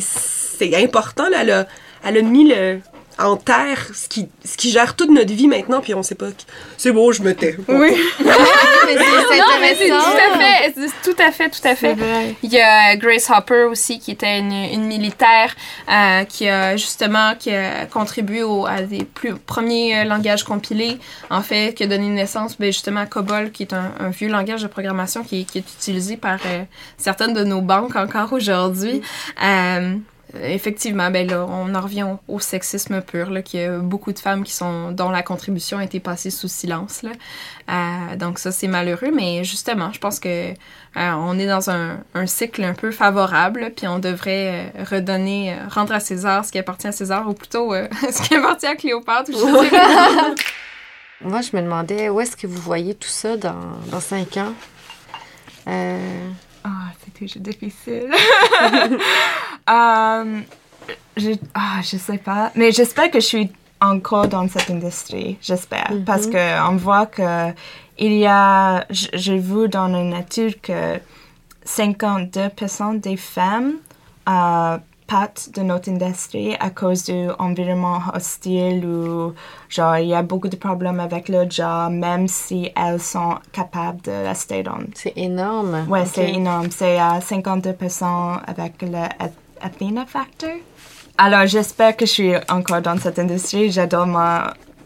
c'est 0.58 0.76
important, 0.82 1.28
là. 1.30 1.38
Elle 1.42 1.50
a, 1.50 1.66
elle 2.04 2.18
a 2.18 2.22
mis 2.22 2.48
le, 2.48 2.78
en 3.18 3.36
terre 3.36 3.86
ce 3.94 4.08
qui, 4.08 4.28
ce 4.44 4.56
qui 4.56 4.70
gère 4.70 4.94
toute 4.94 5.10
notre 5.10 5.32
vie 5.32 5.48
maintenant, 5.48 5.80
puis 5.80 5.94
on 5.94 6.02
sait 6.02 6.14
pas. 6.14 6.26
C'est 6.76 6.92
beau, 6.92 7.12
je 7.12 7.22
me 7.22 7.34
tais. 7.34 7.56
Oui. 7.68 7.92
mais 8.20 8.96
c'est 8.96 9.38
Non, 9.38 9.46
mais 9.58 9.74
c'est 9.74 9.88
tout 9.88 9.94
à 9.94 10.38
fait, 10.38 10.72
tout 11.02 11.22
à 11.22 11.32
fait, 11.32 11.50
tout 11.50 11.68
à 11.68 11.74
fait. 11.74 11.96
Il 12.42 12.52
y 12.52 12.60
a 12.60 12.96
Grace 12.96 13.30
Hopper 13.30 13.64
aussi, 13.64 13.98
qui 13.98 14.10
était 14.10 14.38
une, 14.38 14.52
une 14.52 14.84
militaire, 14.84 15.54
euh, 15.90 16.24
qui 16.24 16.48
a 16.48 16.76
justement 16.76 17.34
qui 17.38 17.50
a 17.50 17.86
contribué 17.86 18.42
au, 18.42 18.66
à 18.66 18.82
des 18.82 19.04
plus 19.04 19.34
premiers 19.34 20.00
euh, 20.00 20.04
langages 20.04 20.44
compilés, 20.44 20.98
en 21.30 21.42
fait, 21.42 21.74
qui 21.74 21.84
a 21.84 21.86
donné 21.86 22.08
naissance, 22.08 22.58
ben, 22.58 22.66
justement, 22.66 23.00
à 23.00 23.06
COBOL, 23.06 23.50
qui 23.50 23.62
est 23.62 23.72
un, 23.72 23.92
un 23.98 24.10
vieux 24.10 24.28
langage 24.28 24.62
de 24.62 24.68
programmation 24.68 25.22
qui, 25.24 25.44
qui 25.44 25.58
est 25.58 25.72
utilisé 25.78 26.16
par 26.16 26.38
euh, 26.46 26.64
certaines 26.98 27.34
de 27.34 27.44
nos 27.44 27.60
banques 27.60 27.96
encore 27.96 28.32
aujourd'hui. 28.32 29.00
Euh, 29.42 29.96
Effectivement, 30.34 31.10
ben 31.10 31.28
là, 31.28 31.46
on 31.48 31.72
en 31.74 31.80
revient 31.80 32.04
au, 32.26 32.40
sexisme 32.40 33.00
pur, 33.00 33.30
là, 33.30 33.42
qu'il 33.42 33.60
y 33.60 33.62
a 33.62 33.78
beaucoup 33.78 34.12
de 34.12 34.18
femmes 34.18 34.42
qui 34.42 34.52
sont, 34.52 34.90
dont 34.90 35.10
la 35.10 35.22
contribution 35.22 35.78
a 35.78 35.84
été 35.84 36.00
passée 36.00 36.30
sous 36.30 36.48
silence, 36.48 37.02
là. 37.02 37.12
Euh, 37.70 38.16
donc 38.16 38.40
ça, 38.40 38.50
c'est 38.50 38.66
malheureux, 38.66 39.12
mais 39.14 39.44
justement, 39.44 39.92
je 39.92 40.00
pense 40.00 40.18
que 40.18 40.50
euh, 40.50 40.54
on 40.94 41.38
est 41.38 41.46
dans 41.46 41.70
un, 41.70 41.98
cycle 42.26 42.64
un 42.64 42.74
peu 42.74 42.90
favorable, 42.90 43.72
puis 43.76 43.86
on 43.86 44.00
devrait 44.00 44.70
euh, 44.76 44.84
redonner, 44.90 45.56
rendre 45.70 45.92
à 45.92 46.00
César 46.00 46.44
ce 46.44 46.50
qui 46.50 46.58
appartient 46.58 46.88
à 46.88 46.92
César, 46.92 47.28
ou 47.28 47.32
plutôt 47.32 47.72
ce 48.10 48.22
qui 48.22 48.34
appartient 48.34 48.66
à 48.66 48.74
Cléopâtre. 48.74 49.30
Moi, 51.20 51.40
je 51.40 51.56
me 51.56 51.62
demandais 51.62 52.08
où 52.08 52.20
est-ce 52.20 52.36
que 52.36 52.48
vous 52.48 52.60
voyez 52.60 52.94
tout 52.94 53.08
ça 53.08 53.36
dans, 53.36 54.00
cinq 54.00 54.36
ans? 54.38 54.52
Ah, 56.68 56.90
c'est 56.98 57.14
toujours 57.14 57.42
difficile. 57.42 58.10
Euh, 59.68 60.40
je, 61.16 61.30
je 61.82 61.96
sais 61.96 62.18
pas. 62.18 62.50
Mais 62.56 62.72
j'espère 62.72 63.10
que 63.10 63.20
je 63.20 63.26
suis 63.26 63.52
encore 63.80 64.26
dans 64.26 64.48
cette 64.48 64.68
industrie. 64.70 65.38
J'espère. 65.40 65.92
Parce 66.04 66.26
que 66.26 66.68
on 66.68 66.74
voit 66.76 67.06
que 67.06 67.52
il 67.98 68.14
y 68.14 68.26
a, 68.26 68.84
j'ai 68.90 69.38
vu 69.38 69.68
dans 69.68 69.88
une 69.94 70.12
étude 70.12 70.60
que 70.60 70.98
52% 71.64 73.00
des 73.00 73.16
femmes 73.16 73.74
euh, 74.28 74.78
partent 75.06 75.50
de 75.54 75.62
notre 75.62 75.88
industrie 75.90 76.54
à 76.58 76.70
cause 76.70 77.04
de 77.04 77.28
l'environnement 77.38 78.00
hostile 78.14 78.84
ou 78.84 79.34
genre 79.68 79.96
il 79.98 80.08
y 80.08 80.14
a 80.14 80.22
beaucoup 80.22 80.48
de 80.48 80.56
problèmes 80.56 81.00
avec 81.00 81.28
leur 81.28 81.50
job 81.50 81.92
même 81.92 82.26
si 82.28 82.70
elles 82.76 83.00
sont 83.00 83.36
capables 83.52 84.00
de 84.02 84.10
rester 84.26 84.62
dans 84.62 84.78
c'est 84.94 85.12
énorme. 85.16 85.86
Ouais, 85.88 86.04
c'est 86.06 86.30
énorme. 86.32 86.68
C'est 86.70 86.98
à 86.98 87.20
52% 87.20 88.40
avec 88.46 88.82
le 88.82 88.88
Ath- 89.24 89.32
Athena 89.60 90.04
Factor. 90.06 90.50
Alors, 91.18 91.46
j'espère 91.46 91.96
que 91.96 92.04
je 92.04 92.10
suis 92.10 92.32
encore 92.50 92.82
dans 92.82 92.98
cette 92.98 93.18
industrie. 93.18 93.70
J'adore 93.70 94.06
mon, 94.06 94.40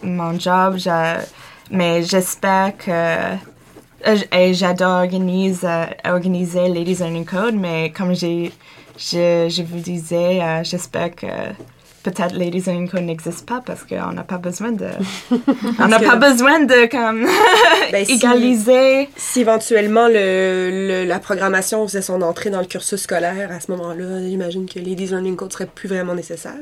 mon 0.04 0.38
job, 0.38 0.76
je- 0.76 1.24
mais 1.70 2.02
j'espère 2.02 2.76
que... 2.76 2.90
euh, 2.90 4.16
Et 4.32 4.54
j'adore 4.54 5.00
organiser, 5.02 5.66
euh, 5.66 5.86
organiser 6.06 6.68
Ladies 6.68 6.96
Learning 7.00 7.24
Code, 7.24 7.54
mais 7.56 7.90
comme 7.90 8.14
j'ai, 8.14 8.52
je, 9.00 9.48
je 9.50 9.62
vous 9.62 9.80
disais, 9.80 10.40
euh, 10.42 10.62
j'espère 10.62 11.14
que 11.16 11.26
peut-être 12.02 12.34
Ladies 12.34 12.60
Learning 12.66 12.88
Code 12.88 13.02
n'existe 13.02 13.46
pas 13.46 13.62
parce 13.64 13.84
qu'on 13.84 14.12
n'a 14.12 14.22
pas 14.22 14.38
besoin 14.38 14.72
de... 14.72 14.86
on 15.78 15.88
n'a 15.88 15.98
pas 16.00 16.16
besoin 16.16 16.60
de 16.60 16.86
comme, 16.90 17.26
Ben, 17.92 18.04
égaliser. 18.08 19.08
Si 19.16 19.40
éventuellement 19.40 20.06
le, 20.08 20.70
le- 21.02 21.04
la 21.06 21.18
programmation 21.18 21.86
faisait 21.86 22.02
son 22.02 22.22
entrée 22.22 22.50
dans 22.50 22.60
le 22.60 22.66
cursus 22.66 23.00
scolaire, 23.02 23.50
à 23.52 23.60
ce 23.60 23.70
moment-là, 23.72 24.20
j'imagine 24.22 24.66
que 24.68 24.78
les 24.78 24.94
Learning 24.94 25.36
Code 25.36 25.52
serait 25.52 25.66
plus 25.66 25.88
vraiment 25.88 26.14
nécessaire. 26.14 26.54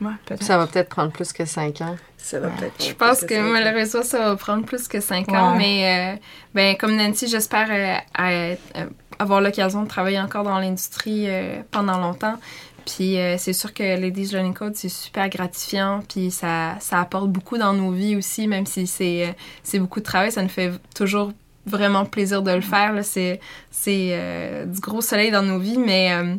Ouais. 0.00 0.36
Ça 0.40 0.58
va 0.58 0.66
peut-être 0.66 0.88
prendre 0.88 1.12
plus 1.12 1.32
que 1.32 1.44
cinq 1.44 1.80
ans. 1.80 1.96
Ça 2.16 2.40
va 2.40 2.48
peut-être. 2.48 2.84
Je 2.84 2.92
pense 2.94 3.20
que 3.22 3.52
malheureusement, 3.52 4.02
ça 4.02 4.18
va 4.18 4.36
prendre 4.36 4.64
plus 4.64 4.88
que 4.88 5.00
cinq 5.00 5.28
ans, 5.30 5.54
mais 5.56 6.16
euh, 6.16 6.20
ben, 6.54 6.76
comme 6.76 6.96
Nancy, 6.96 7.28
j'espère 7.28 7.68
euh, 7.70 7.96
euh, 8.20 8.86
avoir 9.18 9.40
l'occasion 9.40 9.82
de 9.82 9.88
travailler 9.88 10.20
encore 10.20 10.44
dans 10.44 10.58
l'industrie 10.58 11.24
euh, 11.28 11.60
pendant 11.70 11.98
longtemps. 11.98 12.38
Puis 12.86 13.18
euh, 13.18 13.36
c'est 13.38 13.52
sûr 13.54 13.72
que 13.72 13.82
Ladies 13.82 14.26
Learning 14.26 14.52
Code, 14.52 14.74
c'est 14.76 14.90
super 14.90 15.28
gratifiant, 15.30 16.02
puis 16.06 16.30
ça, 16.30 16.76
ça 16.80 17.00
apporte 17.00 17.30
beaucoup 17.30 17.56
dans 17.56 17.72
nos 17.72 17.90
vies 17.90 18.16
aussi, 18.16 18.46
même 18.46 18.66
si 18.66 18.86
c'est 18.86 19.28
euh, 19.28 19.32
c'est 19.62 19.78
beaucoup 19.78 20.00
de 20.00 20.04
travail, 20.04 20.30
ça 20.32 20.42
nous 20.42 20.50
fait 20.50 20.72
toujours 20.94 21.32
vraiment 21.66 22.04
plaisir 22.04 22.42
de 22.42 22.50
le 22.50 22.60
faire. 22.60 22.92
là. 22.92 23.02
C'est 23.02 23.40
c'est, 23.70 24.08
euh, 24.12 24.66
du 24.66 24.80
gros 24.80 25.00
soleil 25.00 25.30
dans 25.30 25.42
nos 25.42 25.58
vies, 25.58 25.78
mais 25.78 26.12
euh, 26.12 26.36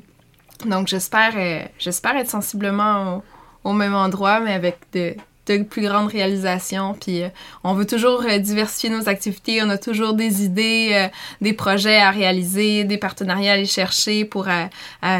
donc 0.65 0.87
j'espère 0.87 1.33
euh, 1.35 1.63
j'espère 1.79 2.15
être 2.15 2.29
sensiblement 2.29 3.17
au, 3.17 3.23
au 3.65 3.73
même 3.73 3.95
endroit, 3.95 4.39
mais 4.39 4.53
avec 4.53 4.77
de, 4.93 5.15
de 5.47 5.63
plus 5.63 5.81
grandes 5.83 6.09
réalisations. 6.11 6.95
Puis 6.99 7.23
euh, 7.23 7.29
on 7.63 7.73
veut 7.73 7.85
toujours 7.85 8.23
euh, 8.27 8.37
diversifier 8.37 8.89
nos 8.89 9.07
activités. 9.09 9.61
On 9.63 9.69
a 9.69 9.77
toujours 9.77 10.13
des 10.13 10.43
idées, 10.43 10.91
euh, 10.93 11.07
des 11.41 11.53
projets 11.53 11.97
à 11.97 12.11
réaliser, 12.11 12.83
des 12.83 12.97
partenariats 12.97 13.51
à 13.51 13.55
aller 13.55 13.65
chercher 13.65 14.25
pour 14.25 14.47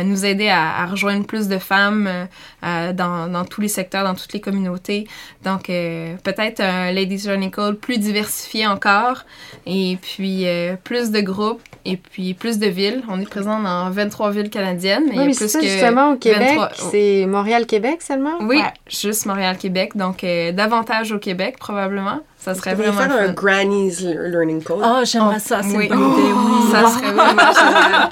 nous 0.04 0.26
aider 0.26 0.48
à, 0.50 0.82
à 0.82 0.86
rejoindre 0.86 1.26
plus 1.26 1.48
de 1.48 1.58
femmes 1.58 2.28
dans, 2.62 3.32
dans 3.32 3.46
tous 3.46 3.62
les 3.62 3.68
secteurs, 3.68 4.04
dans 4.04 4.16
toutes 4.16 4.34
les 4.34 4.42
communautés. 4.42 5.08
Donc 5.44 5.66
peut-être 5.68 6.60
un 6.62 6.92
Ladies 6.92 7.24
Learning 7.28 7.52
Code 7.52 7.80
plus 7.80 7.98
diversifié 7.98 8.68
encore 8.68 9.24
et 9.66 9.98
puis 10.02 10.46
plus 10.84 11.12
de 11.12 11.22
groupes 11.22 11.62
et 11.86 11.98
puis 11.98 12.34
plus 12.34 12.58
de 12.60 12.68
villes. 12.68 13.04
On 13.10 13.20
est 13.20 13.30
présent 13.30 13.60
dans 13.62 13.90
23 13.90 14.32
villes 14.32 14.50
canadiennes, 14.50 15.04
mais 15.08 15.16
il 15.16 15.16
y 15.16 15.20
Oui, 15.20 15.24
a 15.24 15.28
mais 15.28 15.32
plus 15.36 15.40
c'est 15.40 15.48
ça, 15.48 15.60
que 15.60 15.68
justement, 15.68 16.12
au 16.14 16.18
Québec, 16.18 16.58
23 16.58 16.72
c'est 16.92 17.26
Montréal-Québec 17.28 18.02
seulement? 18.02 18.38
oui, 18.42 18.62
juste 18.88 19.26
Montréal-Québec, 19.26 19.96
donc 19.96 20.15
euh, 20.24 20.52
davantage 20.52 21.12
au 21.12 21.20
Québec 21.20 21.58
probablement. 21.60 22.20
Ça 22.40 22.54
serait 22.56 22.76
vraiment 22.76 23.02
faire 23.02 23.12
un. 23.30 23.34
Granny's 23.34 24.02
le- 24.02 24.28
Learning 24.30 24.62
Code. 24.64 24.82
Oh, 24.84 25.02
j'aimerais 25.04 25.40
ça, 25.40 25.62
c'est 25.64 25.76
Oui. 25.76 25.88
une 25.92 25.96
bonne 25.98 26.14
idée, 26.14 26.32
oui. 26.32 26.72
Ça 26.72 26.90
serait 26.90 27.12
vraiment 27.12 27.54
génial. 27.54 28.10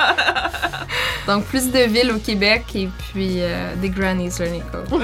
Donc 1.27 1.43
plus 1.45 1.71
de 1.71 1.79
villes 1.79 2.11
au 2.11 2.19
Québec 2.19 2.63
et 2.75 2.89
puis 3.11 3.37
euh, 3.41 3.73
des 3.77 3.89
Grannies 3.89 4.29
Learning 4.39 4.63
Code. 4.71 5.01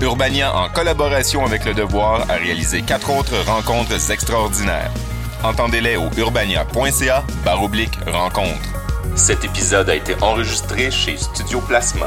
Urbania, 0.00 0.54
en 0.54 0.68
collaboration 0.68 1.44
avec 1.44 1.64
Le 1.64 1.74
Devoir, 1.74 2.22
a 2.30 2.34
réalisé 2.34 2.82
quatre 2.82 3.10
autres 3.10 3.34
rencontres 3.46 4.10
extraordinaires. 4.12 4.90
Entendez-les 5.42 5.96
au 5.96 6.08
urbania.ca 6.16 7.24
baroblique 7.44 7.98
rencontre. 8.06 8.60
Cet 9.16 9.44
épisode 9.44 9.90
a 9.90 9.96
été 9.96 10.14
enregistré 10.20 10.90
chez 10.92 11.16
Studio 11.16 11.60
Plasma. 11.60 12.06